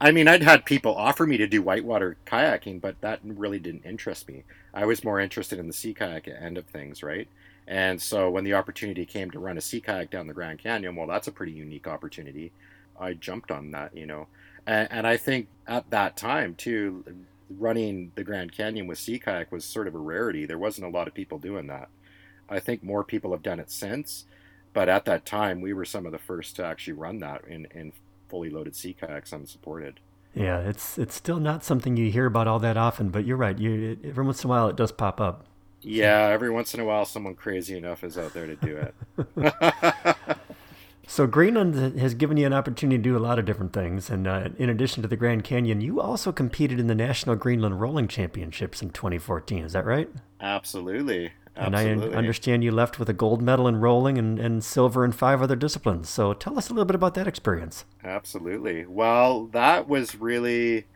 I 0.00 0.10
mean, 0.10 0.28
I'd 0.28 0.42
had 0.42 0.64
people 0.64 0.94
offer 0.94 1.26
me 1.26 1.36
to 1.38 1.46
do 1.46 1.62
whitewater 1.62 2.16
kayaking, 2.26 2.80
but 2.80 3.00
that 3.00 3.20
really 3.22 3.58
didn't 3.58 3.84
interest 3.84 4.28
me. 4.28 4.44
I 4.74 4.84
was 4.84 5.04
more 5.04 5.20
interested 5.20 5.58
in 5.58 5.66
the 5.66 5.72
sea 5.72 5.94
kayak 5.94 6.28
end 6.28 6.58
of 6.58 6.66
things, 6.66 7.02
right? 7.02 7.28
And 7.66 8.00
so 8.00 8.30
when 8.30 8.44
the 8.44 8.54
opportunity 8.54 9.06
came 9.06 9.30
to 9.30 9.38
run 9.38 9.58
a 9.58 9.60
sea 9.60 9.80
kayak 9.80 10.10
down 10.10 10.26
the 10.26 10.34
Grand 10.34 10.58
Canyon, 10.58 10.96
well, 10.96 11.06
that's 11.06 11.28
a 11.28 11.32
pretty 11.32 11.52
unique 11.52 11.88
opportunity. 11.88 12.52
I 12.98 13.14
jumped 13.14 13.50
on 13.50 13.70
that, 13.72 13.96
you 13.96 14.06
know. 14.06 14.28
And, 14.66 14.88
and 14.90 15.06
I 15.06 15.16
think 15.16 15.48
at 15.66 15.90
that 15.90 16.16
time, 16.16 16.54
too, 16.54 17.04
running 17.50 18.12
the 18.14 18.24
Grand 18.24 18.52
Canyon 18.52 18.86
with 18.86 18.98
sea 18.98 19.18
kayak 19.18 19.50
was 19.50 19.64
sort 19.64 19.88
of 19.88 19.94
a 19.94 19.98
rarity. 19.98 20.46
There 20.46 20.58
wasn't 20.58 20.86
a 20.86 20.90
lot 20.90 21.08
of 21.08 21.14
people 21.14 21.38
doing 21.38 21.66
that. 21.68 21.88
I 22.48 22.60
think 22.60 22.82
more 22.82 23.02
people 23.02 23.32
have 23.32 23.42
done 23.42 23.60
it 23.60 23.70
since 23.70 24.24
but 24.76 24.90
at 24.90 25.06
that 25.06 25.24
time, 25.24 25.62
we 25.62 25.72
were 25.72 25.86
some 25.86 26.04
of 26.04 26.12
the 26.12 26.18
first 26.18 26.54
to 26.56 26.62
actually 26.62 26.92
run 26.92 27.20
that 27.20 27.42
in, 27.48 27.66
in 27.74 27.94
fully 28.28 28.50
loaded 28.50 28.76
sea 28.76 28.92
kayaks 28.92 29.32
unsupported. 29.32 30.00
Yeah, 30.34 30.58
it's 30.58 30.98
it's 30.98 31.14
still 31.14 31.40
not 31.40 31.64
something 31.64 31.96
you 31.96 32.10
hear 32.10 32.26
about 32.26 32.46
all 32.46 32.58
that 32.58 32.76
often, 32.76 33.08
but 33.08 33.24
you're 33.24 33.38
right. 33.38 33.58
You 33.58 33.96
every 34.04 34.22
once 34.22 34.44
in 34.44 34.48
a 34.48 34.50
while 34.50 34.68
it 34.68 34.76
does 34.76 34.92
pop 34.92 35.18
up. 35.18 35.46
Yeah, 35.80 36.28
every 36.28 36.50
once 36.50 36.74
in 36.74 36.80
a 36.80 36.84
while 36.84 37.06
someone 37.06 37.36
crazy 37.36 37.74
enough 37.74 38.04
is 38.04 38.18
out 38.18 38.34
there 38.34 38.46
to 38.46 38.56
do 38.56 38.92
it. 39.46 40.26
so 41.06 41.26
Greenland 41.26 41.98
has 41.98 42.12
given 42.12 42.36
you 42.36 42.44
an 42.44 42.52
opportunity 42.52 42.98
to 42.98 43.02
do 43.02 43.16
a 43.16 43.18
lot 43.18 43.38
of 43.38 43.46
different 43.46 43.72
things, 43.72 44.10
and 44.10 44.28
uh, 44.28 44.50
in 44.58 44.68
addition 44.68 45.00
to 45.00 45.08
the 45.08 45.16
Grand 45.16 45.42
Canyon, 45.42 45.80
you 45.80 46.02
also 46.02 46.32
competed 46.32 46.78
in 46.78 46.86
the 46.86 46.94
National 46.94 47.34
Greenland 47.34 47.80
Rolling 47.80 48.08
Championships 48.08 48.82
in 48.82 48.90
2014. 48.90 49.64
Is 49.64 49.72
that 49.72 49.86
right? 49.86 50.10
Absolutely. 50.38 51.32
Absolutely. 51.56 52.06
And 52.06 52.14
I 52.14 52.18
understand 52.18 52.62
you 52.62 52.70
left 52.70 52.98
with 52.98 53.08
a 53.08 53.14
gold 53.14 53.40
medal 53.40 53.66
in 53.66 53.76
rolling 53.76 54.18
and, 54.18 54.38
and 54.38 54.62
silver 54.62 55.04
in 55.04 55.12
five 55.12 55.40
other 55.40 55.56
disciplines. 55.56 56.08
So 56.08 56.34
tell 56.34 56.58
us 56.58 56.68
a 56.68 56.72
little 56.72 56.84
bit 56.84 56.94
about 56.94 57.14
that 57.14 57.26
experience. 57.26 57.84
Absolutely. 58.04 58.84
Well, 58.86 59.46
that 59.46 59.88
was 59.88 60.16
really, 60.16 60.86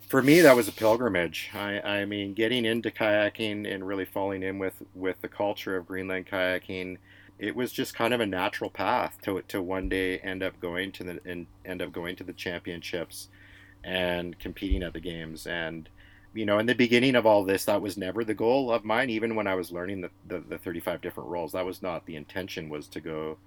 for 0.00 0.22
me, 0.22 0.40
that 0.40 0.56
was 0.56 0.68
a 0.68 0.72
pilgrimage. 0.72 1.50
I, 1.54 1.80
I 1.80 2.04
mean, 2.04 2.34
getting 2.34 2.64
into 2.64 2.90
kayaking 2.90 3.72
and 3.72 3.86
really 3.86 4.04
falling 4.04 4.42
in 4.42 4.58
with, 4.58 4.82
with 4.94 5.22
the 5.22 5.28
culture 5.28 5.76
of 5.76 5.86
Greenland 5.86 6.26
kayaking, 6.26 6.98
it 7.38 7.56
was 7.56 7.72
just 7.72 7.94
kind 7.94 8.14
of 8.14 8.20
a 8.20 8.26
natural 8.26 8.70
path 8.70 9.18
to, 9.22 9.42
to 9.48 9.60
one 9.60 9.88
day 9.88 10.18
end 10.18 10.42
up 10.42 10.60
going 10.60 10.92
to 10.92 11.04
the 11.04 11.46
end 11.64 11.82
up 11.82 11.92
going 11.92 12.14
to 12.16 12.24
the 12.24 12.32
championships 12.32 13.28
and 13.82 14.38
competing 14.38 14.82
at 14.82 14.92
the 14.92 15.00
games 15.00 15.46
and 15.46 15.88
you 16.34 16.46
know, 16.46 16.58
in 16.58 16.66
the 16.66 16.74
beginning 16.74 17.14
of 17.14 17.26
all 17.26 17.44
this, 17.44 17.64
that 17.64 17.80
was 17.80 17.96
never 17.96 18.24
the 18.24 18.34
goal 18.34 18.70
of 18.70 18.84
mine. 18.84 19.10
Even 19.10 19.34
when 19.34 19.46
I 19.46 19.54
was 19.54 19.70
learning 19.70 20.00
the, 20.00 20.10
the, 20.26 20.40
the 20.40 20.58
35 20.58 21.00
different 21.00 21.28
rolls, 21.30 21.52
that 21.52 21.64
was 21.64 21.82
not 21.82 22.06
the 22.06 22.16
intention 22.16 22.68
was 22.68 22.88
to 22.88 23.00
go 23.00 23.38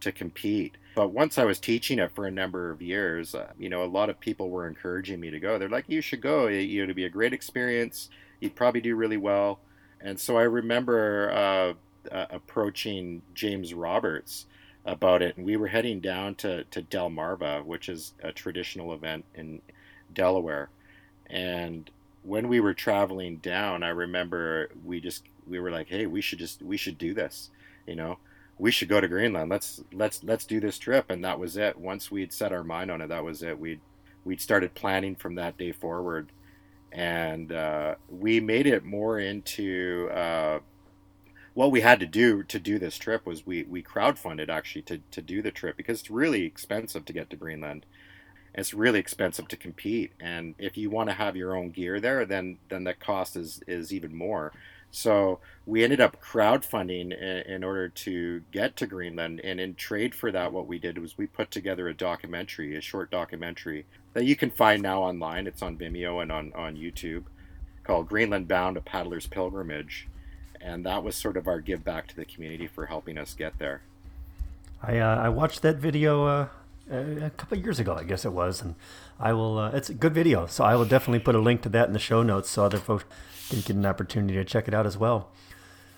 to 0.00 0.12
compete. 0.12 0.76
But 0.94 1.12
once 1.12 1.38
I 1.38 1.44
was 1.44 1.58
teaching 1.58 1.98
it 1.98 2.14
for 2.14 2.26
a 2.26 2.30
number 2.30 2.70
of 2.70 2.82
years, 2.82 3.34
uh, 3.34 3.52
you 3.58 3.68
know, 3.68 3.84
a 3.84 3.86
lot 3.86 4.10
of 4.10 4.18
people 4.18 4.50
were 4.50 4.66
encouraging 4.66 5.20
me 5.20 5.30
to 5.30 5.40
go. 5.40 5.58
They're 5.58 5.68
like, 5.68 5.88
you 5.88 6.00
should 6.00 6.20
go. 6.20 6.48
You 6.48 6.78
know, 6.78 6.84
it'd 6.84 6.96
be 6.96 7.04
a 7.04 7.10
great 7.10 7.32
experience. 7.32 8.08
You'd 8.40 8.56
probably 8.56 8.80
do 8.80 8.96
really 8.96 9.16
well. 9.16 9.60
And 10.00 10.18
so 10.18 10.36
I 10.36 10.42
remember 10.42 11.30
uh, 11.32 12.12
uh, 12.12 12.26
approaching 12.30 13.22
James 13.34 13.72
Roberts 13.72 14.46
about 14.84 15.22
it, 15.22 15.36
and 15.36 15.46
we 15.46 15.56
were 15.56 15.68
heading 15.68 16.00
down 16.00 16.34
to, 16.36 16.64
to 16.64 16.82
Delmarva, 16.82 17.64
which 17.64 17.88
is 17.88 18.14
a 18.22 18.32
traditional 18.32 18.92
event 18.92 19.24
in 19.34 19.62
Delaware. 20.12 20.70
And 21.30 21.88
when 22.22 22.48
we 22.48 22.60
were 22.60 22.74
traveling 22.74 23.38
down, 23.38 23.82
I 23.82 23.88
remember 23.88 24.70
we 24.84 25.00
just 25.00 25.24
we 25.46 25.58
were 25.60 25.70
like, 25.70 25.88
hey, 25.88 26.06
we 26.06 26.20
should 26.20 26.38
just 26.38 26.62
we 26.62 26.76
should 26.76 26.98
do 26.98 27.14
this, 27.14 27.50
you 27.86 27.96
know, 27.96 28.18
we 28.58 28.70
should 28.70 28.88
go 28.88 29.00
to 29.00 29.08
Greenland. 29.08 29.50
Let's 29.50 29.82
let's 29.92 30.22
let's 30.22 30.44
do 30.44 30.60
this 30.60 30.78
trip, 30.78 31.10
and 31.10 31.24
that 31.24 31.38
was 31.38 31.56
it. 31.56 31.78
Once 31.78 32.10
we'd 32.10 32.32
set 32.32 32.52
our 32.52 32.64
mind 32.64 32.90
on 32.90 33.00
it, 33.00 33.08
that 33.08 33.24
was 33.24 33.42
it. 33.42 33.58
We'd 33.58 33.80
we'd 34.24 34.40
started 34.40 34.74
planning 34.74 35.16
from 35.16 35.34
that 35.34 35.58
day 35.58 35.72
forward, 35.72 36.30
and 36.92 37.52
uh, 37.52 37.96
we 38.08 38.40
made 38.40 38.66
it 38.66 38.84
more 38.84 39.18
into. 39.18 40.08
Uh, 40.12 40.60
what 41.54 41.70
we 41.70 41.82
had 41.82 42.00
to 42.00 42.06
do 42.06 42.42
to 42.44 42.58
do 42.58 42.78
this 42.78 42.96
trip 42.96 43.26
was 43.26 43.46
we, 43.46 43.64
we 43.64 43.82
crowdfunded 43.82 44.48
actually 44.48 44.80
to, 44.80 45.00
to 45.10 45.20
do 45.20 45.42
the 45.42 45.50
trip 45.50 45.76
because 45.76 46.00
it's 46.00 46.10
really 46.10 46.44
expensive 46.44 47.04
to 47.04 47.12
get 47.12 47.28
to 47.28 47.36
Greenland 47.36 47.84
it's 48.54 48.74
really 48.74 48.98
expensive 48.98 49.48
to 49.48 49.56
compete 49.56 50.12
and 50.20 50.54
if 50.58 50.76
you 50.76 50.90
want 50.90 51.08
to 51.08 51.14
have 51.14 51.36
your 51.36 51.56
own 51.56 51.70
gear 51.70 52.00
there 52.00 52.24
then 52.24 52.58
then 52.68 52.84
the 52.84 52.94
cost 52.94 53.36
is 53.36 53.60
is 53.66 53.92
even 53.92 54.14
more. 54.14 54.52
So 54.94 55.38
we 55.64 55.84
ended 55.84 56.02
up 56.02 56.20
crowdfunding 56.20 57.18
in, 57.18 57.52
in 57.52 57.64
order 57.64 57.88
to 57.88 58.42
get 58.52 58.76
to 58.76 58.86
greenland 58.86 59.40
and 59.42 59.58
in 59.58 59.74
trade 59.74 60.14
for 60.14 60.30
that 60.32 60.52
what 60.52 60.66
we 60.66 60.78
did 60.78 60.98
was 60.98 61.16
we 61.16 61.26
put 61.26 61.50
together 61.50 61.88
a 61.88 61.94
documentary 61.94 62.76
a 62.76 62.80
short 62.80 63.10
documentary 63.10 63.86
that 64.12 64.24
you 64.24 64.36
can 64.36 64.50
find 64.50 64.82
now 64.82 65.02
online. 65.02 65.46
It's 65.46 65.62
on 65.62 65.78
vimeo 65.78 66.20
and 66.20 66.30
on, 66.30 66.52
on 66.54 66.76
youtube 66.76 67.24
called 67.84 68.08
greenland 68.08 68.48
bound 68.48 68.76
a 68.76 68.80
paddler's 68.80 69.26
pilgrimage 69.26 70.06
and 70.62 70.86
that 70.86 71.02
was 71.02 71.16
sort 71.16 71.36
of 71.36 71.48
our 71.48 71.60
give 71.60 71.84
back 71.84 72.06
to 72.08 72.16
the 72.16 72.24
community 72.24 72.66
for 72.66 72.86
helping 72.86 73.18
us 73.18 73.34
get 73.34 73.58
there. 73.58 73.82
I, 74.82 74.98
uh, 74.98 75.16
I 75.16 75.28
watched 75.28 75.62
that 75.62 75.76
video 75.76 76.24
uh, 76.24 76.48
a 76.90 77.30
couple 77.36 77.58
years 77.58 77.78
ago, 77.78 77.94
I 77.94 78.04
guess 78.04 78.24
it 78.24 78.32
was, 78.32 78.60
and 78.60 78.74
I 79.18 79.32
will. 79.32 79.58
Uh, 79.58 79.70
it's 79.70 79.88
a 79.88 79.94
good 79.94 80.14
video, 80.14 80.46
so 80.46 80.64
I 80.64 80.74
will 80.74 80.84
definitely 80.84 81.20
put 81.20 81.34
a 81.34 81.40
link 81.40 81.62
to 81.62 81.68
that 81.70 81.86
in 81.86 81.92
the 81.92 81.98
show 81.98 82.22
notes 82.22 82.50
so 82.50 82.64
other 82.64 82.78
folks 82.78 83.04
can 83.48 83.60
get 83.60 83.76
an 83.76 83.86
opportunity 83.86 84.34
to 84.34 84.44
check 84.44 84.68
it 84.68 84.74
out 84.74 84.86
as 84.86 84.96
well. 84.96 85.30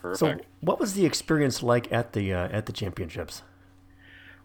Perfect. 0.02 0.18
So, 0.42 0.46
what 0.60 0.78
was 0.78 0.94
the 0.94 1.06
experience 1.06 1.62
like 1.62 1.90
at 1.92 2.12
the 2.12 2.32
uh, 2.32 2.48
at 2.48 2.66
the 2.66 2.72
championships? 2.72 3.42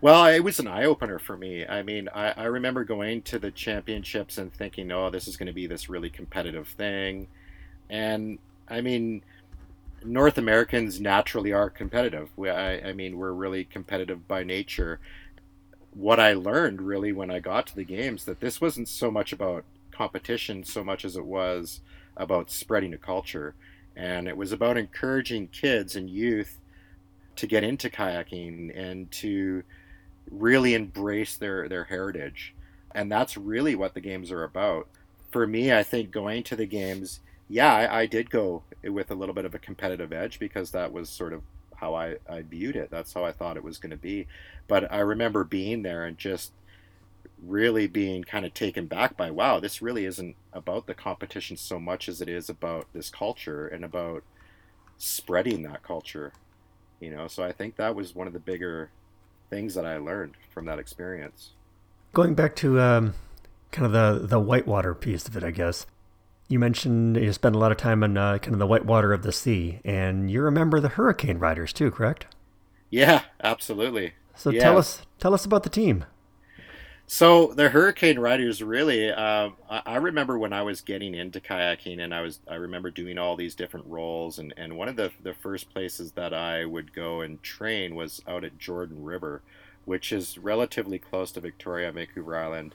Well, 0.02 0.26
it 0.28 0.40
was 0.40 0.60
an 0.60 0.68
eye 0.68 0.86
opener 0.86 1.20
for 1.20 1.36
me. 1.36 1.66
I 1.68 1.84
mean, 1.84 2.08
I, 2.16 2.32
I 2.32 2.44
remember 2.46 2.86
going 2.86 3.22
to 3.24 3.38
the 3.38 3.52
championships 3.52 4.38
and 4.38 4.54
thinking, 4.54 4.92
"Oh, 4.92 5.10
this 5.10 5.28
is 5.28 5.36
going 5.36 5.48
to 5.48 5.54
be 5.54 5.68
this 5.68 5.90
really 5.90 6.10
competitive 6.10 6.70
thing," 6.70 7.28
and 7.90 8.40
I 8.70 8.82
mean, 8.82 9.24
North 10.04 10.38
Americans 10.38 11.02
naturally 11.02 11.52
are 11.52 11.70
competitive. 11.70 12.30
We, 12.38 12.50
I, 12.50 12.90
I 12.90 12.94
mean, 12.94 13.18
we're 13.18 13.34
really 13.34 13.66
competitive 13.66 14.28
by 14.28 14.44
nature. 14.44 15.00
What 15.94 16.20
I 16.20 16.34
learned 16.34 16.82
really 16.82 17.12
when 17.12 17.32
I 17.32 17.40
got 17.40 17.68
to 17.68 17.76
the 17.76 17.84
games 17.84 18.26
that 18.26 18.40
this 18.40 18.62
wasn't 18.62 18.88
so 18.88 19.10
much 19.12 19.34
about 19.34 19.64
competition 19.92 20.64
so 20.64 20.84
much 20.84 21.04
as 21.04 21.18
it 21.18 21.26
was 21.26 21.82
about 22.16 22.50
spreading 22.52 22.94
a 22.94 22.98
culture, 22.98 23.54
and 23.96 24.28
it 24.28 24.38
was 24.38 24.52
about 24.52 24.78
encouraging 24.78 25.48
kids 25.48 25.96
and 25.96 26.10
youth 26.10 26.58
to 27.36 27.48
get 27.48 27.64
into 27.64 27.90
kayaking 27.90 28.72
and 28.78 29.12
to 29.12 29.64
really 30.30 30.74
embrace 30.74 31.36
their 31.36 31.68
their 31.68 31.86
heritage, 31.86 32.54
and 32.94 33.12
that's 33.12 33.38
really 33.38 33.76
what 33.76 33.94
the 33.94 34.02
games 34.02 34.32
are 34.32 34.44
about. 34.44 34.88
For 35.32 35.46
me, 35.46 35.74
I 35.74 35.84
think 35.84 36.12
going 36.12 36.44
to 36.44 36.56
the 36.56 36.66
games 36.66 37.20
yeah, 37.50 37.74
I, 37.74 38.02
I, 38.02 38.06
did 38.06 38.30
go 38.30 38.62
with 38.84 39.10
a 39.10 39.16
little 39.16 39.34
bit 39.34 39.44
of 39.44 39.56
a 39.56 39.60
competitive 39.60 40.14
edge 40.14 40.38
because 40.38 40.70
that 40.72 40.94
was 40.94 41.10
sort 41.10 41.34
of 41.34 41.42
how 41.80 41.96
I, 41.96 42.18
I 42.30 42.42
viewed 42.42 42.76
it. 42.76 42.90
That's 42.92 43.14
how 43.14 43.24
I 43.24 43.32
thought 43.32 43.58
it 43.58 43.64
was 43.64 43.78
going 43.78 43.92
to 43.92 43.98
be. 43.98 44.28
But 44.68 44.92
I 44.92 45.00
remember 45.00 45.44
being 45.44 45.84
there 45.84 46.06
and 46.06 46.18
just 46.18 46.52
really 47.42 47.88
being 47.88 48.24
kind 48.24 48.46
of 48.46 48.54
taken 48.54 48.86
back 48.86 49.16
by 49.16 49.32
wow, 49.32 49.60
this 49.60 49.82
really 49.82 50.06
isn't 50.06 50.36
about 50.52 50.88
the 50.88 50.94
competition 50.94 51.58
so 51.58 51.80
much 51.80 52.10
as 52.10 52.22
it 52.22 52.30
is 52.30 52.50
about 52.50 52.88
this 52.94 53.10
culture 53.10 53.68
and 53.68 53.86
about 53.86 54.24
spreading 54.98 55.64
that 55.64 55.84
culture. 55.84 56.34
You 57.00 57.12
know, 57.12 57.28
so 57.28 57.44
I 57.44 57.52
think 57.52 57.78
that 57.78 57.96
was 57.96 58.14
one 58.14 58.28
of 58.28 58.34
the 58.34 58.40
bigger 58.40 58.90
things 59.50 59.74
that 59.76 59.86
I 59.86 59.98
learned 59.98 60.34
from 60.54 60.66
that 60.66 60.80
experience. 60.80 61.52
Going 62.14 62.36
back 62.36 62.56
to 62.58 62.80
um, 62.82 63.14
kind 63.72 63.86
of 63.86 63.92
the 63.92 64.28
the 64.28 64.40
whitewater 64.40 64.94
piece 64.94 65.28
of 65.28 65.38
it, 65.38 65.44
I 65.44 65.52
guess 65.52 65.86
you 66.50 66.60
mentioned 66.60 67.16
you 67.16 67.32
spend 67.32 67.56
a 67.56 67.60
lot 67.60 67.72
of 67.72 67.78
time 67.78 68.04
on 68.04 68.18
uh, 68.18 68.40
kind 68.40 68.54
of 68.54 68.60
the 68.60 68.68
whitewater 68.68 69.14
of 69.14 69.22
the 69.22 69.32
sea, 69.32 69.80
and 69.86 70.30
you 70.30 70.42
remember 70.42 70.80
the 70.80 70.90
Hurricane 70.90 71.38
Riders 71.38 71.72
too, 71.72 71.92
correct? 71.92 72.26
Yeah, 72.90 73.22
absolutely. 73.42 74.14
So 74.36 74.50
yeah. 74.50 74.64
tell 74.64 74.78
us 74.78 75.04
tell 75.20 75.34
us 75.34 75.46
about 75.46 75.64
the 75.64 75.70
team. 75.70 76.06
So 77.06 77.54
the 77.54 77.70
Hurricane 77.70 78.20
Riders 78.20 78.62
really, 78.62 79.10
uh, 79.10 79.50
I 79.68 79.96
remember 79.96 80.38
when 80.38 80.54
I 80.54 80.62
was 80.62 80.82
getting 80.82 81.16
into 81.16 81.40
kayaking, 81.40 82.00
and 82.00 82.14
I 82.14 82.22
was 82.22 82.40
I 82.48 82.56
remember 82.56 82.90
doing 82.90 83.20
all 83.20 83.36
these 83.36 83.56
different 83.56 83.86
rolls, 83.88 84.40
and, 84.40 84.54
and 84.58 84.76
one 84.76 84.90
of 84.90 84.96
the 84.96 85.12
the 85.22 85.36
first 85.36 85.72
places 85.72 86.14
that 86.14 86.34
I 86.34 86.66
would 86.66 86.94
go 86.94 87.22
and 87.22 87.42
train 87.44 87.94
was 87.94 88.22
out 88.28 88.44
at 88.44 88.58
Jordan 88.58 89.04
River, 89.04 89.44
which 89.86 90.12
is 90.12 90.40
relatively 90.40 90.98
close 90.98 91.32
to 91.34 91.42
Victoria, 91.42 91.92
Vancouver 91.92 92.36
Island 92.36 92.74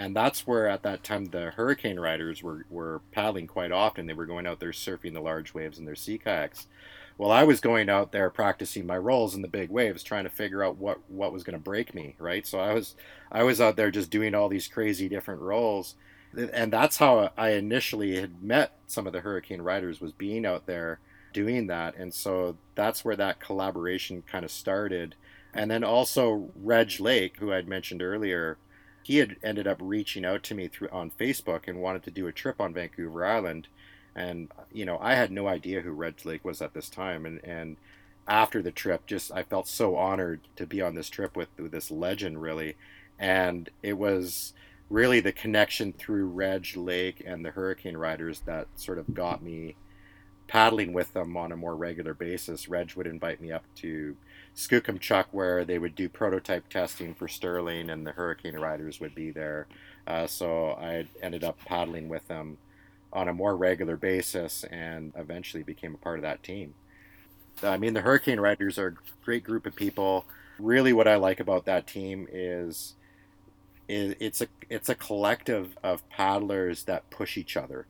and 0.00 0.16
that's 0.16 0.46
where 0.46 0.66
at 0.66 0.82
that 0.82 1.04
time 1.04 1.26
the 1.26 1.50
hurricane 1.50 2.00
riders 2.00 2.42
were, 2.42 2.64
were 2.70 3.02
paddling 3.12 3.46
quite 3.46 3.70
often. 3.70 4.06
They 4.06 4.14
were 4.14 4.24
going 4.24 4.46
out 4.46 4.58
there 4.58 4.70
surfing 4.70 5.12
the 5.12 5.20
large 5.20 5.52
waves 5.52 5.78
in 5.78 5.84
their 5.84 5.94
sea 5.94 6.16
kayaks. 6.16 6.66
Well 7.18 7.30
i 7.30 7.44
was 7.44 7.60
going 7.60 7.90
out 7.90 8.10
there 8.10 8.30
practicing 8.30 8.86
my 8.86 8.96
rolls 8.96 9.34
in 9.34 9.42
the 9.42 9.48
big 9.48 9.68
waves 9.68 10.02
trying 10.02 10.24
to 10.24 10.30
figure 10.30 10.64
out 10.64 10.78
what 10.78 11.00
what 11.10 11.34
was 11.34 11.44
going 11.44 11.58
to 11.58 11.62
break 11.62 11.94
me 11.94 12.16
right? 12.18 12.46
So 12.46 12.58
i 12.58 12.72
was 12.72 12.94
i 13.30 13.42
was 13.42 13.60
out 13.60 13.76
there 13.76 13.90
just 13.90 14.10
doing 14.10 14.34
all 14.34 14.48
these 14.48 14.68
crazy 14.68 15.06
different 15.06 15.42
rolls. 15.42 15.96
And 16.34 16.72
that's 16.72 16.96
how 16.96 17.30
i 17.36 17.50
initially 17.50 18.18
had 18.18 18.42
met 18.42 18.78
some 18.86 19.06
of 19.06 19.12
the 19.12 19.20
hurricane 19.20 19.60
riders 19.60 20.00
was 20.00 20.12
being 20.12 20.46
out 20.46 20.64
there 20.64 20.98
doing 21.34 21.66
that. 21.66 21.94
And 21.94 22.14
so 22.14 22.56
that's 22.74 23.04
where 23.04 23.16
that 23.16 23.38
collaboration 23.38 24.22
kind 24.26 24.46
of 24.46 24.50
started. 24.50 25.14
And 25.52 25.70
then 25.70 25.84
also 25.84 26.48
reg 26.56 26.98
lake 27.00 27.36
who 27.38 27.52
i'd 27.52 27.68
mentioned 27.68 28.00
earlier 28.00 28.56
he 29.02 29.18
had 29.18 29.36
ended 29.42 29.66
up 29.66 29.78
reaching 29.80 30.24
out 30.24 30.42
to 30.44 30.54
me 30.54 30.68
through 30.68 30.88
on 30.90 31.10
Facebook 31.10 31.66
and 31.66 31.80
wanted 31.80 32.02
to 32.04 32.10
do 32.10 32.26
a 32.26 32.32
trip 32.32 32.60
on 32.60 32.74
Vancouver 32.74 33.24
Island. 33.24 33.68
And 34.14 34.50
you 34.72 34.84
know, 34.84 34.98
I 35.00 35.14
had 35.14 35.30
no 35.30 35.46
idea 35.48 35.80
who 35.80 35.92
Reg 35.92 36.24
Lake 36.24 36.44
was 36.44 36.60
at 36.60 36.74
this 36.74 36.88
time, 36.88 37.24
and 37.26 37.42
and 37.44 37.76
after 38.26 38.62
the 38.62 38.70
trip, 38.70 39.06
just 39.06 39.32
I 39.32 39.42
felt 39.42 39.66
so 39.66 39.96
honored 39.96 40.40
to 40.56 40.66
be 40.66 40.80
on 40.80 40.94
this 40.94 41.10
trip 41.10 41.36
with, 41.36 41.48
with 41.58 41.72
this 41.72 41.90
legend, 41.90 42.40
really, 42.42 42.76
and 43.18 43.68
it 43.82 43.98
was 43.98 44.52
really 44.88 45.20
the 45.20 45.32
connection 45.32 45.92
through 45.92 46.26
Reg 46.26 46.76
Lake 46.76 47.22
and 47.24 47.44
the 47.44 47.50
Hurricane 47.50 47.96
Riders 47.96 48.40
that 48.40 48.66
sort 48.74 48.98
of 48.98 49.14
got 49.14 49.42
me 49.42 49.76
paddling 50.48 50.92
with 50.92 51.12
them 51.12 51.36
on 51.36 51.52
a 51.52 51.56
more 51.56 51.76
regular 51.76 52.12
basis. 52.12 52.68
Reg 52.68 52.94
would 52.94 53.06
invite 53.06 53.40
me 53.40 53.52
up 53.52 53.62
to 53.76 54.16
Skookumchuck, 54.56 55.26
where 55.30 55.64
they 55.64 55.78
would 55.78 55.94
do 55.94 56.08
prototype 56.08 56.68
testing 56.68 57.14
for 57.14 57.28
Sterling, 57.28 57.90
and 57.90 58.06
the 58.06 58.12
Hurricane 58.12 58.56
Riders 58.56 59.00
would 59.00 59.14
be 59.14 59.30
there. 59.30 59.66
Uh, 60.06 60.26
so 60.26 60.72
I 60.72 61.06
ended 61.22 61.44
up 61.44 61.58
paddling 61.64 62.08
with 62.08 62.26
them 62.28 62.58
on 63.12 63.28
a 63.28 63.32
more 63.34 63.56
regular 63.56 63.96
basis, 63.96 64.64
and 64.64 65.12
eventually 65.16 65.62
became 65.62 65.94
a 65.94 65.98
part 65.98 66.18
of 66.18 66.22
that 66.22 66.42
team. 66.42 66.74
I 67.62 67.76
mean, 67.76 67.94
the 67.94 68.00
Hurricane 68.00 68.40
Riders 68.40 68.78
are 68.78 68.88
a 68.88 69.24
great 69.24 69.44
group 69.44 69.66
of 69.66 69.74
people. 69.74 70.24
Really, 70.58 70.92
what 70.92 71.08
I 71.08 71.16
like 71.16 71.40
about 71.40 71.64
that 71.66 71.86
team 71.86 72.28
is, 72.30 72.94
it's 73.88 74.40
a 74.40 74.46
it's 74.68 74.88
a 74.88 74.94
collective 74.94 75.76
of 75.82 76.08
paddlers 76.10 76.84
that 76.84 77.10
push 77.10 77.36
each 77.36 77.56
other 77.56 77.86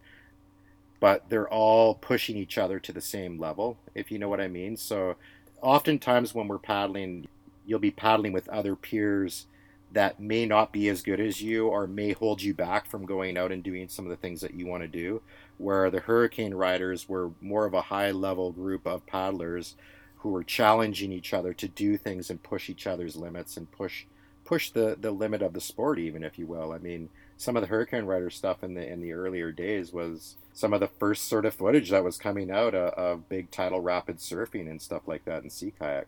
but 1.00 1.30
they're 1.30 1.48
all 1.48 1.94
pushing 1.94 2.36
each 2.36 2.58
other 2.58 2.78
to 2.78 2.92
the 2.92 3.00
same 3.00 3.40
level, 3.40 3.78
if 3.94 4.12
you 4.12 4.18
know 4.18 4.28
what 4.28 4.40
I 4.40 4.48
mean. 4.48 4.76
So 4.76 5.16
oftentimes 5.62 6.34
when 6.34 6.48
we're 6.48 6.58
paddling, 6.58 7.26
you'll 7.66 7.78
be 7.78 7.90
paddling 7.90 8.32
with 8.32 8.48
other 8.48 8.76
peers 8.76 9.46
that 9.92 10.20
may 10.20 10.46
not 10.46 10.72
be 10.72 10.88
as 10.88 11.02
good 11.02 11.20
as 11.20 11.42
you 11.42 11.66
or 11.66 11.86
may 11.86 12.12
hold 12.12 12.42
you 12.42 12.54
back 12.54 12.86
from 12.86 13.04
going 13.04 13.36
out 13.36 13.50
and 13.50 13.62
doing 13.62 13.88
some 13.88 14.04
of 14.04 14.10
the 14.10 14.16
things 14.16 14.40
that 14.40 14.54
you 14.54 14.66
want 14.66 14.82
to 14.82 14.88
do. 14.88 15.20
Where 15.58 15.90
the 15.90 16.00
hurricane 16.00 16.54
riders 16.54 17.08
were 17.08 17.32
more 17.40 17.66
of 17.66 17.74
a 17.74 17.82
high 17.82 18.12
level 18.12 18.52
group 18.52 18.86
of 18.86 19.06
paddlers 19.06 19.74
who 20.18 20.30
were 20.30 20.44
challenging 20.44 21.12
each 21.12 21.34
other 21.34 21.52
to 21.54 21.68
do 21.68 21.96
things 21.96 22.30
and 22.30 22.42
push 22.42 22.70
each 22.70 22.86
other's 22.86 23.16
limits 23.16 23.56
and 23.56 23.70
push 23.70 24.04
push 24.44 24.70
the, 24.70 24.96
the 25.00 25.10
limit 25.10 25.42
of 25.42 25.52
the 25.52 25.60
sport 25.60 25.98
even 25.98 26.24
if 26.24 26.38
you 26.38 26.46
will. 26.46 26.72
I 26.72 26.78
mean 26.78 27.08
some 27.36 27.56
of 27.56 27.62
the 27.62 27.68
hurricane 27.68 28.04
rider 28.04 28.28
stuff 28.28 28.62
in 28.62 28.74
the 28.74 28.86
in 28.86 29.00
the 29.00 29.12
earlier 29.12 29.50
days 29.50 29.92
was 29.92 30.36
some 30.52 30.74
of 30.74 30.80
the 30.80 30.88
first 30.88 31.26
sort 31.26 31.46
of 31.46 31.54
footage 31.54 31.90
that 31.90 32.04
was 32.04 32.18
coming 32.18 32.50
out 32.50 32.74
of, 32.74 32.92
of 32.94 33.28
big 33.28 33.50
tidal 33.50 33.80
rapid 33.80 34.18
surfing 34.18 34.68
and 34.68 34.82
stuff 34.82 35.02
like 35.06 35.24
that 35.24 35.42
in 35.42 35.48
sea 35.48 35.72
kayak. 35.78 36.06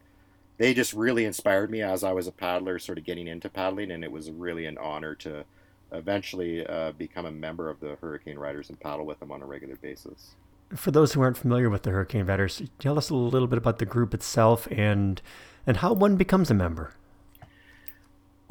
They 0.59 0.75
just 0.75 0.93
really 0.93 1.25
inspired 1.25 1.71
me 1.71 1.81
as 1.81 2.05
I 2.05 2.13
was 2.13 2.27
a 2.27 2.33
paddler, 2.33 2.79
sort 2.79 2.99
of 2.99 3.05
getting 3.05 3.27
into 3.27 3.49
paddling, 3.49 3.91
and 3.91 4.05
it 4.05 4.13
was 4.13 4.31
really 4.31 4.67
an 4.67 4.77
honor 4.77 5.15
to 5.17 5.45
eventually 5.91 6.67
uh, 6.67 6.93
become 6.93 7.25
a 7.25 7.31
member 7.31 7.71
of 7.71 7.81
the 7.81 7.97
Hurricane 8.01 8.39
Riders 8.39 8.69
and 8.69 8.79
paddle 8.79 9.07
with 9.07 9.21
them 9.21 9.33
on 9.33 9.43
a 9.43 9.47
regular 9.47 9.77
basis. 9.77 10.35
For 10.75 10.91
those 10.91 11.13
who 11.13 11.21
aren't 11.21 11.39
familiar 11.39 11.69
with 11.71 11.83
the 11.83 11.91
Hurricane 11.91 12.27
Riders, 12.27 12.63
tell 12.79 12.99
us 12.99 13.11
a 13.11 13.15
little 13.15 13.49
bit 13.49 13.59
about 13.59 13.79
the 13.79 13.87
group 13.87 14.15
itself 14.15 14.69
and 14.71 15.21
and 15.67 15.79
how 15.79 15.93
one 15.93 16.17
becomes 16.17 16.51
a 16.51 16.55
member. 16.55 16.93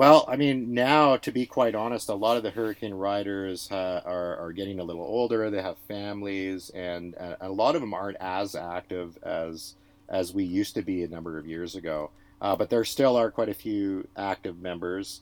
Well, 0.02 0.26
I 0.28 0.36
mean, 0.36 0.74
now 0.74 1.18
to 1.18 1.32
be 1.32 1.46
quite 1.46 1.76
honest, 1.76 2.10
a 2.10 2.16
lot 2.16 2.36
of 2.36 2.42
the 2.42 2.50
hurricane 2.50 2.96
riders 2.96 3.70
uh, 3.70 4.02
are, 4.04 4.36
are 4.38 4.52
getting 4.52 4.80
a 4.80 4.84
little 4.84 5.04
older. 5.04 5.48
They 5.52 5.62
have 5.62 5.78
families, 5.88 6.72
and, 6.72 7.14
and 7.14 7.38
a 7.40 7.52
lot 7.52 7.76
of 7.76 7.82
them 7.82 7.94
aren't 7.94 8.18
as 8.20 8.56
active 8.56 9.20
as 9.22 9.76
as 10.10 10.34
we 10.34 10.44
used 10.44 10.74
to 10.74 10.82
be 10.82 11.04
a 11.04 11.08
number 11.08 11.38
of 11.38 11.46
years 11.46 11.76
ago. 11.76 12.10
Uh, 12.42 12.56
but 12.56 12.72
there 12.72 12.84
still 12.84 13.16
are 13.16 13.30
quite 13.30 13.50
a 13.50 13.54
few 13.54 14.08
active 14.18 14.60
members. 14.60 15.22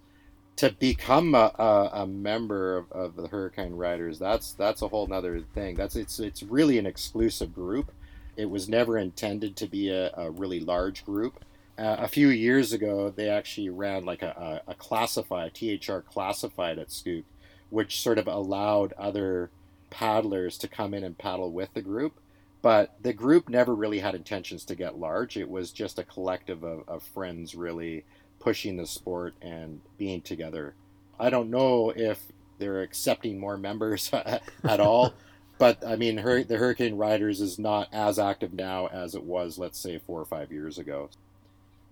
To 0.55 0.71
become 0.71 1.35
a, 1.35 1.51
a, 1.59 1.89
a 2.03 2.07
member 2.07 2.77
of, 2.77 2.89
of, 2.93 3.15
the 3.17 3.27
Hurricane 3.27 3.73
Riders, 3.73 4.17
that's 4.17 4.53
that's 4.53 4.81
a 4.81 4.87
whole 4.87 5.13
other 5.13 5.41
thing. 5.53 5.75
That's 5.75 5.97
it's 5.97 6.21
it's 6.21 6.41
really 6.41 6.77
an 6.77 6.85
exclusive 6.85 7.53
group. 7.53 7.91
It 8.37 8.49
was 8.49 8.69
never 8.69 8.97
intended 8.97 9.57
to 9.57 9.67
be 9.67 9.89
a, 9.89 10.13
a 10.15 10.31
really 10.31 10.61
large 10.61 11.03
group 11.03 11.43
uh, 11.79 11.95
a 11.99 12.07
few 12.07 12.27
years 12.27 12.73
ago, 12.73 13.09
they 13.09 13.29
actually 13.29 13.69
ran 13.69 14.03
like 14.03 14.21
a, 14.21 14.61
a, 14.67 14.71
a 14.71 14.75
classified, 14.75 15.55
THR 15.55 15.99
classified 15.99 16.77
at 16.77 16.89
Skook, 16.89 17.23
which 17.69 18.01
sort 18.01 18.17
of 18.17 18.27
allowed 18.27 18.93
other 18.93 19.49
paddlers 19.89 20.57
to 20.57 20.67
come 20.67 20.93
in 20.93 21.03
and 21.03 21.17
paddle 21.17 21.51
with 21.51 21.73
the 21.73 21.81
group. 21.81 22.19
But 22.61 22.95
the 23.01 23.13
group 23.13 23.47
never 23.47 23.73
really 23.73 23.99
had 23.99 24.13
intentions 24.13 24.65
to 24.65 24.75
get 24.75 24.99
large. 24.99 25.37
It 25.37 25.49
was 25.49 25.71
just 25.71 25.97
a 25.97 26.03
collective 26.03 26.63
of, 26.63 26.83
of 26.89 27.01
friends 27.01 27.55
really 27.55 28.03
pushing 28.39 28.75
the 28.75 28.85
sport 28.85 29.33
and 29.41 29.79
being 29.97 30.21
together. 30.21 30.75
I 31.17 31.29
don't 31.29 31.49
know 31.49 31.93
if 31.95 32.21
they're 32.57 32.81
accepting 32.81 33.39
more 33.39 33.57
members 33.57 34.11
at 34.13 34.79
all. 34.81 35.13
but 35.57 35.85
I 35.87 35.95
mean, 35.95 36.17
the 36.17 36.57
Hurricane 36.57 36.97
Riders 36.97 37.39
is 37.39 37.57
not 37.57 37.87
as 37.93 38.19
active 38.19 38.53
now 38.53 38.87
as 38.87 39.15
it 39.15 39.23
was, 39.23 39.57
let's 39.57 39.79
say, 39.79 39.97
four 39.97 40.19
or 40.19 40.25
five 40.25 40.51
years 40.51 40.77
ago. 40.77 41.09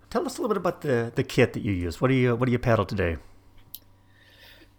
Tell 0.10 0.26
us 0.26 0.38
a 0.38 0.42
little 0.42 0.54
bit 0.54 0.58
about 0.58 0.82
the, 0.82 1.12
the 1.14 1.24
kit 1.24 1.54
that 1.54 1.64
you 1.64 1.74
use. 1.74 2.00
What 2.00 2.08
do 2.08 2.14
you 2.14 2.36
what 2.36 2.46
do 2.46 2.52
you 2.52 2.60
paddle 2.60 2.86
today? 2.86 3.18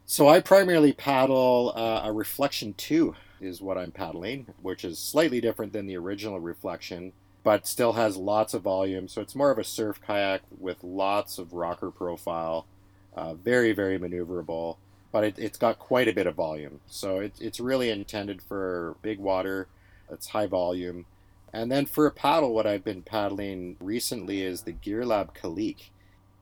So 0.07 0.27
I 0.29 0.41
primarily 0.41 0.93
paddle 0.93 1.73
uh, 1.77 2.03
a 2.05 2.13
Reflection 2.13 2.73
Two 2.75 3.15
is 3.41 3.61
what 3.61 3.77
I'm 3.77 3.93
paddling, 3.93 4.47
which 4.63 4.85
is 4.85 4.99
slightly 4.99 5.41
different 5.41 5.73
than 5.73 5.87
the 5.87 5.97
original 5.97 6.41
Reflection, 6.41 7.13
but 7.45 7.67
still 7.67 7.93
has 7.93 8.17
lots 8.17 8.55
of 8.55 8.63
volume. 8.63 9.07
So 9.07 9.21
it's 9.21 9.35
more 9.35 9.51
of 9.51 9.59
a 9.59 9.65
surf 9.65 10.01
kayak 10.01 10.43
with 10.59 10.83
lots 10.83 11.39
of 11.39 11.53
rocker 11.53 11.91
profile, 11.91 12.67
uh, 13.15 13.35
very 13.35 13.73
very 13.73 13.99
maneuverable, 13.99 14.79
but 15.13 15.25
it, 15.25 15.37
has 15.37 15.59
got 15.59 15.79
quite 15.79 16.09
a 16.09 16.15
bit 16.15 16.27
of 16.27 16.37
volume. 16.37 16.81
So 16.87 17.19
it, 17.19 17.35
it's 17.39 17.61
really 17.61 17.91
intended 17.91 18.41
for 18.41 18.97
big 19.03 19.19
water. 19.19 19.69
It's 20.11 20.29
high 20.29 20.47
volume 20.47 21.05
And 21.53 21.73
then 21.73 21.87
for 21.87 22.07
a 22.07 22.11
paddle, 22.11 22.53
what 22.53 22.67
I've 22.67 22.85
been 22.85 23.03
paddling 23.03 23.77
recently 23.81 24.43
is 24.43 24.63
the 24.63 24.73
GearLab 24.73 25.35
Kalleq. 25.35 25.91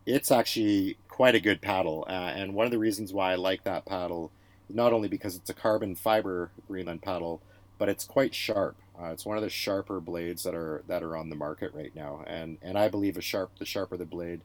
It's 0.05 0.31
actually 0.31 0.99
quite 1.09 1.35
a 1.35 1.41
good 1.41 1.61
paddle, 1.61 2.05
uh, 2.09 2.13
and 2.13 2.55
one 2.55 2.67
of 2.67 2.71
the 2.71 2.79
reasons 2.79 3.13
why 3.13 3.33
I 3.33 3.37
like 3.37 3.65
that 3.65 3.87
paddle 3.87 4.31
not 4.69 4.93
only 4.93 5.09
because 5.09 5.37
it's 5.37 5.51
a 5.51 5.55
carbon 5.55 5.95
fiber 5.95 6.51
Greenland 6.67 7.03
paddle, 7.03 7.41
but 7.79 7.89
it's 7.89 8.05
quite 8.05 8.35
sharp. 8.35 8.77
Uh, 9.01 9.07
it's 9.07 9.27
one 9.27 9.37
of 9.37 9.43
the 9.43 9.51
sharper 9.51 10.01
blades 10.01 10.43
that 10.43 10.55
are 10.55 10.83
that 10.89 11.03
are 11.03 11.17
on 11.17 11.29
the 11.29 11.37
market 11.37 11.73
right 11.75 11.95
now, 11.95 12.25
and 12.27 12.59
and 12.63 12.79
I 12.79 12.89
believe 12.89 13.17
a 13.17 13.23
sharp 13.23 13.51
the 13.59 13.67
sharper 13.67 13.97
the 13.97 14.07
blade, 14.07 14.41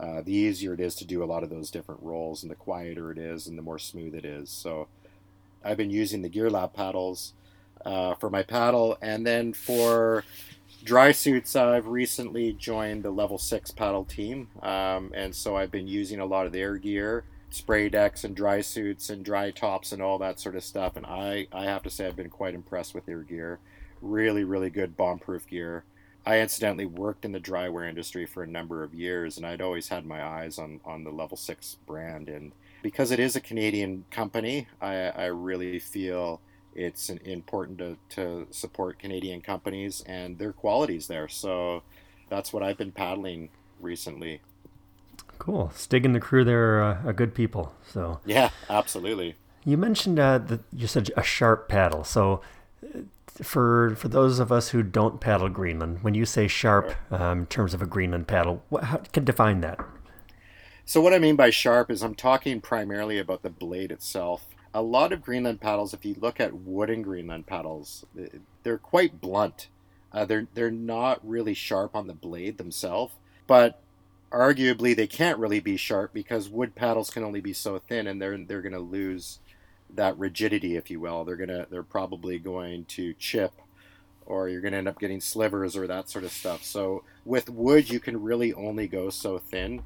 uh, 0.00 0.22
the 0.22 0.32
easier 0.32 0.74
it 0.74 0.80
is 0.80 0.94
to 0.96 1.04
do 1.04 1.22
a 1.22 1.26
lot 1.26 1.42
of 1.42 1.50
those 1.50 1.70
different 1.70 2.02
rolls, 2.02 2.42
and 2.42 2.50
the 2.50 2.56
quieter 2.56 3.10
it 3.10 3.18
is, 3.18 3.46
and 3.46 3.58
the 3.58 3.62
more 3.62 3.78
smooth 3.78 4.14
it 4.14 4.24
is. 4.24 4.50
So, 4.50 4.88
I've 5.64 5.76
been 5.76 5.90
using 5.90 6.22
the 6.22 6.30
GearLab 6.30 6.72
paddles 6.72 7.34
uh, 7.84 8.14
for 8.14 8.30
my 8.30 8.42
paddle, 8.42 8.98
and 9.02 9.26
then 9.26 9.52
for 9.52 10.24
dry 10.84 11.12
suits, 11.12 11.54
I've 11.56 11.86
recently 11.86 12.52
joined 12.52 13.02
the 13.02 13.10
level 13.10 13.38
six 13.38 13.70
paddle 13.70 14.04
team, 14.04 14.48
um, 14.62 15.12
and 15.14 15.34
so 15.34 15.56
I've 15.56 15.70
been 15.70 15.88
using 15.88 16.20
a 16.20 16.26
lot 16.26 16.46
of 16.46 16.52
their 16.52 16.76
gear 16.76 17.24
spray 17.54 17.88
decks 17.88 18.24
and 18.24 18.34
dry 18.34 18.60
suits 18.60 19.10
and 19.10 19.24
dry 19.24 19.50
tops 19.50 19.92
and 19.92 20.02
all 20.02 20.18
that 20.18 20.40
sort 20.40 20.56
of 20.56 20.64
stuff. 20.64 20.96
And 20.96 21.06
I, 21.06 21.46
I 21.52 21.64
have 21.64 21.82
to 21.82 21.90
say, 21.90 22.06
I've 22.06 22.16
been 22.16 22.30
quite 22.30 22.54
impressed 22.54 22.94
with 22.94 23.06
their 23.06 23.22
gear. 23.22 23.58
Really, 24.00 24.44
really 24.44 24.70
good 24.70 24.96
bomb 24.96 25.18
proof 25.18 25.46
gear. 25.46 25.84
I 26.24 26.38
incidentally 26.38 26.86
worked 26.86 27.24
in 27.24 27.32
the 27.32 27.40
drywear 27.40 27.88
industry 27.88 28.26
for 28.26 28.42
a 28.42 28.46
number 28.46 28.82
of 28.84 28.94
years, 28.94 29.36
and 29.36 29.46
I'd 29.46 29.60
always 29.60 29.88
had 29.88 30.06
my 30.06 30.24
eyes 30.24 30.58
on, 30.58 30.80
on 30.84 31.04
the 31.04 31.10
Level 31.10 31.36
6 31.36 31.76
brand. 31.86 32.28
And 32.28 32.52
because 32.80 33.10
it 33.10 33.18
is 33.18 33.34
a 33.34 33.40
Canadian 33.40 34.04
company, 34.10 34.68
I, 34.80 34.94
I 34.94 35.24
really 35.26 35.78
feel 35.78 36.40
it's 36.74 37.10
important 37.10 37.78
to, 37.78 37.96
to 38.10 38.46
support 38.50 38.98
Canadian 38.98 39.40
companies 39.40 40.02
and 40.06 40.38
their 40.38 40.52
qualities 40.52 41.06
there. 41.06 41.28
So 41.28 41.82
that's 42.28 42.52
what 42.52 42.62
I've 42.62 42.78
been 42.78 42.92
paddling 42.92 43.50
recently. 43.80 44.40
Cool. 45.38 45.70
Stig 45.74 46.06
and 46.06 46.14
the 46.14 46.20
crew, 46.20 46.44
they're 46.44 46.82
uh, 46.82 47.02
a 47.04 47.12
good 47.12 47.34
people. 47.34 47.74
So 47.86 48.20
yeah, 48.24 48.50
absolutely. 48.70 49.36
You 49.64 49.76
mentioned 49.76 50.18
uh, 50.18 50.38
that 50.38 50.60
you 50.72 50.86
said 50.86 51.10
a 51.16 51.22
sharp 51.22 51.68
paddle. 51.68 52.04
So 52.04 52.42
uh, 52.82 53.00
for 53.42 53.94
for 53.96 54.08
those 54.08 54.38
of 54.38 54.52
us 54.52 54.68
who 54.68 54.82
don't 54.82 55.20
paddle 55.20 55.48
Greenland, 55.48 56.02
when 56.02 56.14
you 56.14 56.24
say 56.24 56.48
sharp 56.48 56.94
um, 57.10 57.40
in 57.40 57.46
terms 57.46 57.74
of 57.74 57.82
a 57.82 57.86
Greenland 57.86 58.28
paddle, 58.28 58.62
what, 58.68 58.84
how 58.84 58.98
can 59.12 59.24
define 59.24 59.60
that? 59.62 59.80
So 60.84 61.00
what 61.00 61.14
I 61.14 61.18
mean 61.18 61.36
by 61.36 61.50
sharp 61.50 61.90
is 61.90 62.02
I'm 62.02 62.14
talking 62.14 62.60
primarily 62.60 63.18
about 63.18 63.42
the 63.42 63.50
blade 63.50 63.92
itself. 63.92 64.46
A 64.74 64.82
lot 64.82 65.12
of 65.12 65.22
Greenland 65.22 65.60
paddles, 65.60 65.92
if 65.92 66.04
you 66.04 66.16
look 66.18 66.40
at 66.40 66.54
wooden 66.54 67.02
Greenland 67.02 67.46
paddles, 67.46 68.06
they're 68.62 68.78
quite 68.78 69.20
blunt. 69.20 69.68
Uh, 70.12 70.24
they're 70.24 70.46
they're 70.54 70.70
not 70.70 71.20
really 71.26 71.54
sharp 71.54 71.94
on 71.94 72.06
the 72.06 72.14
blade 72.14 72.58
themselves, 72.58 73.14
but 73.46 73.80
arguably 74.32 74.96
they 74.96 75.06
can't 75.06 75.38
really 75.38 75.60
be 75.60 75.76
sharp 75.76 76.12
because 76.12 76.48
wood 76.48 76.74
paddles 76.74 77.10
can 77.10 77.22
only 77.22 77.40
be 77.40 77.52
so 77.52 77.78
thin 77.78 78.06
and 78.06 78.20
they're 78.20 78.38
they're 78.38 78.62
going 78.62 78.72
to 78.72 78.78
lose 78.78 79.38
that 79.94 80.18
rigidity 80.18 80.76
if 80.76 80.90
you 80.90 81.00
will. 81.00 81.24
They're 81.24 81.36
to 81.46 81.66
they're 81.70 81.82
probably 81.82 82.38
going 82.38 82.86
to 82.86 83.12
chip 83.14 83.52
or 84.24 84.48
you're 84.48 84.62
going 84.62 84.72
to 84.72 84.78
end 84.78 84.88
up 84.88 84.98
getting 84.98 85.20
slivers 85.20 85.76
or 85.76 85.86
that 85.86 86.08
sort 86.08 86.24
of 86.24 86.32
stuff. 86.32 86.64
So 86.64 87.04
with 87.24 87.50
wood 87.50 87.90
you 87.90 88.00
can 88.00 88.22
really 88.22 88.54
only 88.54 88.88
go 88.88 89.10
so 89.10 89.38
thin 89.38 89.82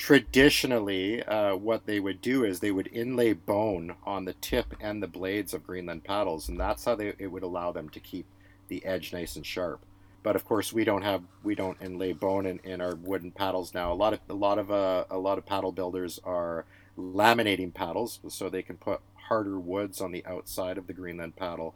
traditionally 0.00 1.22
uh, 1.24 1.54
what 1.54 1.84
they 1.84 2.00
would 2.00 2.22
do 2.22 2.42
is 2.42 2.58
they 2.58 2.70
would 2.70 2.88
inlay 2.90 3.34
bone 3.34 3.94
on 4.04 4.24
the 4.24 4.32
tip 4.34 4.74
and 4.80 5.02
the 5.02 5.06
blades 5.06 5.52
of 5.52 5.66
greenland 5.66 6.02
paddles 6.02 6.48
and 6.48 6.58
that's 6.58 6.86
how 6.86 6.94
they, 6.94 7.12
it 7.18 7.26
would 7.26 7.42
allow 7.42 7.70
them 7.70 7.86
to 7.90 8.00
keep 8.00 8.24
the 8.68 8.82
edge 8.86 9.12
nice 9.12 9.36
and 9.36 9.44
sharp 9.44 9.84
but 10.22 10.36
of 10.36 10.44
course 10.44 10.72
we 10.72 10.84
don't 10.84 11.02
have 11.02 11.22
we 11.42 11.54
don't 11.54 11.80
inlay 11.80 12.12
bone 12.12 12.46
in, 12.46 12.58
in 12.64 12.80
our 12.80 12.94
wooden 12.96 13.30
paddles 13.30 13.74
now. 13.74 13.92
A 13.92 13.94
lot 13.94 14.12
of 14.12 14.20
a 14.28 14.34
lot 14.34 14.58
of 14.58 14.70
uh, 14.70 15.04
a 15.10 15.18
lot 15.18 15.38
of 15.38 15.46
paddle 15.46 15.72
builders 15.72 16.20
are 16.24 16.64
laminating 16.98 17.72
paddles, 17.72 18.20
so 18.28 18.48
they 18.48 18.62
can 18.62 18.76
put 18.76 19.00
harder 19.14 19.58
woods 19.58 20.00
on 20.00 20.12
the 20.12 20.24
outside 20.26 20.76
of 20.76 20.86
the 20.86 20.92
Greenland 20.92 21.36
paddle, 21.36 21.74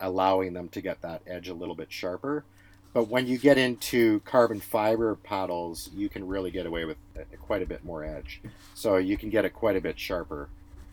allowing 0.00 0.52
them 0.54 0.68
to 0.70 0.80
get 0.80 1.02
that 1.02 1.22
edge 1.26 1.48
a 1.48 1.54
little 1.54 1.74
bit 1.74 1.92
sharper. 1.92 2.44
But 2.92 3.08
when 3.08 3.26
you 3.26 3.38
get 3.38 3.56
into 3.56 4.20
carbon 4.20 4.60
fiber 4.60 5.14
paddles, 5.16 5.88
you 5.94 6.08
can 6.08 6.26
really 6.26 6.50
get 6.50 6.66
away 6.66 6.84
with 6.84 6.98
uh, 7.16 7.22
quite 7.40 7.62
a 7.62 7.66
bit 7.66 7.84
more 7.84 8.04
edge. 8.04 8.42
So 8.74 8.96
you 8.96 9.16
can 9.16 9.30
get 9.30 9.44
it 9.44 9.50
quite 9.50 9.76
a 9.76 9.80
bit 9.80 9.98
sharper. 9.98 10.48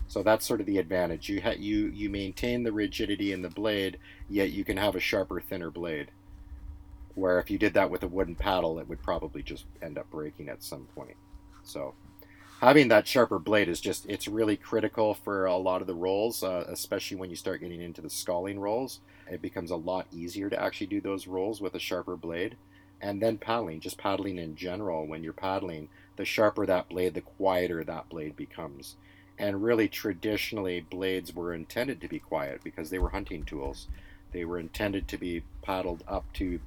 So 0.08 0.24
that's 0.24 0.46
sort 0.46 0.60
of 0.60 0.66
the 0.66 0.78
advantage. 0.78 1.30
You 1.30 1.42
ha- 1.42 1.56
you 1.58 1.88
you 1.88 2.10
maintain 2.10 2.64
the 2.64 2.72
rigidity 2.72 3.32
in 3.32 3.42
the 3.42 3.50
blade, 3.50 4.00
yet 4.30 4.52
you 4.52 4.64
can 4.64 4.78
have 4.78 4.96
a 4.96 5.00
sharper, 5.00 5.40
thinner 5.40 5.70
blade 5.70 6.12
where 7.20 7.40
if 7.40 7.52
you 7.52 7.58
did 7.58 7.74
that 7.74 7.90
with 7.90 8.04
a 8.04 8.08
wooden 8.08 8.36
paddle, 8.36 8.80
it 8.80 8.88
would 8.88 9.02
probably 9.04 9.44
just 9.44 9.66
end 9.82 9.98
up 9.98 10.10
breaking 10.10 10.50
at 10.50 10.64
some 10.64 10.86
point. 10.96 11.16
So 11.64 11.94
having 12.60 12.90
that 12.90 13.08
sharper 13.08 13.40
blade 13.40 13.70
is 13.70 13.82
just 13.82 14.06
it's 14.08 14.28
really 14.28 14.58
critical 14.58 15.14
for 15.14 15.46
a 15.46 15.58
lot 15.58 15.82
of 15.82 15.88
the 15.88 15.94
rolls, 15.94 16.44
uh, 16.44 16.66
especially 16.68 17.18
when 17.18 17.30
you 17.30 17.36
start 17.36 17.62
getting 17.62 17.82
into 17.82 18.02
the 18.02 18.10
sculling 18.10 18.60
rolls. 18.60 19.00
It 19.30 19.42
becomes 19.42 19.72
a 19.72 19.76
lot 19.76 20.08
easier 20.12 20.50
to 20.50 20.62
actually 20.62 20.88
do 20.88 21.02
those 21.02 21.28
rolls 21.28 21.62
with 21.62 21.76
a 21.76 21.80
sharper 21.80 22.16
blade. 22.16 22.56
And 23.02 23.22
then 23.22 23.38
paddling, 23.38 23.80
just 23.80 23.98
paddling 23.98 24.38
in 24.38 24.56
general, 24.56 25.08
when 25.08 25.24
you're 25.24 25.32
paddling, 25.32 25.88
the 26.18 26.26
sharper 26.26 26.66
that 26.66 26.90
blade, 26.90 27.14
the 27.14 27.22
quieter 27.22 27.84
that 27.84 28.10
blade 28.10 28.36
becomes. 28.36 28.98
And 29.38 29.64
really, 29.64 29.88
traditionally, 29.88 30.82
blades 30.82 31.34
were 31.34 31.54
intended 31.54 32.02
to 32.02 32.10
be 32.10 32.20
quiet 32.20 32.60
because 32.62 32.90
they 32.90 33.00
were 33.00 33.10
hunting 33.10 33.46
tools. 33.46 33.88
They 34.34 34.44
were 34.44 34.60
intended 34.60 35.08
to 35.08 35.18
be 35.18 35.44
paddled 35.62 36.04
up 36.08 36.26
to 36.34 36.60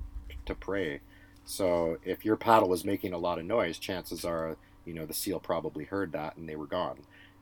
to 0.46 0.54
prey. 0.54 1.00
So 1.44 1.98
if 2.04 2.24
your 2.24 2.36
paddle 2.36 2.68
was 2.68 2.84
making 2.84 3.12
a 3.12 3.18
lot 3.18 3.38
of 3.38 3.44
noise, 3.44 3.78
chances 3.78 4.24
are, 4.24 4.56
you 4.84 4.94
know, 4.94 5.06
the 5.06 5.14
seal 5.14 5.40
probably 5.40 5.84
heard 5.84 6.12
that 6.12 6.36
and 6.36 6.48
they 6.48 6.56
were 6.56 6.66
gone. 6.66 6.98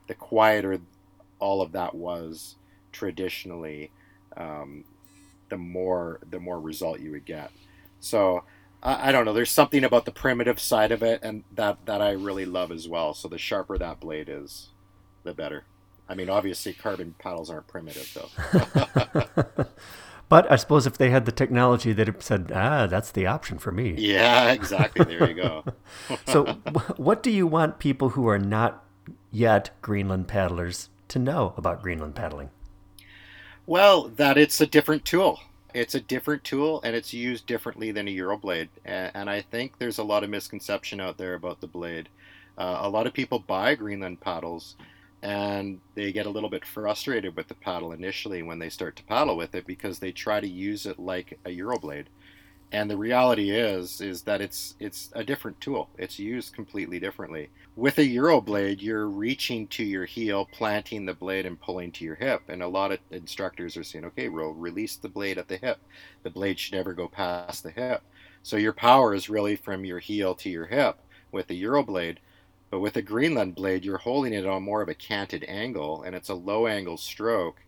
The 0.06 0.14
quieter 0.14 0.80
all 1.38 1.62
of 1.62 1.72
that 1.72 1.94
was 1.94 2.56
traditionally, 2.92 3.90
um, 4.36 4.84
the 5.48 5.56
more 5.56 6.20
the 6.30 6.38
more 6.38 6.60
result 6.60 7.00
you 7.00 7.10
would 7.12 7.24
get. 7.24 7.50
So 8.00 8.44
I, 8.82 9.08
I, 9.08 9.12
don't 9.12 9.24
know. 9.24 9.32
There's 9.32 9.50
something 9.50 9.84
about 9.84 10.04
the 10.04 10.12
primitive 10.12 10.60
side 10.60 10.92
of 10.92 11.02
it, 11.02 11.20
and 11.22 11.44
that 11.54 11.78
that 11.86 12.00
I 12.00 12.12
really 12.12 12.44
love 12.44 12.70
as 12.70 12.88
well. 12.88 13.14
So 13.14 13.28
the 13.28 13.38
sharper 13.38 13.78
that 13.78 14.00
blade 14.00 14.28
is, 14.28 14.68
the 15.24 15.34
better. 15.34 15.64
I 16.08 16.14
mean, 16.14 16.28
obviously, 16.28 16.72
carbon 16.72 17.14
paddles 17.18 17.50
aren't 17.50 17.68
primitive 17.68 18.10
though. 18.14 19.66
But 20.30 20.50
I 20.50 20.56
suppose 20.56 20.86
if 20.86 20.96
they 20.96 21.10
had 21.10 21.26
the 21.26 21.32
technology 21.32 21.92
they'd 21.92 22.06
have 22.06 22.22
said, 22.22 22.52
ah, 22.54 22.86
that's 22.86 23.10
the 23.10 23.26
option 23.26 23.58
for 23.58 23.72
me. 23.72 23.94
Yeah, 23.98 24.52
exactly. 24.52 25.04
There 25.04 25.28
you 25.28 25.34
go. 25.34 25.64
so, 26.26 26.44
what 26.96 27.22
do 27.22 27.30
you 27.30 27.46
want 27.46 27.80
people 27.80 28.10
who 28.10 28.28
are 28.28 28.38
not 28.38 28.84
yet 29.30 29.70
Greenland 29.82 30.28
paddlers 30.28 30.88
to 31.08 31.18
know 31.18 31.52
about 31.56 31.82
Greenland 31.82 32.14
paddling? 32.14 32.50
Well, 33.66 34.08
that 34.08 34.38
it's 34.38 34.60
a 34.60 34.66
different 34.66 35.04
tool. 35.04 35.40
It's 35.74 35.94
a 35.94 36.00
different 36.00 36.44
tool 36.44 36.80
and 36.82 36.94
it's 36.94 37.12
used 37.12 37.46
differently 37.46 37.90
than 37.90 38.06
a 38.08 38.16
Euroblade. 38.16 38.68
And 38.84 39.28
I 39.28 39.40
think 39.40 39.78
there's 39.78 39.98
a 39.98 40.04
lot 40.04 40.22
of 40.22 40.30
misconception 40.30 41.00
out 41.00 41.18
there 41.18 41.34
about 41.34 41.60
the 41.60 41.66
blade. 41.66 42.08
Uh, 42.56 42.78
a 42.82 42.88
lot 42.88 43.06
of 43.06 43.12
people 43.12 43.40
buy 43.40 43.74
Greenland 43.74 44.20
paddles 44.20 44.76
and 45.22 45.80
they 45.94 46.12
get 46.12 46.26
a 46.26 46.30
little 46.30 46.50
bit 46.50 46.64
frustrated 46.64 47.36
with 47.36 47.48
the 47.48 47.54
paddle 47.54 47.92
initially 47.92 48.42
when 48.42 48.58
they 48.58 48.70
start 48.70 48.96
to 48.96 49.04
paddle 49.04 49.36
with 49.36 49.54
it 49.54 49.66
because 49.66 49.98
they 49.98 50.12
try 50.12 50.40
to 50.40 50.48
use 50.48 50.86
it 50.86 50.98
like 50.98 51.38
a 51.44 51.50
Euroblade. 51.50 52.06
And 52.72 52.88
the 52.88 52.96
reality 52.96 53.50
is 53.50 54.00
is 54.00 54.22
that 54.22 54.40
it's 54.40 54.76
it's 54.78 55.10
a 55.14 55.24
different 55.24 55.60
tool. 55.60 55.90
It's 55.98 56.18
used 56.20 56.54
completely 56.54 57.00
differently. 57.00 57.50
With 57.76 57.98
a 57.98 58.02
Euroblade, 58.02 58.80
you're 58.80 59.08
reaching 59.08 59.66
to 59.68 59.84
your 59.84 60.04
heel, 60.06 60.46
planting 60.46 61.04
the 61.04 61.14
blade 61.14 61.46
and 61.46 61.60
pulling 61.60 61.90
to 61.92 62.04
your 62.04 62.14
hip. 62.14 62.42
And 62.48 62.62
a 62.62 62.68
lot 62.68 62.92
of 62.92 63.00
instructors 63.10 63.76
are 63.76 63.84
saying, 63.84 64.04
"Okay, 64.06 64.28
we'll 64.28 64.54
release 64.54 64.96
the 64.96 65.08
blade 65.08 65.36
at 65.38 65.48
the 65.48 65.56
hip. 65.56 65.80
The 66.22 66.30
blade 66.30 66.58
should 66.60 66.74
never 66.74 66.94
go 66.94 67.08
past 67.08 67.62
the 67.64 67.72
hip." 67.72 68.02
So 68.42 68.56
your 68.56 68.72
power 68.72 69.14
is 69.14 69.28
really 69.28 69.56
from 69.56 69.84
your 69.84 69.98
heel 69.98 70.34
to 70.36 70.48
your 70.50 70.66
hip 70.66 70.98
with 71.32 71.48
the 71.48 71.60
Euroblade 71.62 72.18
but 72.70 72.80
with 72.80 72.96
a 72.96 73.02
Greenland 73.02 73.56
blade, 73.56 73.84
you're 73.84 73.98
holding 73.98 74.32
it 74.32 74.46
on 74.46 74.62
more 74.62 74.80
of 74.80 74.88
a 74.88 74.94
canted 74.94 75.44
angle, 75.48 76.02
and 76.02 76.14
it's 76.14 76.28
a 76.28 76.34
low 76.34 76.66
angle 76.68 76.96
stroke, 76.96 77.60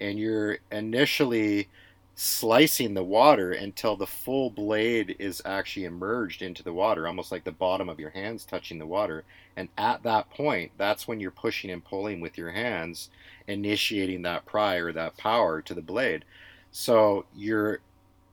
and 0.00 0.18
you're 0.18 0.58
initially 0.70 1.68
slicing 2.14 2.94
the 2.94 3.04
water 3.04 3.52
until 3.52 3.96
the 3.96 4.06
full 4.06 4.48
blade 4.48 5.16
is 5.18 5.42
actually 5.44 5.84
immersed 5.84 6.42
into 6.42 6.62
the 6.62 6.72
water, 6.72 7.06
almost 7.06 7.30
like 7.32 7.44
the 7.44 7.52
bottom 7.52 7.88
of 7.88 8.00
your 8.00 8.10
hands 8.10 8.44
touching 8.44 8.78
the 8.78 8.86
water. 8.86 9.24
And 9.56 9.68
at 9.76 10.02
that 10.04 10.30
point, 10.30 10.72
that's 10.78 11.06
when 11.06 11.20
you're 11.20 11.30
pushing 11.30 11.70
and 11.70 11.84
pulling 11.84 12.20
with 12.20 12.38
your 12.38 12.52
hands, 12.52 13.10
initiating 13.48 14.22
that 14.22 14.46
pry 14.46 14.76
or 14.76 14.92
that 14.92 15.18
power 15.18 15.60
to 15.62 15.74
the 15.74 15.82
blade. 15.82 16.24
So 16.70 17.26
your 17.34 17.80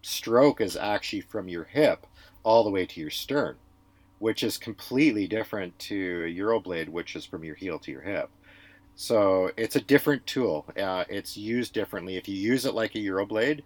stroke 0.02 0.62
is 0.62 0.78
actually 0.78 1.22
from 1.22 1.50
your 1.50 1.66
hip 1.66 2.06
all 2.44 2.64
the 2.64 2.70
way 2.70 2.86
to 2.86 3.02
your 3.02 3.10
stern 3.10 3.56
which 4.24 4.42
is 4.42 4.58
completely 4.58 5.28
different 5.28 5.78
to 5.78 6.24
a 6.26 6.34
Euroblade, 6.34 6.88
which 6.88 7.14
is 7.14 7.26
from 7.26 7.44
your 7.44 7.56
heel 7.56 7.78
to 7.78 7.92
your 7.92 8.00
hip. 8.00 8.30
So 8.96 9.52
it's 9.58 9.76
a 9.76 9.82
different 9.82 10.26
tool. 10.26 10.66
Uh, 10.82 11.04
it's 11.10 11.36
used 11.36 11.74
differently. 11.74 12.16
If 12.16 12.30
you 12.30 12.36
use 12.36 12.66
it 12.66 12.74
like 12.74 12.96
a 12.96 13.00
Euroblade, 13.00 13.64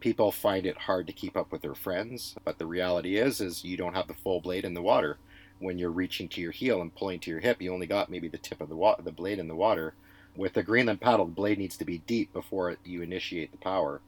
people 0.00 0.30
find 0.30 0.66
it 0.66 0.76
hard 0.76 1.06
to 1.06 1.14
keep 1.14 1.38
up 1.38 1.50
with 1.50 1.62
their 1.62 1.74
friends, 1.74 2.36
but 2.44 2.58
the 2.58 2.66
reality 2.66 3.16
is 3.16 3.40
is 3.40 3.64
you 3.64 3.78
don't 3.78 3.94
have 3.94 4.06
the 4.06 4.20
full 4.22 4.42
blade 4.42 4.66
in 4.66 4.74
the 4.74 4.82
water. 4.82 5.16
When 5.58 5.78
you're 5.78 5.88
reaching 5.88 6.28
to 6.28 6.40
your 6.42 6.52
heel 6.52 6.82
and 6.82 6.94
pulling 6.94 7.20
to 7.20 7.30
your 7.30 7.40
hip, 7.40 7.62
you 7.62 7.72
only 7.72 7.86
got 7.86 8.10
maybe 8.10 8.28
the 8.28 8.36
tip 8.36 8.60
of 8.60 8.68
the 8.68 8.76
wa- 8.76 9.00
the 9.02 9.10
blade 9.10 9.38
in 9.38 9.48
the 9.48 9.56
water. 9.56 9.94
With 10.36 10.52
the 10.52 10.62
Greenland 10.62 11.00
paddle, 11.00 11.24
the 11.24 11.32
blade 11.32 11.56
needs 11.56 11.78
to 11.78 11.86
be 11.86 12.02
deep 12.06 12.30
before 12.34 12.76
you 12.84 13.00
initiate 13.00 13.52
the 13.52 13.64
power. 13.72 14.02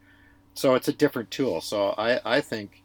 So 0.53 0.75
it's 0.75 0.89
a 0.89 0.93
different 0.93 1.31
tool. 1.31 1.63
So 1.63 1.95
I, 1.97 2.21
I 2.37 2.43
think 2.43 2.83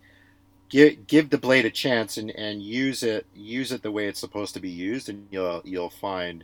give 0.71 1.05
give 1.05 1.29
the 1.29 1.37
blade 1.37 1.65
a 1.65 1.69
chance 1.69 2.17
and, 2.17 2.31
and 2.31 2.63
use 2.63 3.03
it 3.03 3.27
use 3.35 3.71
it 3.71 3.83
the 3.83 3.91
way 3.91 4.07
it's 4.07 4.19
supposed 4.19 4.53
to 4.55 4.59
be 4.59 4.69
used 4.69 5.09
and 5.09 5.27
you'll 5.29 5.61
you'll 5.63 5.89
find 5.89 6.43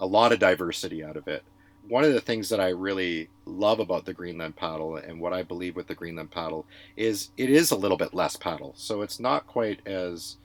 a 0.00 0.06
lot 0.06 0.32
of 0.32 0.40
diversity 0.40 1.04
out 1.04 1.16
of 1.16 1.28
it. 1.28 1.44
One 1.88 2.02
of 2.02 2.12
the 2.12 2.20
things 2.20 2.48
that 2.48 2.60
I 2.60 2.70
really 2.70 3.28
love 3.44 3.78
about 3.78 4.06
the 4.06 4.12
Greenland 4.12 4.56
paddle 4.56 4.96
and 4.96 5.20
what 5.20 5.32
I 5.32 5.42
believe 5.42 5.76
with 5.76 5.86
the 5.86 5.94
Greenland 5.94 6.32
paddle 6.32 6.66
is 6.96 7.30
it 7.36 7.48
is 7.48 7.70
a 7.70 7.76
little 7.76 7.96
bit 7.96 8.12
less 8.12 8.36
paddle. 8.36 8.74
So 8.76 9.02
it's 9.02 9.20
not 9.20 9.46
quite 9.46 9.86
as 9.86 10.36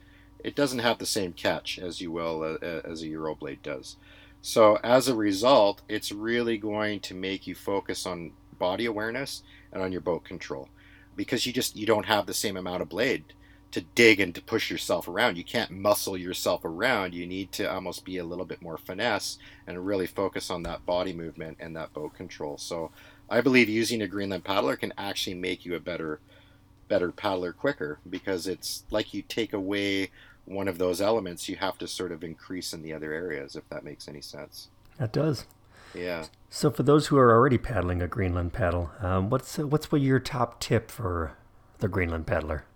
it 0.44 0.54
doesn't 0.54 0.78
have 0.80 0.98
the 0.98 1.06
same 1.06 1.32
catch 1.32 1.78
as 1.78 2.00
you 2.00 2.12
will 2.12 2.42
uh, 2.42 2.64
uh, 2.64 2.82
as 2.84 3.02
a 3.02 3.06
Euroblade 3.06 3.62
does. 3.62 3.96
So 4.40 4.78
as 4.84 5.08
a 5.08 5.14
result, 5.14 5.82
it's 5.88 6.12
really 6.12 6.58
going 6.58 7.00
to 7.00 7.14
make 7.14 7.46
you 7.46 7.54
focus 7.54 8.06
on 8.06 8.32
body 8.58 8.86
awareness 8.86 9.42
and 9.72 9.82
on 9.82 9.90
your 9.90 10.00
boat 10.00 10.24
control 10.24 10.68
because 11.16 11.46
you 11.46 11.52
just 11.52 11.76
you 11.76 11.86
don't 11.86 12.06
have 12.06 12.26
the 12.26 12.34
same 12.34 12.56
amount 12.56 12.82
of 12.82 12.88
blade 12.88 13.24
to 13.72 13.80
dig 13.80 14.20
and 14.20 14.34
to 14.34 14.42
push 14.42 14.70
yourself 14.70 15.08
around. 15.08 15.36
You 15.36 15.44
can't 15.44 15.70
muscle 15.70 16.16
yourself 16.16 16.64
around. 16.64 17.14
You 17.14 17.26
need 17.26 17.52
to 17.52 17.72
almost 17.72 18.04
be 18.04 18.18
a 18.18 18.24
little 18.24 18.44
bit 18.44 18.60
more 18.60 18.76
finesse 18.76 19.38
and 19.66 19.86
really 19.86 20.06
focus 20.06 20.50
on 20.50 20.62
that 20.64 20.84
body 20.84 21.12
movement 21.12 21.56
and 21.58 21.74
that 21.74 21.94
boat 21.94 22.14
control. 22.14 22.58
So 22.58 22.90
I 23.30 23.40
believe 23.40 23.68
using 23.68 24.02
a 24.02 24.08
Greenland 24.08 24.44
paddler 24.44 24.76
can 24.76 24.92
actually 24.98 25.34
make 25.34 25.64
you 25.64 25.74
a 25.74 25.80
better 25.80 26.20
better 26.88 27.10
paddler 27.10 27.52
quicker 27.54 27.98
because 28.08 28.46
it's 28.46 28.84
like 28.90 29.14
you 29.14 29.22
take 29.22 29.54
away 29.54 30.10
one 30.44 30.68
of 30.68 30.76
those 30.76 31.00
elements 31.00 31.48
you 31.48 31.56
have 31.56 31.78
to 31.78 31.86
sort 31.86 32.12
of 32.12 32.22
increase 32.22 32.74
in 32.74 32.82
the 32.82 32.92
other 32.92 33.12
areas 33.12 33.56
if 33.56 33.66
that 33.70 33.84
makes 33.84 34.08
any 34.08 34.20
sense. 34.20 34.68
That 34.98 35.12
does. 35.12 35.46
Yeah. 35.94 36.26
So 36.54 36.70
for 36.70 36.82
those 36.82 37.06
who 37.06 37.16
are 37.16 37.32
already 37.32 37.56
paddling 37.56 38.02
a 38.02 38.06
Greenland 38.06 38.52
paddle, 38.52 38.90
um, 39.00 39.30
what's 39.30 39.56
what's 39.56 39.90
your 39.90 40.20
top 40.20 40.60
tip 40.60 40.90
for 40.90 41.32
the 41.78 41.88
Greenland 41.88 42.26
paddler? 42.26 42.66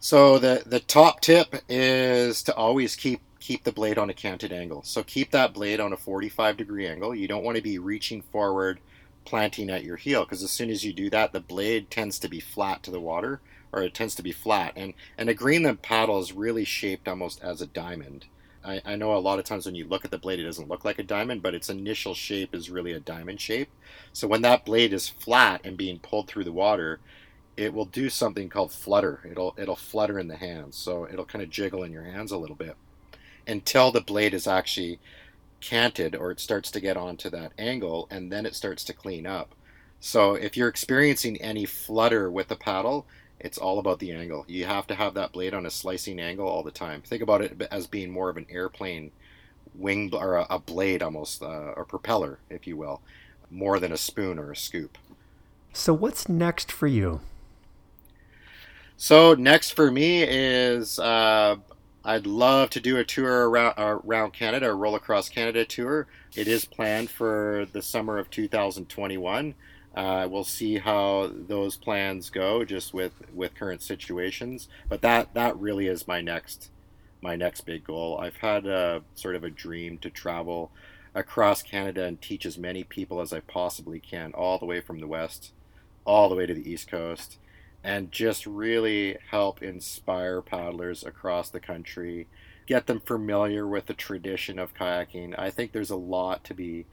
So 0.00 0.38
the 0.38 0.62
the 0.64 0.80
top 0.80 1.20
tip 1.20 1.54
is 1.68 2.42
to 2.44 2.54
always 2.54 2.96
keep 2.96 3.20
keep 3.40 3.64
the 3.64 3.72
blade 3.72 3.98
on 3.98 4.08
a 4.08 4.14
canted 4.14 4.54
angle. 4.54 4.82
So 4.84 5.02
keep 5.02 5.32
that 5.32 5.52
blade 5.52 5.80
on 5.80 5.92
a 5.92 5.98
45 5.98 6.56
degree 6.56 6.86
angle. 6.88 7.14
You 7.14 7.28
don't 7.28 7.44
want 7.44 7.58
to 7.58 7.62
be 7.62 7.78
reaching 7.78 8.22
forward, 8.22 8.80
planting 9.26 9.68
at 9.68 9.84
your 9.84 9.96
heel, 9.96 10.24
because 10.24 10.42
as 10.42 10.50
soon 10.50 10.70
as 10.70 10.82
you 10.82 10.94
do 10.94 11.10
that, 11.10 11.34
the 11.34 11.40
blade 11.40 11.90
tends 11.90 12.18
to 12.20 12.28
be 12.28 12.40
flat 12.40 12.82
to 12.84 12.90
the 12.90 13.00
water, 13.00 13.42
or 13.70 13.82
it 13.82 13.92
tends 13.92 14.14
to 14.14 14.22
be 14.22 14.32
flat. 14.32 14.72
And 14.76 14.94
and 15.18 15.28
a 15.28 15.34
Greenland 15.34 15.82
paddle 15.82 16.20
is 16.20 16.32
really 16.32 16.64
shaped 16.64 17.06
almost 17.06 17.42
as 17.42 17.60
a 17.60 17.66
diamond. 17.66 18.24
I, 18.64 18.80
I 18.84 18.96
know 18.96 19.14
a 19.14 19.18
lot 19.18 19.38
of 19.38 19.44
times 19.44 19.66
when 19.66 19.74
you 19.74 19.86
look 19.86 20.04
at 20.04 20.10
the 20.10 20.18
blade, 20.18 20.40
it 20.40 20.44
doesn't 20.44 20.68
look 20.68 20.84
like 20.84 20.98
a 20.98 21.04
diamond, 21.04 21.42
but 21.42 21.54
its 21.54 21.68
initial 21.68 22.14
shape 22.14 22.54
is 22.54 22.70
really 22.70 22.92
a 22.92 23.00
diamond 23.00 23.40
shape. 23.40 23.68
So 24.12 24.26
when 24.26 24.42
that 24.42 24.64
blade 24.64 24.92
is 24.92 25.08
flat 25.08 25.60
and 25.64 25.76
being 25.76 25.98
pulled 25.98 26.28
through 26.28 26.44
the 26.44 26.52
water, 26.52 27.00
it 27.56 27.72
will 27.72 27.84
do 27.84 28.08
something 28.10 28.48
called 28.48 28.72
flutter. 28.72 29.20
It'll 29.30 29.54
it'll 29.56 29.76
flutter 29.76 30.18
in 30.18 30.28
the 30.28 30.36
hands, 30.36 30.76
so 30.76 31.06
it'll 31.06 31.24
kind 31.24 31.42
of 31.42 31.50
jiggle 31.50 31.84
in 31.84 31.92
your 31.92 32.04
hands 32.04 32.32
a 32.32 32.38
little 32.38 32.56
bit 32.56 32.76
until 33.46 33.92
the 33.92 34.00
blade 34.00 34.34
is 34.34 34.46
actually 34.46 34.98
canted 35.60 36.14
or 36.14 36.30
it 36.30 36.40
starts 36.40 36.70
to 36.72 36.80
get 36.80 36.96
onto 36.96 37.30
that 37.30 37.52
angle, 37.58 38.08
and 38.10 38.32
then 38.32 38.46
it 38.46 38.54
starts 38.54 38.84
to 38.84 38.92
clean 38.92 39.26
up. 39.26 39.54
So 40.00 40.34
if 40.34 40.56
you're 40.56 40.68
experiencing 40.68 41.40
any 41.40 41.64
flutter 41.64 42.30
with 42.30 42.48
the 42.48 42.56
paddle, 42.56 43.06
it's 43.44 43.58
all 43.58 43.78
about 43.78 43.98
the 43.98 44.10
angle. 44.10 44.46
You 44.48 44.64
have 44.64 44.86
to 44.86 44.94
have 44.94 45.12
that 45.14 45.32
blade 45.32 45.52
on 45.52 45.66
a 45.66 45.70
slicing 45.70 46.18
angle 46.18 46.48
all 46.48 46.62
the 46.62 46.70
time. 46.70 47.02
Think 47.02 47.22
about 47.22 47.42
it 47.42 47.60
as 47.70 47.86
being 47.86 48.10
more 48.10 48.30
of 48.30 48.38
an 48.38 48.46
airplane 48.48 49.12
wing 49.74 50.10
or 50.14 50.36
a, 50.36 50.46
a 50.48 50.58
blade 50.58 51.02
almost, 51.02 51.42
uh, 51.42 51.74
or 51.76 51.84
propeller, 51.84 52.38
if 52.48 52.66
you 52.66 52.78
will, 52.78 53.02
more 53.50 53.78
than 53.78 53.92
a 53.92 53.98
spoon 53.98 54.38
or 54.38 54.50
a 54.50 54.56
scoop. 54.56 54.96
So, 55.74 55.92
what's 55.92 56.26
next 56.26 56.72
for 56.72 56.86
you? 56.86 57.20
So, 58.96 59.34
next 59.34 59.72
for 59.72 59.90
me 59.90 60.22
is 60.22 60.98
uh, 60.98 61.56
I'd 62.02 62.26
love 62.26 62.70
to 62.70 62.80
do 62.80 62.96
a 62.96 63.04
tour 63.04 63.50
around, 63.50 63.74
around 63.76 64.32
Canada, 64.32 64.70
a 64.70 64.74
roll 64.74 64.94
across 64.94 65.28
Canada 65.28 65.66
tour. 65.66 66.06
It 66.34 66.48
is 66.48 66.64
planned 66.64 67.10
for 67.10 67.66
the 67.72 67.82
summer 67.82 68.16
of 68.16 68.30
2021. 68.30 69.54
Uh, 69.94 70.26
we'll 70.28 70.44
see 70.44 70.78
how 70.78 71.30
those 71.32 71.76
plans 71.76 72.30
go, 72.30 72.64
just 72.64 72.92
with 72.92 73.12
with 73.32 73.54
current 73.54 73.82
situations. 73.82 74.68
But 74.88 75.02
that 75.02 75.34
that 75.34 75.56
really 75.58 75.86
is 75.86 76.08
my 76.08 76.20
next 76.20 76.70
my 77.22 77.36
next 77.36 77.62
big 77.62 77.84
goal. 77.84 78.18
I've 78.20 78.36
had 78.36 78.66
a 78.66 79.02
sort 79.14 79.34
of 79.34 79.44
a 79.44 79.50
dream 79.50 79.98
to 79.98 80.10
travel 80.10 80.70
across 81.14 81.62
Canada 81.62 82.04
and 82.04 82.20
teach 82.20 82.44
as 82.44 82.58
many 82.58 82.84
people 82.84 83.20
as 83.20 83.32
I 83.32 83.40
possibly 83.40 84.00
can, 84.00 84.32
all 84.34 84.58
the 84.58 84.66
way 84.66 84.80
from 84.80 85.00
the 85.00 85.06
west, 85.06 85.52
all 86.04 86.28
the 86.28 86.34
way 86.34 86.46
to 86.46 86.54
the 86.54 86.68
east 86.68 86.90
coast, 86.90 87.38
and 87.82 88.10
just 88.10 88.46
really 88.46 89.16
help 89.30 89.62
inspire 89.62 90.42
paddlers 90.42 91.04
across 91.04 91.50
the 91.50 91.60
country, 91.60 92.26
get 92.66 92.86
them 92.86 93.00
familiar 93.00 93.66
with 93.66 93.86
the 93.86 93.94
tradition 93.94 94.58
of 94.58 94.74
kayaking. 94.74 95.38
I 95.38 95.50
think 95.50 95.72
there's 95.72 95.90
a 95.90 95.96
lot 95.96 96.42
to 96.44 96.54
be 96.54 96.84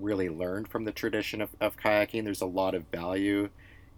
really 0.00 0.28
learned 0.28 0.68
from 0.68 0.84
the 0.84 0.92
tradition 0.92 1.40
of, 1.40 1.50
of 1.60 1.76
kayaking. 1.76 2.24
There's 2.24 2.40
a 2.40 2.46
lot 2.46 2.74
of 2.74 2.84
value 2.92 3.48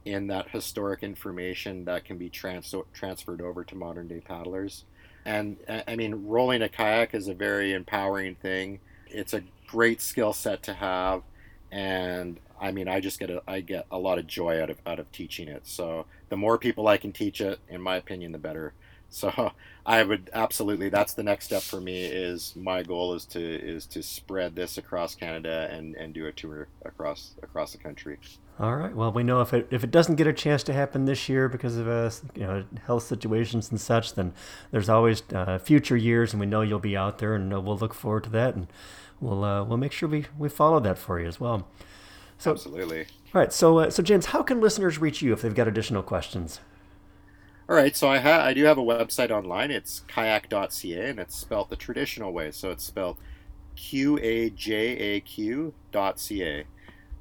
in 0.05 0.29
that 0.29 0.49
historic 0.51 1.03
information 1.03 1.85
that 1.85 2.05
can 2.05 2.17
be 2.17 2.29
trans- 2.29 2.75
transferred 2.93 3.41
over 3.41 3.65
to 3.65 3.75
modern 3.75 4.09
day 4.09 4.21
paddlers. 4.21 4.85
And 5.25 5.59
I 5.87 5.97
mean, 5.97 6.27
rolling 6.27 6.63
a 6.63 6.69
kayak 6.69 7.15
is 7.15 7.29
a 7.29 7.35
very 7.35 7.75
empowering 7.75 8.37
thing. 8.37 8.81
It's 9.07 9.35
a 9.35 9.43
great 9.67 10.01
skill 10.01 10.33
set 10.33 10.63
to 10.65 10.75
have, 10.75 11.23
and 11.71 12.41
I 12.59 12.73
mean, 12.73 12.89
I 12.89 13.01
just 13.01 13.19
get 13.19 13.29
a 13.29 13.43
I 13.47 13.61
get 13.61 13.87
a 13.91 13.99
lot 13.99 14.19
of 14.19 14.27
joy 14.27 14.63
out 14.63 14.71
of 14.71 14.79
out 14.87 14.99
of 14.99 15.13
teaching 15.13 15.49
it. 15.49 15.67
So 15.67 16.07
the 16.31 16.37
more 16.37 16.57
people 16.57 16.89
I 16.89 16.97
can 16.97 17.13
teach 17.13 17.41
it, 17.41 17.59
in 17.69 17.83
my 17.83 17.97
opinion, 17.97 18.33
the 18.33 18.39
better. 18.39 18.73
So 19.11 19.53
I 19.87 20.03
would 20.03 20.31
absolutely. 20.33 20.89
That's 20.89 21.15
the 21.15 21.23
next 21.23 21.47
step 21.47 21.63
for 21.63 21.81
me. 21.81 22.05
Is 22.05 22.55
my 22.57 22.83
goal 22.83 23.15
is 23.15 23.27
to 23.27 23.41
is 23.41 23.87
to 23.87 24.03
spread 24.03 24.57
this 24.57 24.79
across 24.79 25.15
Canada 25.15 25.69
and 25.71 25.95
and 25.97 26.15
do 26.15 26.27
a 26.27 26.33
tour 26.33 26.69
across 26.85 27.35
across 27.43 27.73
the 27.73 27.79
country. 27.79 28.19
All 28.59 28.77
right. 28.77 28.95
Well, 28.95 29.11
we 29.11 29.23
know 29.23 29.41
if 29.41 29.53
it 29.53 29.69
if 29.71 29.85
it 29.85 29.91
doesn't 29.91 30.17
get 30.17 30.27
a 30.27 30.33
chance 30.33 30.63
to 30.65 30.73
happen 30.73 31.05
this 31.05 31.29
year 31.29 31.49
because 31.49 31.77
of 31.77 31.89
uh, 31.89 32.11
you 32.35 32.43
know 32.43 32.65
health 32.87 33.03
situations 33.03 33.71
and 33.71 33.81
such, 33.81 34.15
then 34.15 34.33
there's 34.71 34.89
always 34.89 35.23
uh, 35.35 35.59
future 35.59 35.97
years, 35.97 36.33
and 36.33 36.41
we 36.41 36.47
know 36.47 36.61
you'll 36.61 36.79
be 36.79 36.97
out 36.97 37.19
there, 37.19 37.35
and 37.35 37.53
uh, 37.53 37.61
we'll 37.61 37.79
look 37.79 37.95
forward 37.95 38.25
to 38.25 38.31
that, 38.31 38.55
and 38.55 38.67
we'll 39.21 39.45
uh, 39.45 39.65
we'll 39.65 39.79
make 39.79 39.93
sure 39.93 40.09
we, 40.09 40.27
we 40.39 40.49
follow 40.49 40.79
that 40.81 40.99
for 40.99 41.19
you 41.19 41.27
as 41.27 41.41
well. 41.41 41.67
So, 42.39 42.53
Absolutely. 42.53 43.07
All 43.35 43.41
right. 43.41 43.53
So 43.53 43.79
uh, 43.79 43.91
so 43.91 44.03
James, 44.03 44.27
how 44.27 44.43
can 44.43 44.61
listeners 44.61 44.99
reach 44.99 45.21
you 45.23 45.33
if 45.33 45.43
they've 45.43 45.55
got 45.55 45.67
additional 45.67 46.03
questions? 46.03 46.61
All 47.71 47.77
right, 47.77 47.95
so 47.95 48.09
I 48.09 48.19
ha- 48.19 48.43
I 48.43 48.53
do 48.53 48.65
have 48.65 48.79
a 48.79 48.83
website 48.83 49.31
online. 49.31 49.71
It's 49.71 50.03
qajaq.ca, 50.09 51.09
and 51.09 51.21
it's 51.21 51.37
spelled 51.37 51.71
the 51.71 51.77
traditional 51.77 52.33
way. 52.33 52.51
So 52.51 52.73
it's 52.73 52.85
spelled 52.85 53.17
Q 53.77 54.19
A 54.21 54.51
J 54.51 54.75
A 54.99 55.21
Q 55.21 55.73
dot 55.93 56.19
C 56.19 56.43
A. 56.43 56.65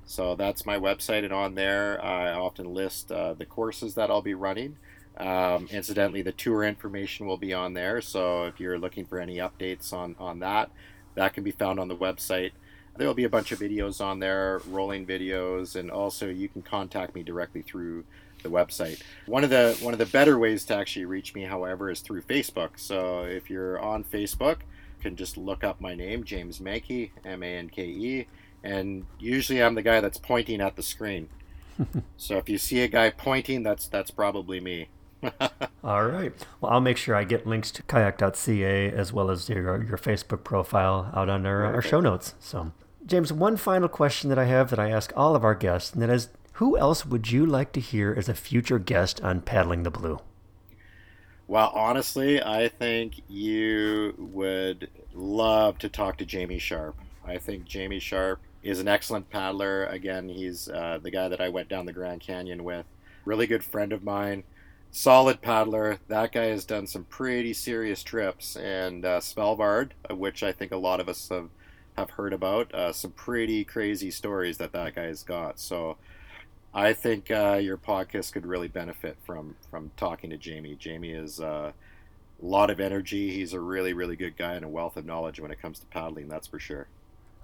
So 0.06 0.34
that's 0.34 0.66
my 0.66 0.80
website, 0.80 1.24
and 1.24 1.32
on 1.32 1.54
there 1.54 2.04
I 2.04 2.34
often 2.34 2.74
list 2.74 3.12
uh, 3.12 3.36
the 3.36 3.46
courses 3.46 3.94
that 3.94 4.10
I'll 4.10 4.24
be 4.24 4.34
running. 4.34 4.78
Um, 5.20 5.68
incidentally, 5.70 6.24
the 6.24 6.32
tour 6.32 6.64
information 6.64 7.28
will 7.28 7.38
be 7.38 7.54
on 7.54 7.76
there. 7.76 8.02
So 8.02 8.46
if 8.46 8.60
you're 8.60 8.80
looking 8.80 9.06
for 9.06 9.20
any 9.20 9.38
updates 9.38 9.94
on 9.94 10.16
on 10.18 10.40
that, 10.40 10.72
that 11.14 11.34
can 11.34 11.44
be 11.44 11.52
found 11.52 11.80
on 11.80 11.90
the 11.90 11.96
website. 11.96 12.54
There 12.98 13.06
will 13.06 13.14
be 13.14 13.24
a 13.24 13.30
bunch 13.30 13.52
of 13.52 13.60
videos 13.60 14.02
on 14.02 14.18
there, 14.18 14.62
rolling 14.68 15.06
videos, 15.06 15.76
and 15.76 15.92
also 15.92 16.28
you 16.28 16.50
can 16.50 16.64
contact 16.64 17.14
me 17.14 17.22
directly 17.22 17.62
through 17.62 18.04
the 18.44 18.50
website. 18.50 19.02
One 19.26 19.44
of 19.44 19.50
the 19.50 19.78
one 19.82 19.94
of 19.94 20.00
the 20.00 20.06
better 20.06 20.38
ways 20.38 20.66
to 20.66 20.76
actually 20.76 21.06
reach 21.06 21.34
me, 21.36 21.44
however, 21.44 21.90
is 21.90 22.02
through 22.02 22.24
Facebook. 22.24 22.72
So 22.78 23.24
if 23.24 23.50
you're 23.50 23.80
on 23.80 24.04
Facebook, 24.04 24.60
you 24.60 25.02
can 25.02 25.16
just 25.16 25.38
look 25.38 25.64
up 25.64 25.80
my 25.80 25.96
name, 25.96 26.24
James 26.24 26.60
Manke, 26.60 27.12
M 27.26 27.44
A 27.44 27.58
N 27.58 27.70
K 27.70 27.84
E, 27.84 28.28
and 28.64 29.06
usually 29.20 29.62
I'm 29.62 29.76
the 29.76 29.82
guy 29.82 30.02
that's 30.02 30.18
pointing 30.18 30.62
at 30.62 30.76
the 30.76 30.84
screen. 30.84 31.30
so 32.18 32.38
if 32.38 32.50
you 32.50 32.58
see 32.58 32.82
a 32.82 32.88
guy 32.88 33.10
pointing, 33.10 33.64
that's 33.64 33.88
that's 33.88 34.12
probably 34.12 34.60
me. 34.60 34.90
All 35.84 36.06
right. 36.06 36.34
Well, 36.62 36.72
I'll 36.72 36.82
make 36.82 36.98
sure 36.98 37.16
I 37.16 37.24
get 37.24 37.46
links 37.46 37.72
to 37.72 37.84
qajaq.ca 37.84 38.92
as 38.92 39.12
well 39.12 39.30
as 39.30 39.50
your 39.50 39.84
your 39.84 39.98
Facebook 39.98 40.44
profile 40.44 41.12
out 41.14 41.30
on 41.30 41.46
our, 41.46 41.66
our 41.66 41.82
show 41.82 42.00
notes. 42.00 42.36
So, 42.40 42.72
James, 43.06 43.34
one 43.34 43.58
final 43.58 43.90
question 43.90 44.30
that 44.30 44.40
I 44.40 44.46
have 44.46 44.70
that 44.70 44.80
I 44.80 44.90
ask 44.90 45.12
all 45.16 45.36
of 45.36 45.44
our 45.44 45.56
guests, 45.56 45.94
and 45.94 46.02
that 46.02 46.10
is 46.10 46.30
who 46.60 46.78
else 46.78 47.06
would 47.06 47.32
you 47.32 47.46
like 47.46 47.72
to 47.72 47.80
hear 47.80 48.14
as 48.18 48.28
a 48.28 48.34
future 48.34 48.80
guest 48.80 49.22
on 49.22 49.40
Paddling 49.40 49.84
the 49.84 49.90
Blue? 49.90 50.20
Well, 51.48 51.72
honestly, 51.74 52.44
I 52.44 52.68
think 52.68 53.22
you 53.30 54.14
would 54.18 54.90
love 55.14 55.78
to 55.78 55.88
talk 55.88 56.18
to 56.18 56.26
Jamie 56.26 56.60
Sharp. 56.60 56.98
I 57.26 57.38
think 57.38 57.64
Jamie 57.64 58.02
Sharp 58.02 58.42
is 58.62 58.82
an 58.82 58.90
excellent 58.90 59.30
paddler. 59.30 59.86
Again, 59.86 60.28
he's 60.28 60.68
uh, 60.68 61.00
the 61.02 61.12
guy 61.12 61.30
that 61.30 61.40
I 61.40 61.48
went 61.48 61.70
down 61.70 61.86
the 61.86 61.94
Grand 61.94 62.20
Canyon 62.20 62.66
with. 62.66 62.86
Really 63.24 63.48
good 63.48 63.64
friend 63.64 63.94
of 63.94 64.04
mine. 64.04 64.44
Solid 64.92 65.42
paddler. 65.42 66.00
That 66.10 66.34
guy 66.34 66.48
has 66.48 66.66
done 66.66 66.88
some 66.88 67.06
pretty 67.06 67.54
serious 67.54 68.04
trips. 68.04 68.58
And 68.58 69.06
uh, 69.06 69.22
Svalbard, 69.22 69.92
which 70.12 70.44
I 70.44 70.52
think 70.52 70.74
a 70.74 70.78
lot 70.78 71.00
of 71.00 71.08
us 71.08 71.30
have, 71.30 71.52
have 71.96 72.10
heard 72.10 72.34
about, 72.34 72.76
uh, 72.76 72.92
some 72.92 73.12
pretty 73.12 73.64
crazy 73.64 74.12
stories 74.12 74.58
that 74.58 74.74
that 74.74 74.96
guy's 74.96 75.24
got. 75.24 75.58
So 75.58 75.96
I 76.74 76.94
think 76.94 77.32
uh, 77.32 77.60
your 77.62 77.78
podcast 77.78 78.34
could 78.34 78.46
really 78.46 78.68
benefit 78.68 79.18
from 79.24 79.56
from 79.70 79.92
talking 79.98 80.30
to 80.30 80.38
Jamie. 80.38 80.76
Jamie 80.76 81.12
is 81.12 81.40
uh, 81.40 81.72
a 82.42 82.46
lot 82.46 82.70
of 82.70 82.80
energy. 82.80 83.32
He's 83.32 83.54
a 83.54 83.60
really 83.60 83.94
really 83.94 84.16
good 84.16 84.38
guy 84.38 84.54
and 84.54 84.64
a 84.64 84.70
wealth 84.70 84.98
of 84.98 85.06
knowledge 85.06 85.40
when 85.40 85.52
it 85.52 85.62
comes 85.62 85.80
to 85.80 85.86
paddling. 85.88 86.28
That's 86.28 86.48
for 86.48 86.60
sure. 86.60 86.88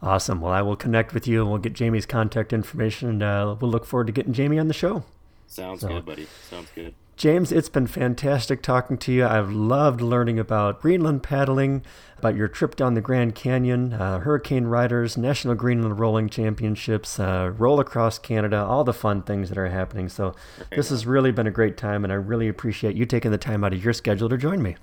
Awesome. 0.01 0.41
Well, 0.41 0.53
I 0.53 0.61
will 0.61 0.76
connect 0.76 1.13
with 1.13 1.28
you 1.28 1.41
and 1.41 1.49
we'll 1.49 1.59
get 1.59 1.73
Jamie's 1.73 2.05
contact 2.05 2.53
information 2.53 3.09
and 3.09 3.23
uh, 3.23 3.55
we'll 3.59 3.71
look 3.71 3.86
forward 3.86 4.07
to 4.07 4.13
getting 4.13 4.34
Jamie 4.34 4.59
on 4.59 4.67
the 4.67 4.73
show. 4.73 5.03
Sounds 5.47 5.82
so, 5.82 5.88
good, 5.88 6.05
buddy. 6.05 6.28
Sounds 6.49 6.69
good. 6.76 6.93
James, 7.18 7.53
it's 7.53 7.70
been 7.70 7.88
fantastic 7.88 8.61
talking 8.61 8.97
to 8.97 9.11
you. 9.13 9.26
I've 9.26 9.49
loved 9.49 10.01
learning 10.01 10.38
about 10.38 10.82
Greenland 10.82 11.24
paddling, 11.24 11.82
about 12.18 12.36
your 12.36 12.49
trip 12.49 12.76
down 12.76 12.93
the 12.93 12.99
Grand 12.99 13.36
Canyon, 13.36 13.93
uh, 13.93 14.20
Hurricane 14.20 14.66
Riders, 14.66 15.16
National 15.16 15.55
Greenland 15.55 15.97
Rolling 15.97 16.28
Championships, 16.28 17.18
uh, 17.18 17.53
Roll 17.57 17.80
Across 17.80 18.20
Canada, 18.20 18.57
all 18.57 18.84
the 18.84 18.91
fun 18.91 19.22
things 19.22 19.47
that 19.47 19.57
are 19.57 19.70
happening. 19.70 20.09
So, 20.09 20.36
this 20.72 20.89
has 20.89 21.05
really 21.05 21.32
been 21.32 21.47
a 21.47 21.51
great 21.51 21.78
time, 21.78 22.03
and 22.03 22.11
I 22.11 22.18
really 22.18 22.49
appreciate 22.49 22.97
you 22.97 23.05
taking 23.05 23.32
the 23.32 23.38
time 23.38 23.63
out 23.63 23.74
of 23.74 23.82
your 23.82 23.93
schedule 23.93 24.28
to 24.28 24.38
join 24.38 24.61
me. 24.61 24.76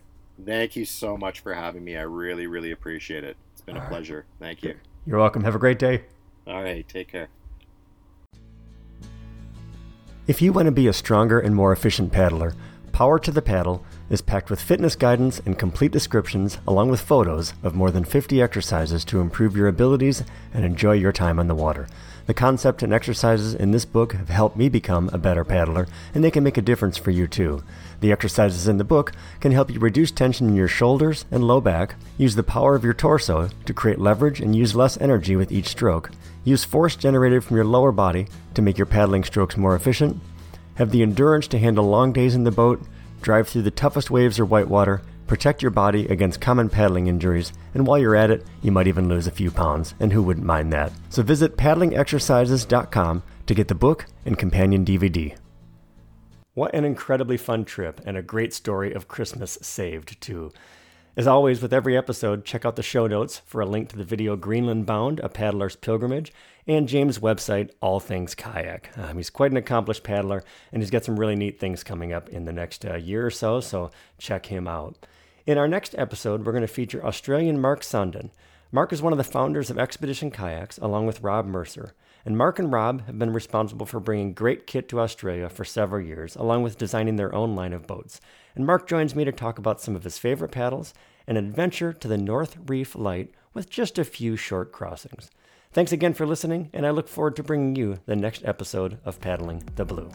Thank 0.43 0.75
you 0.75 0.87
so 0.87 1.19
much 1.19 1.41
for 1.41 1.53
having 1.53 1.85
me. 1.85 1.99
I 1.99 2.03
really, 2.03 2.47
really 2.47 2.71
appreciate 2.71 3.25
it. 3.25 3.37
It's 3.53 3.61
been 3.61 3.77
all 3.77 3.85
a 3.85 3.89
pleasure. 3.89 4.25
Right. 4.41 4.47
Thank 4.49 4.63
you. 4.63 4.77
You're 5.05 5.19
welcome. 5.19 5.45
Have 5.45 5.55
a 5.55 5.59
great 5.59 5.79
day. 5.79 6.05
All 6.47 6.63
right. 6.63 6.89
Take 6.89 7.09
care. 7.09 7.29
If 10.25 10.41
you 10.41 10.53
want 10.53 10.67
to 10.67 10.73
be 10.73 10.87
a 10.87 10.93
stronger 10.93 11.41
and 11.41 11.53
more 11.53 11.73
efficient 11.73 12.13
paddler, 12.13 12.55
Power 12.93 13.19
to 13.19 13.33
the 13.33 13.43
Paddle 13.43 13.85
is 14.09 14.21
packed 14.21 14.51
with 14.51 14.61
fitness 14.61 14.95
guidance 14.95 15.43
and 15.45 15.59
complete 15.59 15.91
descriptions, 15.91 16.59
along 16.65 16.91
with 16.91 17.01
photos 17.01 17.55
of 17.65 17.75
more 17.75 17.91
than 17.91 18.05
50 18.05 18.41
exercises 18.41 19.05
to 19.07 19.21
improve 19.21 19.57
your 19.57 19.67
abilities 19.67 20.23
and 20.55 20.65
enjoy 20.65 20.93
your 20.93 21.11
time 21.11 21.41
on 21.41 21.49
the 21.49 21.57
water. 21.57 21.89
The 22.27 22.35
concept 22.35 22.85
and 22.85 22.93
exercises 22.93 23.53
in 23.53 23.73
this 23.73 23.85
book 23.85 24.13
have 24.13 24.29
helped 24.29 24.57
me 24.57 24.69
become 24.69 25.11
a 25.13 25.19
better 25.19 25.43
paddler, 25.43 25.89
and 26.15 26.23
they 26.23 26.31
can 26.31 26.45
make 26.45 26.57
a 26.57 26.63
difference 26.63 26.97
for 26.97 27.11
you 27.11 27.27
too. 27.27 27.65
The 27.99 28.13
exercises 28.13 28.69
in 28.69 28.77
the 28.77 28.85
book 28.85 29.11
can 29.41 29.51
help 29.51 29.73
you 29.73 29.81
reduce 29.81 30.13
tension 30.13 30.47
in 30.47 30.55
your 30.55 30.69
shoulders 30.69 31.25
and 31.33 31.43
low 31.43 31.61
back, 31.61 31.97
use 32.17 32.37
the 32.37 32.45
power 32.45 32.77
of 32.77 32.85
your 32.85 32.95
torso 32.95 33.49
to 33.65 33.75
create 33.75 33.99
leverage 33.99 34.41
and 34.41 34.55
use 34.55 34.77
less 34.77 34.97
energy 35.01 35.35
with 35.35 35.51
each 35.51 35.67
stroke, 35.67 36.13
use 36.45 36.65
force 36.65 36.97
generated 36.97 37.45
from 37.45 37.57
your 37.57 37.65
lower 37.65 37.93
body 37.93 38.27
to 38.55 38.63
make 38.63 38.79
your 38.79 38.87
paddling 38.87 39.25
strokes 39.25 39.57
more 39.57 39.77
efficient, 39.77 40.21
have 40.77 40.91
the 40.91 41.03
endurance 41.03 41.47
to 41.49 41.59
handle 41.59 41.85
long 41.85 42.13
days 42.13 42.35
in 42.35 42.45
the 42.45 42.51
boat, 42.51 42.83
drive 43.21 43.49
through 43.49 43.63
the 43.63 43.71
toughest 43.71 44.11
waves 44.11 44.39
or 44.41 44.45
whitewater, 44.45 45.03
protect 45.27 45.63
your 45.63 45.71
body 45.71 46.07
against 46.09 46.41
common 46.41 46.69
paddling 46.69 47.07
injuries, 47.07 47.53
and 47.75 47.87
while 47.87 47.99
you're 47.99 48.17
at 48.17 48.31
it, 48.31 48.45
you 48.63 48.73
might 48.73 48.87
even 48.87 49.09
lose 49.09 49.27
a 49.27 49.31
few 49.31 49.51
pounds, 49.51 49.95
and 50.01 50.13
who 50.13 50.23
wouldn't 50.23 50.47
mind 50.47 50.73
that? 50.73 50.93
So 51.11 51.23
visit 51.23 51.57
paddlingexercises.com 51.57 53.23
to 53.47 53.55
get 53.55 53.69
the 53.69 53.75
book 53.75 54.07
and 54.27 54.39
companion 54.39 54.85
DVD. 54.85 55.37
What 56.55 56.75
an 56.75 56.85
incredibly 56.85 57.39
fun 57.39 57.65
trip 57.65 58.01
and 58.05 58.17
a 58.17 58.23
great 58.23 58.53
story 58.53 58.93
of 58.93 59.09
Christmas 59.09 59.59
saved, 59.63 60.21
too. 60.21 60.53
As 61.15 61.27
always, 61.27 61.61
with 61.61 61.75
every 61.75 61.95
episode, 61.95 62.47
check 62.47 62.65
out 62.65 62.77
the 62.77 62.83
show 62.83 63.07
notes 63.07 63.43
for 63.45 63.61
a 63.61 63.67
link 63.67 63.91
to 63.91 63.99
the 63.99 64.05
video 64.05 64.35
Greenland 64.35 64.87
Bound, 64.87 65.21
A 65.21 65.29
Paddler's 65.29 65.77
Pilgrimage, 65.77 66.33
and 66.67 66.89
James' 66.89 67.19
website, 67.19 67.69
All 67.83 68.01
Things 68.01 68.35
Kayak. 68.35 68.97
Um, 68.97 69.19
he's 69.19 69.29
quite 69.29 69.51
an 69.51 69.59
accomplished 69.59 70.05
paddler, 70.05 70.43
and 70.73 70.81
he's 70.81 70.91
got 70.91 71.05
some 71.05 71.21
really 71.21 71.37
neat 71.37 71.61
things 71.61 71.85
coming 71.85 72.15
up 72.15 72.31
in 72.31 72.47
the 72.47 72.53
next 72.53 72.87
uh, 72.87 72.95
year 72.95 73.27
or 73.27 73.31
so, 73.31 73.61
so 73.61 73.91
check 74.17 74.47
him 74.47 74.67
out. 74.67 75.07
In 75.45 75.59
our 75.59 75.69
next 75.69 75.95
episode, 75.99 76.47
we're 76.47 76.53
going 76.53 76.63
to 76.63 76.67
feature 76.67 77.05
Australian 77.05 77.61
Mark 77.61 77.83
Sundin. 77.83 78.31
Mark 78.71 78.91
is 78.91 79.03
one 79.03 79.13
of 79.13 79.19
the 79.19 79.25
founders 79.25 79.69
of 79.69 79.79
Expedition 79.79 80.31
Kayaks, 80.31 80.79
along 80.79 81.05
with 81.05 81.21
Rob 81.21 81.45
Mercer. 81.45 81.93
And 82.25 82.39
Mark 82.39 82.59
and 82.59 82.73
Rob 82.73 83.05
have 83.05 83.19
been 83.19 83.35
responsible 83.35 83.85
for 83.85 84.01
bringing 84.01 84.33
great 84.33 84.67
kit 84.67 84.89
to 84.89 85.01
Australia 85.01 85.51
for 85.51 85.67
several 85.67 86.01
years, 86.01 86.37
along 86.37 86.63
with 86.63 86.79
designing 86.79 87.17
their 87.17 87.35
own 87.35 87.55
line 87.55 87.75
of 87.75 87.87
boats 87.87 88.19
and 88.55 88.67
Mark 88.67 88.87
joins 88.87 89.15
me 89.15 89.25
to 89.25 89.33
talk 89.33 89.59
about 89.59 89.81
some 89.81 89.97
of 89.97 90.05
his 90.05 90.19
favorite 90.19 90.51
paddles 90.51 90.95
and 91.27 91.39
adventure 91.39 91.93
to 91.93 92.09
the 92.09 92.19
North 92.19 92.57
Reef 92.67 92.95
Light 92.95 93.33
with 93.55 93.71
just 93.71 93.99
a 93.99 94.05
few 94.05 94.37
short 94.37 94.73
crossings. 94.73 95.31
Thanks 95.73 95.93
again 95.93 96.13
for 96.13 96.27
listening, 96.27 96.69
and 96.73 96.87
I 96.87 96.91
look 96.91 97.09
forward 97.09 97.37
to 97.37 97.43
bringing 97.43 97.77
you 97.77 97.99
the 98.07 98.17
next 98.17 98.45
episode 98.45 98.99
of 99.05 99.21
Paddling 99.21 99.63
the 99.77 99.85
Blue. 99.85 100.11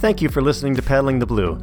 Thank 0.00 0.22
you 0.22 0.28
for 0.28 0.42
listening 0.42 0.74
to 0.76 0.82
Paddling 0.82 1.18
the 1.18 1.26
Blue. 1.26 1.60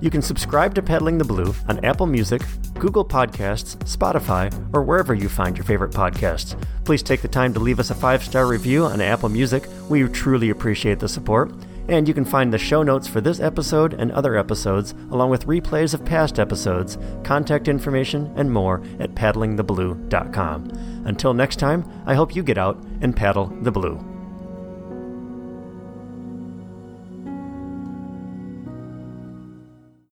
You 0.00 0.10
can 0.10 0.22
subscribe 0.22 0.74
to 0.76 0.82
Paddling 0.82 1.18
the 1.18 1.24
Blue 1.24 1.54
on 1.68 1.84
Apple 1.84 2.06
Music, 2.06 2.42
Google 2.74 3.04
Podcasts, 3.04 3.76
Spotify, 3.78 4.52
or 4.72 4.82
wherever 4.82 5.12
you 5.12 5.28
find 5.28 5.56
your 5.56 5.64
favorite 5.64 5.90
podcasts. 5.90 6.56
Please 6.84 7.02
take 7.02 7.20
the 7.20 7.28
time 7.28 7.52
to 7.52 7.60
leave 7.60 7.80
us 7.80 7.90
a 7.90 7.94
five 7.94 8.22
star 8.22 8.46
review 8.46 8.84
on 8.84 9.00
Apple 9.00 9.28
Music. 9.28 9.66
We 9.88 10.06
truly 10.08 10.50
appreciate 10.50 11.00
the 11.00 11.08
support. 11.08 11.52
And 11.88 12.06
you 12.06 12.14
can 12.14 12.24
find 12.24 12.52
the 12.52 12.58
show 12.58 12.82
notes 12.82 13.08
for 13.08 13.20
this 13.20 13.40
episode 13.40 13.94
and 13.94 14.12
other 14.12 14.36
episodes, 14.36 14.94
along 15.10 15.30
with 15.30 15.46
replays 15.46 15.94
of 15.94 16.04
past 16.04 16.38
episodes, 16.38 16.98
contact 17.24 17.66
information, 17.66 18.32
and 18.36 18.52
more 18.52 18.82
at 19.00 19.14
paddlingtheblue.com. 19.14 21.02
Until 21.06 21.34
next 21.34 21.56
time, 21.56 21.84
I 22.06 22.14
hope 22.14 22.36
you 22.36 22.42
get 22.42 22.58
out 22.58 22.82
and 23.00 23.16
paddle 23.16 23.46
the 23.62 23.72
blue. 23.72 24.07